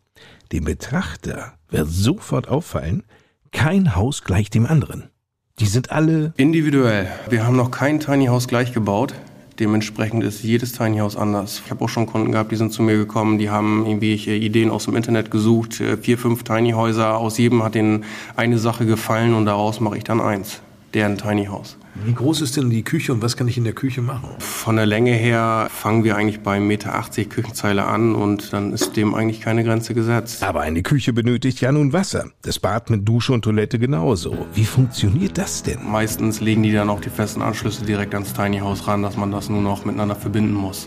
Dem 0.53 0.64
Betrachter 0.64 1.55
wird 1.70 1.88
sofort 1.88 2.49
auffallen, 2.49 3.03
kein 3.51 3.97
Haus 3.97 4.22
gleich 4.22 4.49
dem 4.49 4.66
anderen. 4.66 5.11
Die 5.59 5.66
sind 5.66 5.90
alle 5.90 6.34
individuell. 6.36 7.09
Wir 7.28 7.47
haben 7.47 7.57
noch 7.57 7.70
kein 7.70 7.99
Tiny 7.99 8.26
House 8.26 8.47
gleich 8.47 8.72
gebaut. 8.72 9.14
Dementsprechend 9.59 10.22
ist 10.22 10.42
jedes 10.42 10.72
Tiny 10.72 10.99
House 10.99 11.16
anders. 11.16 11.62
Ich 11.64 11.70
habe 11.70 11.82
auch 11.82 11.88
schon 11.88 12.07
Kunden 12.07 12.30
gehabt, 12.30 12.53
die 12.53 12.57
sind 12.57 12.72
zu 12.72 12.82
mir 12.82 12.97
gekommen, 12.97 13.38
die 13.38 13.49
haben 13.49 13.86
irgendwelche 13.86 14.34
Ideen 14.34 14.70
aus 14.70 14.84
dem 14.84 14.94
Internet 14.94 15.30
gesucht, 15.30 15.80
äh, 15.80 15.97
vier, 15.97 16.18
fünf 16.18 16.44
Tiny 16.44 16.72
Häuser, 16.72 17.16
aus 17.16 17.38
jedem 17.38 17.62
hat 17.62 17.74
ihnen 17.74 18.05
eine 18.36 18.59
Sache 18.59 18.84
gefallen 18.84 19.32
und 19.32 19.47
daraus 19.47 19.80
mache 19.80 19.97
ich 19.97 20.05
dann 20.05 20.20
eins, 20.20 20.61
deren 20.92 21.16
Tiny 21.16 21.47
House. 21.47 21.78
Wie 22.05 22.14
groß 22.14 22.40
ist 22.42 22.57
denn 22.57 22.70
die 22.70 22.82
Küche 22.82 23.12
und 23.12 23.22
was 23.22 23.36
kann 23.36 23.49
ich 23.49 23.57
in 23.57 23.64
der 23.64 23.72
Küche 23.72 24.03
machen? 24.03 24.28
Von 24.38 24.76
der 24.76 24.86
Länge 24.86 25.12
her 25.12 25.68
fangen 25.70 26.05
wir 26.05 26.16
eigentlich 26.16 26.40
bei 26.40 26.59
1,80 26.59 26.61
Meter 26.61 27.24
Küchenzeile 27.28 27.84
an 27.84 28.14
und 28.14 28.53
dann 28.53 28.72
ist 28.72 28.97
dem 28.97 29.14
eigentlich 29.14 29.40
keine 29.40 29.64
Grenze 29.64 29.94
gesetzt. 29.94 30.42
Aber 30.42 30.61
eine 30.61 30.82
Küche 30.82 31.12
benötigt 31.12 31.61
ja 31.61 31.72
nun 31.72 31.92
Wasser. 31.92 32.26
Das 32.42 32.59
Bad 32.59 32.90
mit 32.90 33.09
Dusche 33.09 33.32
und 33.32 33.42
Toilette 33.42 33.78
genauso. 33.78 34.47
Wie 34.55 34.64
funktioniert 34.64 35.38
das 35.38 35.62
denn? 35.62 35.78
Meistens 35.84 36.40
legen 36.40 36.62
die 36.62 36.72
dann 36.72 36.90
auch 36.90 37.01
die 37.01 37.11
festen 37.11 37.42
Anschlüsse 37.42 37.84
direkt 37.84 38.14
ans 38.14 38.32
Tiny 38.32 38.59
House 38.59 38.86
ran, 38.86 39.03
dass 39.03 39.16
man 39.16 39.30
das 39.30 39.49
nur 39.49 39.62
noch 39.62 39.84
miteinander 39.84 40.16
verbinden 40.16 40.55
muss. 40.55 40.86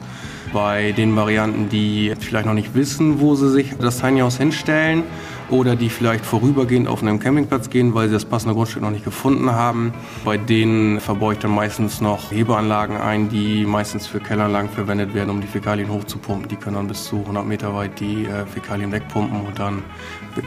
Bei 0.53 0.91
den 0.93 1.15
Varianten, 1.15 1.69
die 1.69 2.13
vielleicht 2.19 2.45
noch 2.45 2.53
nicht 2.53 2.73
wissen, 2.75 3.19
wo 3.19 3.35
sie 3.35 3.49
sich 3.49 3.75
das 3.79 3.99
Tiny 3.99 4.19
House 4.21 4.37
hinstellen, 4.37 5.03
oder 5.51 5.75
die 5.75 5.89
vielleicht 5.89 6.25
vorübergehend 6.25 6.87
auf 6.87 7.01
einen 7.01 7.19
Campingplatz 7.19 7.69
gehen, 7.69 7.93
weil 7.93 8.07
sie 8.07 8.13
das 8.13 8.25
passende 8.25 8.55
Grundstück 8.55 8.81
noch 8.81 8.91
nicht 8.91 9.05
gefunden 9.05 9.51
haben. 9.51 9.93
Bei 10.25 10.37
denen 10.37 10.99
verbaue 10.99 11.33
ich 11.33 11.39
dann 11.39 11.51
meistens 11.51 12.01
noch 12.01 12.31
Hebeanlagen 12.31 12.97
ein, 12.97 13.29
die 13.29 13.65
meistens 13.65 14.07
für 14.07 14.19
Kelleranlagen 14.19 14.69
verwendet 14.69 15.13
werden, 15.13 15.29
um 15.29 15.41
die 15.41 15.47
Fäkalien 15.47 15.89
hochzupumpen. 15.89 16.47
Die 16.47 16.55
können 16.55 16.75
dann 16.75 16.87
bis 16.87 17.05
zu 17.05 17.17
100 17.17 17.45
Meter 17.45 17.75
weit 17.75 17.99
die 17.99 18.25
äh, 18.25 18.45
Fäkalien 18.45 18.91
wegpumpen 18.91 19.41
und 19.41 19.59
dann 19.59 19.83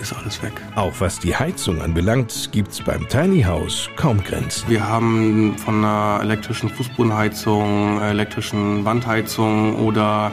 ist 0.00 0.12
alles 0.14 0.42
weg. 0.42 0.52
Auch 0.74 0.92
was 1.00 1.18
die 1.18 1.36
Heizung 1.36 1.80
anbelangt, 1.80 2.50
gibt 2.52 2.72
es 2.72 2.80
beim 2.80 3.06
Tiny 3.08 3.42
House 3.42 3.90
kaum 3.96 4.22
Grenzen. 4.22 4.68
Wir 4.68 4.86
haben 4.86 5.54
von 5.58 5.84
einer 5.84 6.20
elektrischen 6.22 6.70
Fußbodenheizung, 6.70 8.00
elektrischen 8.00 8.84
Wandheizung 8.84 9.76
oder 9.76 10.32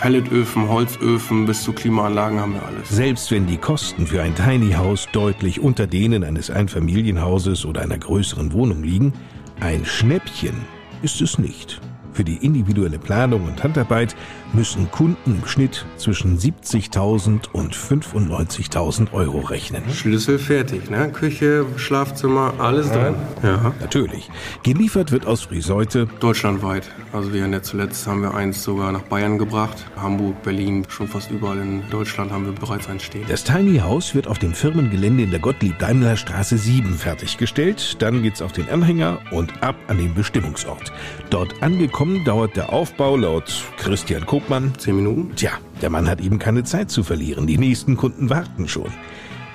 Pelletöfen, 0.00 0.66
Holzöfen 0.66 1.44
bis 1.44 1.62
zu 1.62 1.74
Klimaanlagen 1.74 2.40
haben 2.40 2.54
wir 2.54 2.64
alles. 2.64 2.88
Selbst 2.88 3.30
wenn 3.30 3.46
die 3.46 3.58
Kosten 3.58 4.06
für 4.06 4.22
ein 4.22 4.34
Tiny 4.34 4.72
House 4.72 5.06
deutlich 5.12 5.60
unter 5.60 5.86
denen 5.86 6.24
eines 6.24 6.48
Einfamilienhauses 6.48 7.66
oder 7.66 7.82
einer 7.82 7.98
größeren 7.98 8.54
Wohnung 8.54 8.82
liegen, 8.82 9.12
ein 9.60 9.84
Schnäppchen 9.84 10.54
ist 11.02 11.20
es 11.20 11.38
nicht. 11.38 11.82
Für 12.14 12.24
die 12.24 12.36
individuelle 12.36 12.98
Planung 12.98 13.44
und 13.44 13.62
Handarbeit 13.62 14.16
müssen 14.52 14.90
Kunden 14.90 15.40
im 15.40 15.46
Schnitt 15.46 15.86
zwischen 15.96 16.38
70.000 16.38 17.50
und 17.52 17.74
95.000 17.74 19.12
Euro 19.12 19.40
rechnen. 19.40 19.82
Schlüssel 19.92 20.38
fertig, 20.38 20.90
ne? 20.90 21.10
Küche, 21.10 21.66
Schlafzimmer, 21.76 22.54
alles 22.58 22.88
ja. 22.88 22.94
drin. 22.94 23.14
Ja. 23.42 23.74
Natürlich. 23.80 24.30
Geliefert 24.62 25.12
wird 25.12 25.26
aus 25.26 25.42
Friseute. 25.42 26.06
Deutschlandweit. 26.20 26.90
Also 27.12 27.32
wir 27.32 27.42
haben 27.44 27.52
ja 27.52 27.62
zuletzt 27.62 28.06
haben 28.06 28.22
wir 28.22 28.34
eins 28.34 28.62
sogar 28.62 28.92
nach 28.92 29.02
Bayern 29.02 29.38
gebracht. 29.38 29.86
Hamburg, 29.96 30.42
Berlin, 30.42 30.84
schon 30.88 31.08
fast 31.08 31.30
überall 31.30 31.58
in 31.58 31.82
Deutschland 31.90 32.32
haben 32.32 32.46
wir 32.46 32.52
bereits 32.52 32.88
eins 32.88 33.02
stehen. 33.02 33.24
Das 33.28 33.44
Tiny 33.44 33.78
House 33.78 34.14
wird 34.14 34.26
auf 34.26 34.38
dem 34.38 34.54
Firmengelände 34.54 35.22
in 35.24 35.30
der 35.30 35.40
Gottlieb-Daimler-Straße 35.40 36.58
7 36.58 36.94
fertiggestellt. 36.94 38.00
Dann 38.02 38.22
geht's 38.22 38.42
auf 38.42 38.52
den 38.52 38.68
Anhänger 38.68 39.18
und 39.30 39.62
ab 39.62 39.76
an 39.88 39.98
den 39.98 40.14
Bestimmungsort. 40.14 40.92
Dort 41.30 41.62
angekommen 41.62 42.24
dauert 42.24 42.56
der 42.56 42.72
Aufbau 42.72 43.16
laut 43.16 43.64
Christian 43.76 44.26
Koch 44.26 44.39
Hofmann. 44.40 44.72
Zehn 44.78 44.96
Minuten? 44.96 45.34
Tja, 45.36 45.50
der 45.82 45.90
Mann 45.90 46.08
hat 46.08 46.20
eben 46.20 46.38
keine 46.38 46.64
Zeit 46.64 46.90
zu 46.90 47.02
verlieren. 47.02 47.46
Die 47.46 47.58
nächsten 47.58 47.96
Kunden 47.96 48.30
warten 48.30 48.68
schon. 48.68 48.90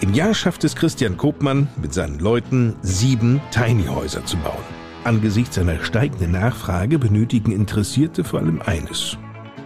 Im 0.02 0.14
Jahr 0.14 0.34
schafft 0.34 0.64
es 0.64 0.76
Christian 0.76 1.18
Kopmann 1.18 1.68
mit 1.82 1.94
seinen 1.94 2.20
Leuten, 2.20 2.76
sieben 2.82 3.42
Tiny-Häuser 3.52 4.26
zu 4.26 4.38
bauen. 4.38 4.64
Angesichts 5.04 5.58
einer 5.58 5.84
steigenden 5.84 6.32
Nachfrage 6.32 7.00
benötigen 7.00 7.52
Interessierte 7.52 8.24
vor 8.24 8.40
allem 8.40 8.62
eines: 8.66 9.18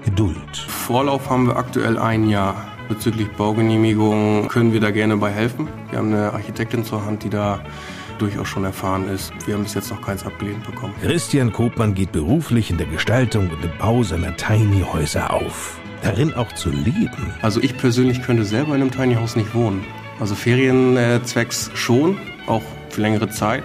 Geduld. 0.06 0.58
Vorlauf 0.58 1.30
haben 1.30 1.48
wir 1.48 1.58
aktuell 1.58 1.98
ein 1.98 2.30
Jahr. 2.30 2.56
Bezüglich 2.88 3.30
Baugenehmigung 3.34 4.48
können 4.48 4.74
wir 4.74 4.80
da 4.80 4.92
gerne 4.92 5.18
bei 5.18 5.32
helfen. 5.32 5.68
Wir 5.90 6.00
haben 6.00 6.14
eine 6.14 6.34
Architektin 6.34 6.84
zur 6.84 7.06
Hand, 7.06 7.24
die 7.24 7.30
da 7.30 7.62
durchaus 8.22 8.48
schon 8.48 8.64
erfahren 8.64 9.08
ist. 9.10 9.34
Wir 9.46 9.56
haben 9.56 9.64
bis 9.64 9.74
jetzt 9.74 9.90
noch 9.90 10.02
keins 10.02 10.26
abgelehnt 10.26 10.64
bekommen. 10.66 10.94
Christian 11.02 11.52
Kopmann 11.52 11.94
geht 11.94 12.12
beruflich 12.12 12.70
in 12.70 12.78
der 12.78 12.88
Gestaltung 12.88 13.50
und 13.50 13.64
im 13.64 13.72
Bau 13.80 14.04
seiner 14.04 14.36
Tiny 14.38 14.82
Häuser 14.82 15.34
auf. 15.34 15.80
Darin 16.02 16.34
auch 16.34 16.52
zu 16.54 16.70
leben. 16.70 17.34
Also 17.42 17.62
ich 17.62 17.78
persönlich 17.78 18.22
könnte 18.22 18.46
selber 18.46 18.76
in 18.76 18.82
einem 18.82 18.92
Tiny 18.92 19.16
House 19.16 19.36
nicht 19.36 19.54
wohnen. 19.54 19.84
Also 20.20 20.36
Ferienzwecks 20.36 21.72
schon, 21.74 22.18
auch 22.48 22.64
für 22.90 23.02
längere 23.02 23.30
Zeit. 23.30 23.64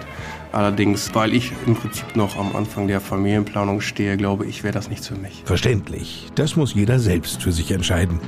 Allerdings, 0.51 1.13
weil 1.13 1.33
ich 1.33 1.51
im 1.67 1.75
Prinzip 1.75 2.15
noch 2.15 2.37
am 2.37 2.55
Anfang 2.55 2.87
der 2.87 3.01
Familienplanung 3.01 3.81
stehe, 3.81 4.15
glaube 4.15 4.45
ich, 4.45 4.63
wäre 4.63 4.73
das 4.73 4.89
nichts 4.89 5.07
für 5.07 5.15
mich. 5.15 5.43
Verständlich. 5.43 6.29
Das 6.35 6.55
muss 6.55 6.73
jeder 6.73 6.99
selbst 6.99 7.43
für 7.43 7.51
sich 7.51 7.71
entscheiden. 7.71 8.21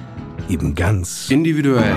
Eben 0.49 0.75
ganz 0.75 1.29
individuell. 1.29 1.95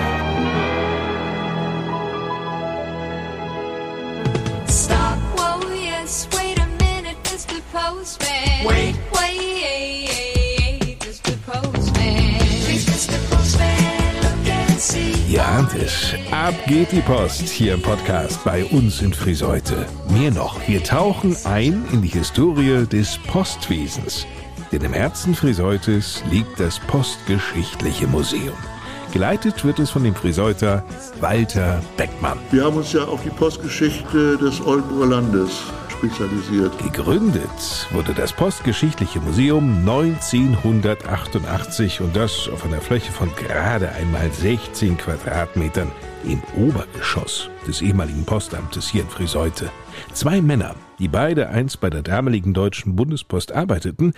Geht 16.71 16.93
die 16.93 17.01
Post 17.01 17.49
hier 17.49 17.75
im 17.75 17.83
Podcast 17.83 18.45
bei 18.45 18.65
uns 18.65 19.03
in 19.03 19.13
Friseute. 19.13 19.87
Mehr 20.09 20.31
noch, 20.31 20.57
wir 20.69 20.85
tauchen 20.85 21.37
ein 21.43 21.85
in 21.91 22.01
die 22.01 22.07
Historie 22.07 22.87
des 22.87 23.19
Postwesens. 23.27 24.25
Denn 24.71 24.83
im 24.83 24.93
Herzen 24.93 25.35
Friseutes 25.35 26.23
liegt 26.31 26.61
das 26.61 26.79
Postgeschichtliche 26.79 28.07
Museum. 28.07 28.55
Geleitet 29.13 29.65
wird 29.65 29.81
es 29.81 29.91
von 29.91 30.05
dem 30.05 30.15
Friseuter 30.15 30.85
Walter 31.21 31.83
Beckmann. 31.97 32.39
Wir 32.53 32.65
haben 32.65 32.77
uns 32.77 32.93
ja 32.93 33.03
auf 33.05 33.25
die 33.25 33.31
Postgeschichte 33.31 34.39
des 34.39 34.65
Oldenburger 34.65 35.17
Landes 35.17 35.51
spezialisiert. 35.89 36.79
Gegründet 36.79 37.89
wurde 37.91 38.15
das 38.15 38.33
Postgeschichtliche 38.33 39.19
Museum 39.21 39.79
1988 39.81 42.01
und 42.01 42.15
das 42.15 42.49
auf 42.49 42.65
einer 42.65 42.81
Fläche 42.81 43.11
von 43.11 43.35
gerade 43.35 43.91
einmal 43.91 44.31
16 44.31 44.97
Quadratmetern 44.97 45.91
im 46.25 46.41
Obergeschoss 46.57 47.51
des 47.67 47.83
ehemaligen 47.83 48.25
Postamtes 48.25 48.89
hier 48.89 49.03
in 49.03 49.09
Friseute. 49.09 49.73
Zwei 50.13 50.41
Männer, 50.41 50.77
die 51.01 51.09
beide 51.09 51.49
einst 51.49 51.81
bei 51.81 51.91
der 51.91 52.03
damaligen 52.03 52.55
Deutschen 52.55 52.95
Bundespost 52.95 53.51
arbeiteten, 53.53 54.15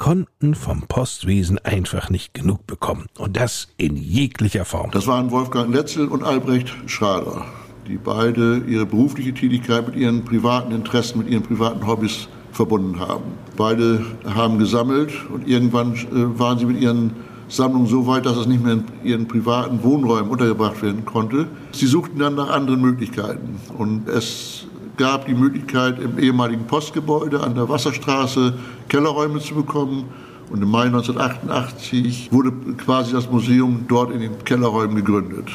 konnten 0.00 0.54
vom 0.54 0.84
Postwesen 0.88 1.58
einfach 1.58 2.08
nicht 2.08 2.32
genug 2.32 2.66
bekommen. 2.66 3.06
Und 3.18 3.36
das 3.36 3.68
in 3.76 3.96
jeglicher 3.96 4.64
Form. 4.64 4.90
Das 4.92 5.06
waren 5.06 5.30
Wolfgang 5.30 5.72
Letzel 5.72 6.08
und 6.08 6.24
Albrecht 6.24 6.74
Schrader, 6.86 7.44
die 7.86 7.98
beide 7.98 8.62
ihre 8.66 8.86
berufliche 8.86 9.34
Tätigkeit 9.34 9.86
mit 9.86 9.96
ihren 9.96 10.24
privaten 10.24 10.72
Interessen, 10.72 11.18
mit 11.18 11.28
ihren 11.28 11.42
privaten 11.42 11.86
Hobbys 11.86 12.28
verbunden 12.50 12.98
haben. 12.98 13.24
Beide 13.58 14.02
haben 14.24 14.58
gesammelt 14.58 15.12
und 15.30 15.46
irgendwann 15.46 15.92
äh, 15.92 16.38
waren 16.38 16.58
sie 16.58 16.64
mit 16.64 16.80
ihren 16.80 17.12
Sammlungen 17.48 17.86
so 17.86 18.06
weit, 18.06 18.24
dass 18.24 18.38
es 18.38 18.46
nicht 18.46 18.64
mehr 18.64 18.72
in 18.72 18.84
ihren 19.04 19.28
privaten 19.28 19.82
Wohnräumen 19.82 20.30
untergebracht 20.30 20.82
werden 20.82 21.04
konnte. 21.04 21.46
Sie 21.72 21.86
suchten 21.86 22.18
dann 22.18 22.36
nach 22.36 22.48
anderen 22.48 22.80
Möglichkeiten 22.80 23.60
und 23.76 24.08
es 24.08 24.66
gab 24.96 25.26
die 25.26 25.34
Möglichkeit, 25.34 25.98
im 25.98 26.18
ehemaligen 26.18 26.66
Postgebäude 26.66 27.40
an 27.40 27.54
der 27.54 27.68
Wasserstraße 27.68 28.54
Kellerräume 28.88 29.40
zu 29.40 29.54
bekommen. 29.54 30.04
Und 30.50 30.62
im 30.62 30.68
Mai 30.68 30.86
1988 30.86 32.32
wurde 32.32 32.52
quasi 32.76 33.12
das 33.12 33.30
Museum 33.30 33.84
dort 33.86 34.12
in 34.12 34.20
den 34.20 34.44
Kellerräumen 34.44 34.96
gegründet. 34.96 35.48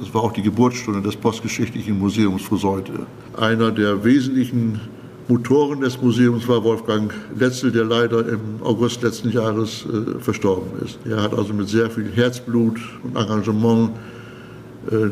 Das 0.00 0.14
war 0.14 0.22
auch 0.22 0.32
die 0.32 0.42
Geburtsstunde 0.42 1.02
des 1.02 1.16
Postgeschichtlichen 1.16 1.98
Museums 1.98 2.42
Friseute. 2.42 2.92
Einer 3.36 3.70
der 3.70 4.04
wesentlichen 4.04 4.80
Motoren 5.28 5.80
des 5.80 6.00
Museums 6.00 6.48
war 6.48 6.62
Wolfgang 6.64 7.12
Letzel, 7.38 7.72
der 7.72 7.84
leider 7.84 8.26
im 8.28 8.40
August 8.62 9.02
letzten 9.02 9.30
Jahres 9.30 9.86
äh, 9.86 10.20
verstorben 10.20 10.70
ist. 10.84 10.98
Er 11.04 11.22
hat 11.22 11.34
also 11.34 11.52
mit 11.52 11.68
sehr 11.68 11.90
viel 11.90 12.10
Herzblut 12.12 12.78
und 13.02 13.16
Engagement 13.16 13.90
äh, 14.90 15.10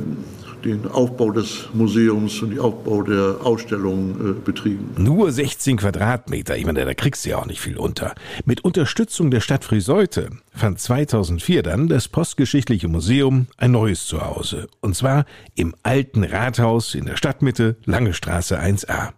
den 0.65 0.87
Aufbau 0.87 1.31
des 1.31 1.69
Museums 1.73 2.43
und 2.43 2.51
den 2.51 2.59
Aufbau 2.59 3.03
der 3.03 3.37
Ausstellung 3.43 4.11
äh, 4.11 4.33
betrieben. 4.33 4.95
Nur 4.97 5.33
16 5.33 5.79
Quadratmeter, 5.79 6.57
ich 6.57 6.67
meine, 6.67 6.85
da 6.85 6.95
kriegst 6.95 7.25
du 7.25 7.31
ja 7.31 7.39
auch 7.39 7.47
nicht 7.47 7.61
viel 7.61 7.77
unter. 7.77 8.15
Mit 8.45 8.63
Unterstützung 8.65 9.31
der 9.31 9.41
Stadt 9.41 9.65
Friseute 9.65 10.31
fand 10.53 10.81
2004 10.81 11.63
dann 11.63 11.89
das 11.89 12.09
Postgeschichtliche 12.09 12.89
Museum 12.89 13.47
ein 13.57 13.73
neues 13.73 14.07
Zuhause. 14.07 14.69
Und 14.81 14.97
zwar 14.97 15.25
im 15.55 15.75
alten 15.83 16.25
Rathaus 16.25 16.95
in 16.95 17.07
der 17.07 17.17
Stadtmitte, 17.17 17.77
Lange 17.85 18.15
Straße 18.15 18.61
1a. 18.61 19.11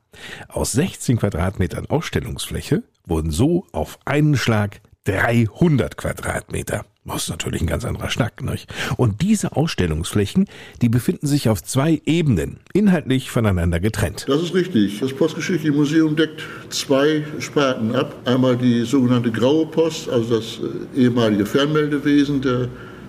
Aus 0.48 0.72
16 0.72 1.18
Quadratmetern 1.18 1.86
Ausstellungsfläche 1.86 2.82
wurden 3.06 3.30
so 3.30 3.66
auf 3.72 3.98
einen 4.04 4.36
Schlag 4.36 4.80
300 5.04 5.96
Quadratmeter. 5.96 6.84
Das 7.04 7.24
ist 7.24 7.30
natürlich 7.30 7.60
ein 7.60 7.66
ganz 7.66 7.84
anderer 7.84 8.10
Schnack, 8.10 8.42
nicht? 8.44 8.72
Und 8.96 9.22
diese 9.22 9.56
Ausstellungsflächen, 9.56 10.46
die 10.82 10.88
befinden 10.88 11.26
sich 11.26 11.48
auf 11.48 11.60
zwei 11.60 12.00
Ebenen, 12.06 12.60
inhaltlich 12.74 13.28
voneinander 13.28 13.80
getrennt. 13.80 14.24
Das 14.28 14.40
ist 14.40 14.54
richtig. 14.54 15.00
Das 15.00 15.12
Postgeschichtliche 15.12 15.76
Museum 15.76 16.14
deckt 16.14 16.42
zwei 16.68 17.24
Sparten 17.40 17.96
ab. 17.96 18.14
Einmal 18.24 18.56
die 18.56 18.84
sogenannte 18.84 19.32
Graue 19.32 19.66
Post, 19.66 20.08
also 20.08 20.36
das 20.36 20.60
äh, 20.96 21.00
ehemalige 21.02 21.44
Fernmeldewesen 21.44 22.40
der 22.40 22.68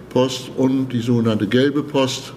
Post 0.09 0.49
und 0.57 0.89
die 0.89 1.01
sogenannte 1.01 1.45
Gelbe 1.45 1.83
Post, 1.83 2.33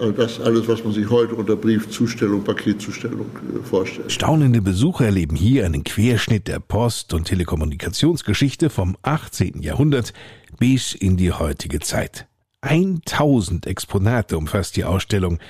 also 0.00 0.12
das 0.12 0.40
alles, 0.40 0.68
was 0.68 0.84
man 0.84 0.92
sich 0.92 1.10
heute 1.10 1.34
unter 1.34 1.56
Briefzustellung, 1.56 2.44
Paketzustellung 2.44 3.26
äh, 3.26 3.62
vorstellt. 3.64 4.12
Staunende 4.12 4.62
Besucher 4.62 5.06
erleben 5.06 5.34
hier 5.34 5.66
einen 5.66 5.82
Querschnitt 5.82 6.46
der 6.46 6.60
Post- 6.60 7.12
und 7.12 7.26
Telekommunikationsgeschichte 7.26 8.70
vom 8.70 8.96
18. 9.02 9.62
Jahrhundert 9.62 10.12
bis 10.62 10.94
in 10.94 11.16
die 11.16 11.32
heutige 11.32 11.80
Zeit. 11.80 12.28
1000 12.60 13.66
Exponate 13.66 14.38
umfasst 14.38 14.76
die 14.76 14.84
Ausstellung. 14.84 15.40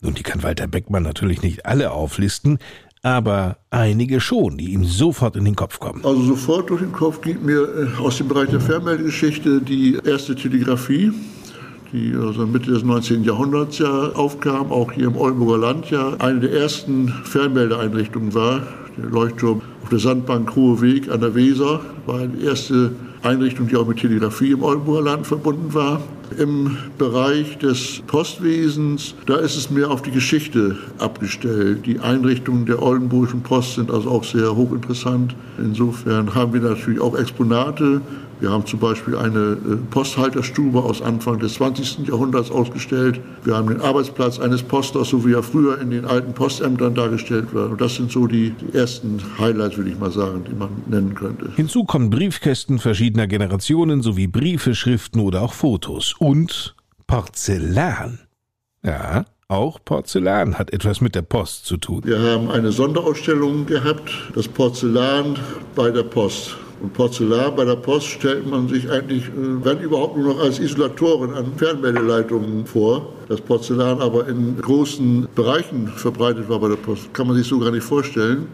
Nun, 0.00 0.14
die 0.14 0.22
kann 0.22 0.42
Walter 0.42 0.66
Beckmann 0.66 1.02
natürlich 1.02 1.42
nicht 1.42 1.66
alle 1.66 1.90
auflisten, 1.90 2.58
aber 3.02 3.58
einige 3.68 4.22
schon, 4.22 4.56
die 4.56 4.72
ihm 4.72 4.86
sofort 4.86 5.36
in 5.36 5.44
den 5.44 5.54
Kopf 5.54 5.80
kommen. 5.80 6.02
Also 6.02 6.22
sofort 6.22 6.70
durch 6.70 6.80
den 6.80 6.92
Kopf 6.92 7.20
geht 7.20 7.42
mir 7.42 7.60
äh, 7.60 8.00
aus 8.00 8.16
dem 8.16 8.28
Bereich 8.28 8.48
der 8.48 8.60
Fernmeldegeschichte 8.62 9.60
die 9.60 9.98
erste 10.02 10.34
Telegrafie 10.34 11.12
die 11.92 12.12
also 12.16 12.44
Mitte 12.44 12.72
des 12.72 12.82
19. 12.82 13.22
Jahrhunderts 13.22 13.78
ja 13.78 14.08
aufkam, 14.14 14.72
auch 14.72 14.90
hier 14.90 15.06
im 15.06 15.16
Oldenburger 15.16 15.58
Land 15.58 15.90
ja 15.90 16.14
eine 16.18 16.40
der 16.40 16.52
ersten 16.52 17.08
Fernmeldeeinrichtungen 17.08 18.34
war. 18.34 18.66
Der 18.96 19.10
Leuchtturm 19.10 19.62
auf 19.80 19.90
der 19.90 20.00
Sandbank 20.00 20.56
Hohe 20.56 20.80
Weg 20.80 21.08
an 21.08 21.20
der 21.20 21.36
Weser 21.36 21.82
war 22.04 22.26
die 22.26 22.44
erste 22.44 22.96
Einrichtung, 23.24 23.68
die 23.68 23.76
auch 23.76 23.86
mit 23.86 23.98
Telegrafie 23.98 24.52
im 24.52 24.62
Oldenburger 24.62 25.02
Land 25.02 25.26
verbunden 25.26 25.72
war. 25.72 26.02
Im 26.38 26.76
Bereich 26.98 27.58
des 27.58 28.02
Postwesens, 28.06 29.14
da 29.26 29.36
ist 29.36 29.56
es 29.56 29.70
mehr 29.70 29.90
auf 29.90 30.02
die 30.02 30.10
Geschichte 30.10 30.76
abgestellt. 30.98 31.86
Die 31.86 32.00
Einrichtungen 32.00 32.66
der 32.66 32.82
Oldenburgischen 32.82 33.42
Post 33.42 33.76
sind 33.76 33.90
also 33.90 34.10
auch 34.10 34.24
sehr 34.24 34.54
hochinteressant. 34.54 35.34
Insofern 35.58 36.34
haben 36.34 36.52
wir 36.52 36.60
natürlich 36.60 37.00
auch 37.00 37.16
Exponate, 37.16 38.00
wir 38.40 38.50
haben 38.50 38.66
zum 38.66 38.80
Beispiel 38.80 39.16
eine 39.16 39.52
äh, 39.52 39.76
Posthalterstube 39.90 40.82
aus 40.82 41.00
Anfang 41.02 41.38
des 41.38 41.54
20. 41.54 42.08
Jahrhunderts 42.08 42.50
ausgestellt. 42.50 43.20
Wir 43.44 43.56
haben 43.56 43.68
den 43.68 43.80
Arbeitsplatz 43.80 44.38
eines 44.38 44.62
Posters, 44.62 45.08
so 45.08 45.24
wie 45.26 45.32
er 45.32 45.42
früher 45.42 45.80
in 45.80 45.90
den 45.90 46.04
alten 46.04 46.32
Postämtern 46.32 46.94
dargestellt 46.94 47.54
war. 47.54 47.70
Und 47.70 47.80
das 47.80 47.94
sind 47.94 48.10
so 48.10 48.26
die, 48.26 48.50
die 48.50 48.76
ersten 48.76 49.20
Highlights, 49.38 49.76
würde 49.76 49.90
ich 49.90 49.98
mal 49.98 50.10
sagen, 50.10 50.44
die 50.48 50.54
man 50.54 50.70
nennen 50.86 51.14
könnte. 51.14 51.50
Hinzu 51.56 51.84
kommen 51.84 52.10
Briefkästen 52.10 52.78
verschiedener 52.78 53.26
Generationen 53.26 54.02
sowie 54.02 54.26
Briefe, 54.26 54.74
Schriften 54.74 55.20
oder 55.20 55.42
auch 55.42 55.52
Fotos. 55.52 56.14
Und 56.18 56.74
Porzellan. 57.06 58.20
Ja, 58.84 59.24
auch 59.48 59.78
Porzellan 59.84 60.58
hat 60.58 60.72
etwas 60.72 61.00
mit 61.00 61.14
der 61.14 61.22
Post 61.22 61.66
zu 61.66 61.76
tun. 61.76 62.02
Wir 62.04 62.18
haben 62.18 62.50
eine 62.50 62.72
Sonderausstellung 62.72 63.66
gehabt, 63.66 64.10
das 64.34 64.48
Porzellan 64.48 65.38
bei 65.74 65.90
der 65.90 66.02
Post. 66.02 66.56
Und 66.84 66.92
Porzellan 66.92 67.56
bei 67.56 67.64
der 67.64 67.76
Post 67.76 68.08
stellt 68.08 68.46
man 68.46 68.68
sich 68.68 68.90
eigentlich, 68.90 69.24
äh, 69.24 69.64
wenn 69.64 69.80
überhaupt 69.80 70.18
nur 70.18 70.34
noch 70.34 70.40
als 70.40 70.58
Isolatoren 70.58 71.32
an 71.32 71.46
Fernmeldeleitungen 71.56 72.66
vor. 72.66 73.08
Das 73.26 73.40
Porzellan 73.40 74.02
aber 74.02 74.28
in 74.28 74.60
großen 74.60 75.26
Bereichen 75.34 75.88
verbreitet 75.88 76.46
war 76.50 76.58
bei 76.58 76.68
der 76.68 76.76
Post, 76.76 77.14
kann 77.14 77.26
man 77.26 77.36
sich 77.36 77.46
so 77.46 77.58
gar 77.58 77.70
nicht 77.70 77.84
vorstellen. 77.84 78.48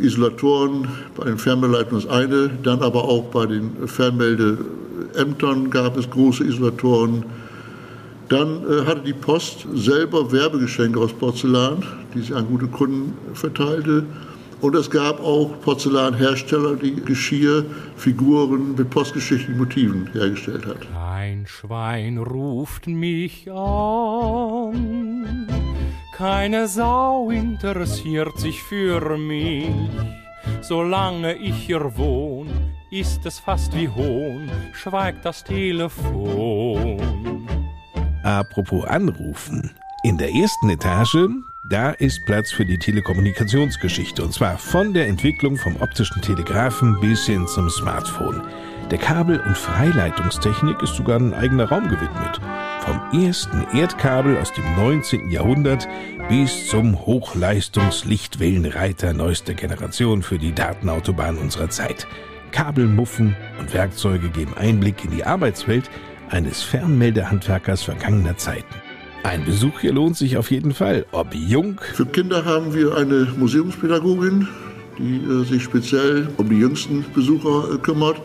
Isolatoren 0.00 0.86
bei 1.16 1.24
den 1.24 1.36
Fernmeldeleitungen 1.36 2.04
ist 2.04 2.08
eine, 2.08 2.48
dann 2.62 2.80
aber 2.80 3.02
auch 3.02 3.24
bei 3.24 3.46
den 3.46 3.72
Fernmeldeämtern 3.88 5.68
gab 5.68 5.96
es 5.96 6.08
große 6.08 6.44
Isolatoren. 6.44 7.24
Dann 8.28 8.62
äh, 8.70 8.86
hatte 8.86 9.00
die 9.04 9.14
Post 9.14 9.66
selber 9.74 10.30
Werbegeschenke 10.30 11.00
aus 11.00 11.12
Porzellan, 11.12 11.82
die 12.14 12.20
sie 12.22 12.34
an 12.34 12.46
gute 12.46 12.68
Kunden 12.68 13.14
verteilte. 13.34 14.04
Und 14.60 14.74
es 14.74 14.90
gab 14.90 15.20
auch 15.20 15.60
Porzellanhersteller, 15.60 16.74
die 16.76 16.96
Geschirr, 16.96 17.64
Figuren 17.96 18.74
mit 18.74 18.90
postgeschichtlichen 18.90 19.56
Motiven 19.56 20.10
hergestellt 20.12 20.66
hat. 20.66 20.78
Ein 20.96 21.46
Schwein 21.46 22.18
ruft 22.18 22.88
mich 22.88 23.48
an, 23.50 25.46
keine 26.12 26.66
Sau 26.66 27.30
interessiert 27.30 28.36
sich 28.38 28.60
für 28.62 29.16
mich. 29.16 29.70
Solange 30.60 31.36
ich 31.36 31.54
hier 31.54 31.96
wohne, 31.96 32.50
ist 32.90 33.24
es 33.26 33.38
fast 33.38 33.76
wie 33.76 33.88
Hohn, 33.88 34.50
schweigt 34.72 35.24
das 35.24 35.44
Telefon. 35.44 36.98
Apropos 38.24 38.84
anrufen. 38.86 39.70
In 40.02 40.18
der 40.18 40.32
ersten 40.32 40.70
Etage 40.70 41.28
da 41.68 41.90
ist 41.90 42.24
Platz 42.24 42.50
für 42.50 42.64
die 42.64 42.78
Telekommunikationsgeschichte 42.78 44.22
und 44.22 44.32
zwar 44.32 44.56
von 44.56 44.94
der 44.94 45.06
Entwicklung 45.06 45.56
vom 45.56 45.76
optischen 45.76 46.22
Telegraphen 46.22 46.98
bis 47.00 47.26
hin 47.26 47.46
zum 47.46 47.68
Smartphone. 47.68 48.42
Der 48.90 48.98
Kabel- 48.98 49.40
und 49.40 49.58
Freileitungstechnik 49.58 50.80
ist 50.82 50.94
sogar 50.94 51.18
ein 51.18 51.34
eigener 51.34 51.68
Raum 51.68 51.84
gewidmet. 51.84 52.40
Vom 52.80 53.22
ersten 53.22 53.66
Erdkabel 53.76 54.38
aus 54.38 54.54
dem 54.54 54.64
19. 54.76 55.30
Jahrhundert 55.30 55.86
bis 56.30 56.68
zum 56.68 57.04
Hochleistungslichtwellenreiter 57.04 59.12
neuester 59.12 59.52
Generation 59.52 60.22
für 60.22 60.38
die 60.38 60.54
Datenautobahn 60.54 61.36
unserer 61.36 61.68
Zeit. 61.68 62.06
Kabelmuffen 62.50 63.36
und 63.60 63.74
Werkzeuge 63.74 64.30
geben 64.30 64.54
Einblick 64.56 65.04
in 65.04 65.10
die 65.10 65.24
Arbeitswelt 65.24 65.90
eines 66.30 66.62
Fernmeldehandwerkers 66.62 67.82
vergangener 67.82 68.38
Zeiten. 68.38 68.87
Ein 69.22 69.44
Besuch 69.44 69.80
hier 69.80 69.92
lohnt 69.92 70.16
sich 70.16 70.36
auf 70.36 70.50
jeden 70.50 70.72
Fall, 70.72 71.04
ob 71.12 71.34
jung. 71.34 71.80
Für 71.94 72.06
Kinder 72.06 72.44
haben 72.44 72.74
wir 72.74 72.96
eine 72.96 73.28
Museumspädagogin, 73.36 74.48
die 74.98 75.16
äh, 75.16 75.44
sich 75.44 75.62
speziell 75.62 76.28
um 76.36 76.48
die 76.48 76.58
jüngsten 76.58 77.04
Besucher 77.14 77.74
äh, 77.74 77.78
kümmert. 77.78 78.20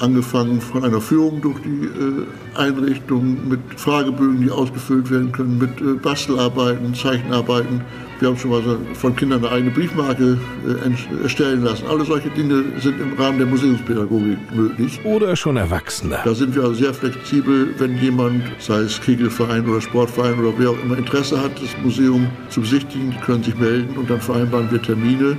angefangen 0.00 0.60
von 0.60 0.84
einer 0.84 1.00
Führung 1.00 1.40
durch 1.40 1.60
die 1.60 1.86
äh, 1.86 2.26
Einrichtung 2.56 3.48
mit 3.48 3.60
Fragebögen, 3.76 4.40
die 4.40 4.50
ausgefüllt 4.50 5.10
werden 5.10 5.32
können, 5.32 5.58
mit 5.58 5.80
äh, 5.80 5.94
Bastelarbeiten, 5.94 6.94
Zeichenarbeiten. 6.94 7.82
Wir 8.20 8.28
haben 8.28 8.36
schon 8.36 8.50
mal 8.50 8.62
so 8.62 8.78
von 8.94 9.16
Kindern 9.16 9.44
eine 9.44 9.54
eigene 9.54 9.70
Briefmarke 9.72 10.38
äh, 10.66 11.22
erstellen 11.22 11.62
lassen. 11.62 11.86
Alle 11.88 12.04
solche 12.04 12.30
Dinge 12.30 12.64
sind 12.80 13.00
im 13.00 13.14
Rahmen 13.14 13.38
der 13.38 13.46
Museumspädagogik 13.46 14.38
möglich. 14.54 15.00
Oder 15.04 15.34
schon 15.36 15.56
Erwachsene. 15.56 16.18
Da 16.24 16.34
sind 16.34 16.54
wir 16.54 16.62
also 16.62 16.74
sehr 16.74 16.94
flexibel, 16.94 17.74
wenn 17.78 17.98
jemand, 17.98 18.44
sei 18.58 18.80
es 18.80 19.00
Kegelverein 19.00 19.68
oder 19.68 19.80
Sportverein 19.80 20.38
oder 20.38 20.52
wer 20.56 20.70
auch 20.70 20.82
immer 20.82 20.96
Interesse 20.96 21.40
hat, 21.40 21.52
das 21.60 21.70
Museum 21.82 22.28
zu 22.48 22.60
besichtigen, 22.60 23.10
die 23.10 23.18
können 23.18 23.42
sich 23.42 23.56
melden 23.56 23.96
und 23.96 24.08
dann 24.08 24.20
vereinbaren 24.20 24.70
wir 24.70 24.80
Termine 24.80 25.36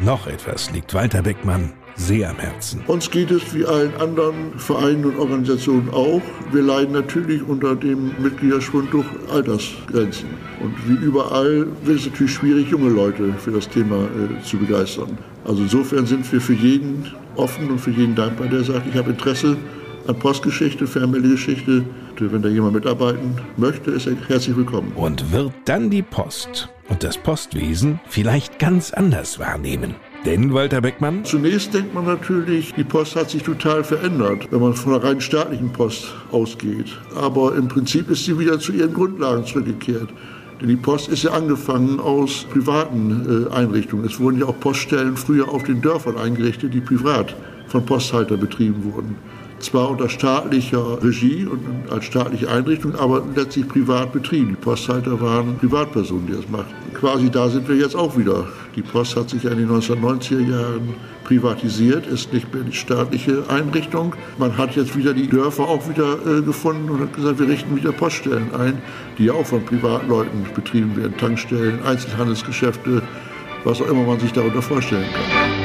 Noch 0.00 0.26
etwas 0.26 0.72
liegt 0.72 0.94
Walter 0.94 1.20
Beckmann 1.22 1.74
sehr 1.96 2.30
am 2.30 2.36
Herzen. 2.36 2.82
Uns 2.86 3.10
geht 3.10 3.30
es 3.30 3.54
wie 3.54 3.64
allen 3.64 3.94
anderen 3.96 4.58
Vereinen 4.58 5.04
und 5.04 5.18
Organisationen 5.18 5.90
auch. 5.90 6.22
Wir 6.52 6.62
leiden 6.62 6.92
natürlich 6.92 7.42
unter 7.46 7.76
dem 7.76 8.12
Mitgliederschwund 8.22 8.92
durch 8.92 9.06
Altersgrenzen. 9.30 10.28
Und 10.60 10.74
wie 10.88 11.04
überall 11.04 11.66
wird 11.84 11.98
es 11.98 12.06
natürlich 12.06 12.32
schwierig, 12.32 12.68
junge 12.68 12.90
Leute 12.90 13.32
für 13.38 13.50
das 13.50 13.68
Thema 13.68 13.96
äh, 13.96 14.42
zu 14.42 14.58
begeistern. 14.58 15.18
Also 15.44 15.62
insofern 15.62 16.06
sind 16.06 16.30
wir 16.32 16.40
für 16.40 16.54
jeden 16.54 17.10
offen 17.36 17.70
und 17.70 17.78
für 17.78 17.90
jeden 17.90 18.14
dankbar, 18.14 18.48
der 18.48 18.64
sagt, 18.64 18.86
ich 18.86 18.96
habe 18.96 19.10
Interesse 19.10 19.56
an 20.06 20.18
Postgeschichte, 20.18 20.86
Fernmeldegeschichte. 20.86 21.84
Wenn 22.18 22.42
da 22.42 22.48
jemand 22.48 22.74
mitarbeiten 22.74 23.34
möchte, 23.56 23.90
ist 23.90 24.06
er 24.06 24.14
herzlich 24.28 24.56
willkommen. 24.56 24.92
Und 24.94 25.32
wird 25.32 25.52
dann 25.64 25.90
die 25.90 26.02
Post 26.02 26.68
und 26.88 27.02
das 27.02 27.18
Postwesen 27.18 27.98
vielleicht 28.06 28.60
ganz 28.60 28.92
anders 28.92 29.40
wahrnehmen. 29.40 29.96
Denn, 30.24 30.54
Walter 30.54 30.80
Beckmann? 30.80 31.24
Zunächst 31.24 31.74
denkt 31.74 31.94
man 31.94 32.04
natürlich, 32.04 32.72
die 32.74 32.84
Post 32.84 33.16
hat 33.16 33.30
sich 33.30 33.42
total 33.42 33.82
verändert, 33.82 34.46
wenn 34.52 34.60
man 34.60 34.74
von 34.74 34.92
der 34.92 35.02
rein 35.02 35.20
staatlichen 35.20 35.72
Post 35.72 36.14
ausgeht. 36.30 36.96
Aber 37.16 37.56
im 37.56 37.66
Prinzip 37.66 38.08
ist 38.08 38.24
sie 38.24 38.38
wieder 38.38 38.60
zu 38.60 38.72
ihren 38.72 38.94
Grundlagen 38.94 39.44
zurückgekehrt. 39.44 40.10
Denn 40.60 40.68
die 40.68 40.76
Post 40.76 41.08
ist 41.08 41.24
ja 41.24 41.32
angefangen 41.32 41.98
aus 41.98 42.44
privaten 42.44 43.48
äh, 43.50 43.52
Einrichtungen. 43.52 44.04
Es 44.04 44.20
wurden 44.20 44.38
ja 44.38 44.46
auch 44.46 44.60
Poststellen 44.60 45.16
früher 45.16 45.48
auf 45.48 45.64
den 45.64 45.82
Dörfern 45.82 46.16
eingerichtet, 46.16 46.72
die 46.72 46.80
privat 46.80 47.34
von 47.66 47.84
Posthalter 47.84 48.36
betrieben 48.36 48.84
wurden 48.84 49.16
zwar 49.64 49.90
unter 49.90 50.08
staatlicher 50.08 51.02
Regie 51.02 51.46
und 51.46 51.60
als 51.90 52.04
staatliche 52.04 52.50
Einrichtung, 52.50 52.94
aber 52.94 53.22
letztlich 53.34 53.68
privat 53.68 54.12
betrieben. 54.12 54.50
Die 54.50 54.56
Posthalter 54.56 55.20
waren 55.20 55.56
Privatpersonen, 55.58 56.26
die 56.26 56.32
das 56.34 56.48
machten. 56.48 56.74
Quasi 56.94 57.30
da 57.30 57.48
sind 57.48 57.68
wir 57.68 57.76
jetzt 57.76 57.96
auch 57.96 58.16
wieder. 58.16 58.46
Die 58.76 58.82
Post 58.82 59.16
hat 59.16 59.30
sich 59.30 59.44
in 59.44 59.58
den 59.58 59.68
1990er 59.68 60.40
Jahren 60.40 60.94
privatisiert, 61.24 62.06
ist 62.06 62.32
nicht 62.32 62.52
mehr 62.52 62.64
die 62.64 62.72
staatliche 62.72 63.44
Einrichtung. 63.48 64.14
Man 64.38 64.56
hat 64.56 64.76
jetzt 64.76 64.96
wieder 64.96 65.14
die 65.14 65.28
Dörfer 65.28 65.64
auch 65.64 65.88
wieder 65.88 66.14
äh, 66.26 66.42
gefunden 66.42 66.90
und 66.90 67.00
hat 67.00 67.14
gesagt, 67.14 67.38
wir 67.38 67.48
richten 67.48 67.76
wieder 67.76 67.92
Poststellen 67.92 68.54
ein, 68.54 68.82
die 69.18 69.26
ja 69.26 69.32
auch 69.32 69.46
von 69.46 69.64
Privatleuten 69.64 70.46
betrieben 70.54 70.96
werden. 70.96 71.16
Tankstellen, 71.16 71.82
Einzelhandelsgeschäfte, 71.84 73.02
was 73.64 73.80
auch 73.80 73.88
immer 73.88 74.04
man 74.04 74.20
sich 74.20 74.32
darunter 74.32 74.62
vorstellen 74.62 75.06
kann. 75.12 75.61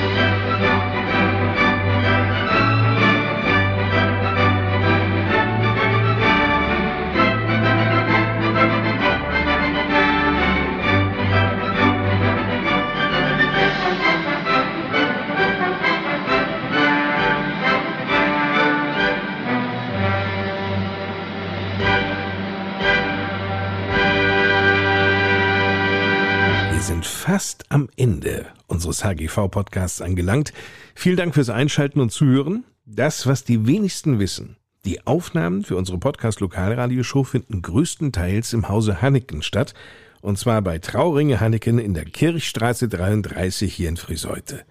HGV-Podcasts 29.07 30.01
angelangt. 30.01 30.53
Vielen 30.95 31.17
Dank 31.17 31.33
fürs 31.33 31.49
Einschalten 31.49 31.99
und 31.99 32.11
Zuhören. 32.11 32.65
Das, 32.85 33.27
was 33.27 33.43
die 33.43 33.65
wenigsten 33.67 34.19
wissen. 34.19 34.57
Die 34.85 35.05
Aufnahmen 35.05 35.63
für 35.63 35.75
unsere 35.75 35.97
Podcast-Lokalradioshow 35.97 37.23
finden 37.23 37.61
größtenteils 37.61 38.53
im 38.53 38.69
Hause 38.69 39.01
Hanneken 39.01 39.41
statt. 39.41 39.73
Und 40.21 40.37
zwar 40.39 40.61
bei 40.61 40.79
Trauringe 40.79 41.39
Hanneken 41.39 41.79
in 41.79 41.93
der 41.93 42.05
Kirchstraße 42.05 42.87
33 42.87 43.73
hier 43.73 43.89
in 43.89 43.97
Friseute. 43.97 44.63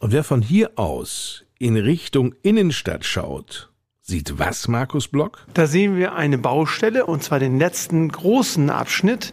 Und 0.00 0.12
wer 0.12 0.24
von 0.24 0.42
hier 0.42 0.72
aus 0.76 1.44
in 1.58 1.76
Richtung 1.76 2.34
Innenstadt 2.42 3.04
schaut, 3.04 3.70
sieht 4.00 4.38
was, 4.38 4.66
Markus 4.66 5.08
Block? 5.08 5.46
Da 5.54 5.66
sehen 5.66 5.96
wir 5.96 6.14
eine 6.14 6.38
Baustelle, 6.38 7.06
und 7.06 7.22
zwar 7.22 7.38
den 7.38 7.58
letzten 7.58 8.08
großen 8.08 8.68
Abschnitt 8.68 9.32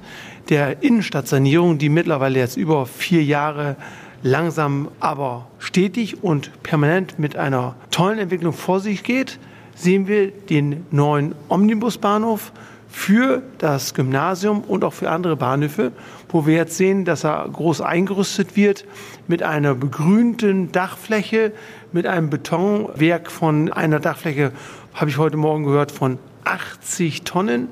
der 0.50 0.84
Innenstadtsanierung, 0.84 1.80
die 1.80 1.90
mittlerweile 1.90 2.40
jetzt 2.40 2.56
über 2.56 2.86
vier 2.86 3.24
Jahre 3.24 3.78
langsam, 4.22 4.90
aber 5.00 5.48
stetig 5.60 6.24
und 6.24 6.64
permanent 6.64 7.20
mit 7.20 7.36
einer 7.36 7.76
tollen 7.92 8.20
Entwicklung 8.20 8.54
vor 8.54 8.80
sich 8.80 9.04
geht, 9.04 9.40
sehen 9.76 10.08
wir 10.08 10.32
den 10.32 10.86
neuen 10.92 11.36
Omnibusbahnhof 11.48 12.52
für 12.90 13.44
das 13.60 13.94
Gymnasium 13.94 14.62
und 14.62 14.84
auch 14.84 14.94
für 14.94 15.10
andere 15.10 15.36
Bahnhöfe, 15.36 15.92
wo 16.30 16.46
wir 16.46 16.56
jetzt 16.56 16.76
sehen, 16.76 17.06
dass 17.06 17.24
er 17.24 17.48
groß 17.52 17.82
eingerüstet 17.82 18.56
wird 18.56 18.86
mit 19.28 19.44
einer 19.44 19.76
begrünten 19.76 20.72
Dachfläche, 20.72 21.54
mit 21.92 22.08
einem 22.08 22.30
Betonwerk 22.30 23.32
von 23.32 23.72
einer 23.72 24.00
Dachfläche, 24.00 24.52
habe 24.94 25.10
ich 25.10 25.18
heute 25.18 25.38
Morgen 25.38 25.64
gehört, 25.64 25.92
von 25.92 26.18
80 26.44 27.22
Tonnen. 27.24 27.68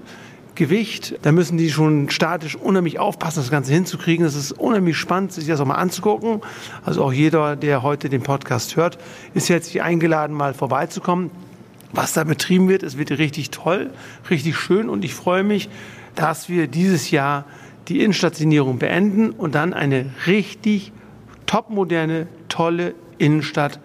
Gewicht. 0.58 1.18
Da 1.22 1.32
müssen 1.32 1.58
die 1.58 1.72
schon 1.72 2.10
statisch 2.10 2.56
unheimlich 2.56 3.00
aufpassen, 3.00 3.40
das 3.40 3.50
Ganze 3.50 3.74
hinzukriegen. 3.74 4.26
Es 4.26 4.36
ist 4.36 4.52
unheimlich 4.52 4.98
spannend, 4.98 5.32
sich 5.32 5.48
das 5.48 5.62
auch 5.62 5.66
mal 5.66 5.76
anzugucken. 5.76 6.42
Also 6.84 7.04
auch 7.04 7.14
jeder, 7.14 7.56
der 7.56 7.84
heute 7.84 8.10
den 8.10 8.24
Podcast 8.24 8.76
hört, 8.76 8.98
ist 9.34 9.48
jetzt 9.48 9.78
eingeladen, 9.78 10.36
mal 10.36 10.54
vorbeizukommen. 10.54 11.32
Was 11.94 12.14
da 12.14 12.26
betrieben 12.26 12.68
wird, 12.68 12.84
es 12.84 12.98
wird 12.98 13.12
richtig 13.12 13.52
toll, 13.52 13.92
richtig 14.30 14.58
schön 14.58 14.90
und 14.90 15.06
ich 15.06 15.14
freue 15.14 15.44
mich, 15.44 15.70
dass 16.16 16.50
wir 16.50 16.68
dieses 16.68 17.12
Jahr 17.12 17.46
die 17.88 18.02
Innenstadtsanierung 18.02 18.78
beenden 18.78 19.30
und 19.30 19.56
dann 19.56 19.74
eine 19.74 20.08
richtig 20.26 20.92
topmoderne, 21.46 22.28
tolle 22.50 22.94
Innenstadt 23.18 23.80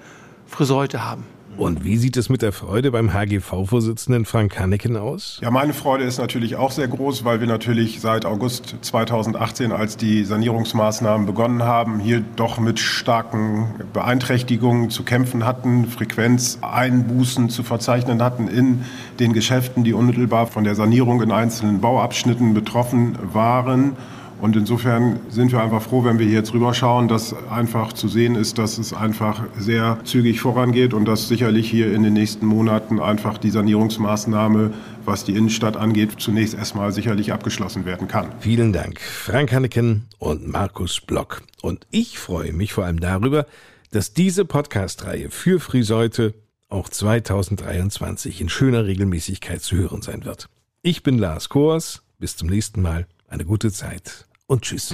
Friseute 0.47 1.05
haben. 1.05 1.25
Und 1.57 1.85
wie 1.85 1.97
sieht 1.97 2.17
es 2.17 2.29
mit 2.29 2.41
der 2.43 2.53
Freude 2.53 2.91
beim 2.91 3.13
HGV-Vorsitzenden 3.13 4.25
Frank 4.25 4.59
Hanneken 4.59 4.97
aus? 4.97 5.39
Ja, 5.43 5.51
meine 5.51 5.75
Freude 5.75 6.05
ist 6.05 6.19
natürlich 6.19 6.57
auch 6.57 6.71
sehr 6.71 6.89
groß, 6.89 7.25
weil 7.25 7.41
wir 7.41 7.47
natürlich 7.47 8.01
seit 8.01 8.25
August 8.25 8.77
2018, 8.81 9.71
als 9.71 9.97
die 9.97 10.25
Sanierungsmaßnahmen 10.25 11.27
begonnen 11.27 11.63
haben, 11.63 12.01
hier 12.01 12.23
doch 12.37 12.59
mit 12.59 12.79
starken 12.79 13.75
Beeinträchtigungen 13.93 14.91
zu 14.91 15.03
kämpfen 15.03 15.45
hatten, 15.45 15.87
Frequenzeinbußen 15.87 17.51
zu 17.51 17.63
verzeichnen 17.63 18.23
hatten 18.23 18.49
in 18.49 18.85
den 19.21 19.33
Geschäften, 19.33 19.85
die 19.85 19.93
unmittelbar 19.93 20.47
von 20.47 20.65
der 20.65 20.75
Sanierung 20.75 21.23
in 21.23 21.33
einzelnen 21.33 21.81
Bauabschnitten 21.81 22.55
betroffen 22.55 23.19
waren. 23.33 23.97
Und 24.43 24.57
insofern 24.57 25.21
sind 25.29 25.53
wir 25.53 25.63
einfach 25.63 25.83
froh, 25.83 26.03
wenn 26.03 26.19
wir 26.19 26.27
hier 26.27 26.35
jetzt 26.35 26.53
rüberschauen, 26.53 27.07
dass 27.07 27.33
einfach 27.49 27.93
zu 27.93 28.09
sehen 28.09 28.35
ist, 28.35 28.59
dass 28.59 28.77
es 28.77 28.93
einfach 28.93 29.45
sehr 29.57 30.01
zügig 30.03 30.41
vorangeht 30.41 30.95
und 30.95 31.05
dass 31.05 31.29
sicherlich 31.29 31.71
hier 31.71 31.95
in 31.95 32.03
den 32.03 32.15
nächsten 32.15 32.47
Monaten 32.47 32.99
einfach 32.99 33.39
die 33.39 33.51
Sanierungsmaßnahme, 33.51 34.73
was 35.05 35.23
die 35.23 35.37
Innenstadt 35.37 35.77
angeht, 35.77 36.15
zunächst 36.19 36.55
erstmal 36.55 36.91
sicherlich 36.91 37.33
abgeschlossen 37.33 37.85
werden 37.85 38.09
kann. 38.09 38.33
Vielen 38.41 38.73
Dank, 38.73 39.01
Frank 39.01 39.53
Hanneken 39.53 40.09
und 40.19 40.49
Markus 40.49 41.01
Block. 41.01 41.43
Und 41.63 41.87
ich 41.93 42.19
freue 42.19 42.53
mich 42.53 42.73
vor 42.73 42.85
allem 42.85 42.99
darüber, 42.99 43.47
dass 43.93 44.13
diese 44.13 44.45
Podcast-Reihe 44.45 45.31
für 45.31 45.61
Friseute 45.61 46.35
auch 46.69 46.89
2023 46.89 48.41
in 48.41 48.49
schöner 48.49 48.87
Regelmäßigkeit 48.87 49.63
zu 49.63 49.77
hören 49.77 50.03
sein 50.03 50.25
wird. 50.25 50.49
Ich 50.83 51.05
bin 51.05 51.17
Lars 51.17 51.49
Kors. 51.49 52.03
Bis 52.19 52.37
zum 52.37 52.49
nächsten 52.49 52.83
Mal. 52.83 53.07
Eine 53.29 53.45
gute 53.45 53.71
Zeit 53.71 54.27
und 54.53 54.63
tschüss. 54.63 54.93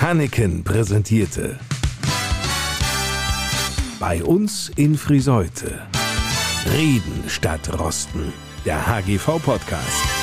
Hanneken 0.00 0.64
präsentierte 0.64 1.58
bei 4.00 4.24
uns 4.24 4.72
in 4.74 4.96
Friseute 4.96 5.86
Reden 6.72 7.24
statt 7.28 7.78
Rosten, 7.78 8.32
der 8.64 8.86
HGV 8.86 9.38
Podcast. 9.44 10.19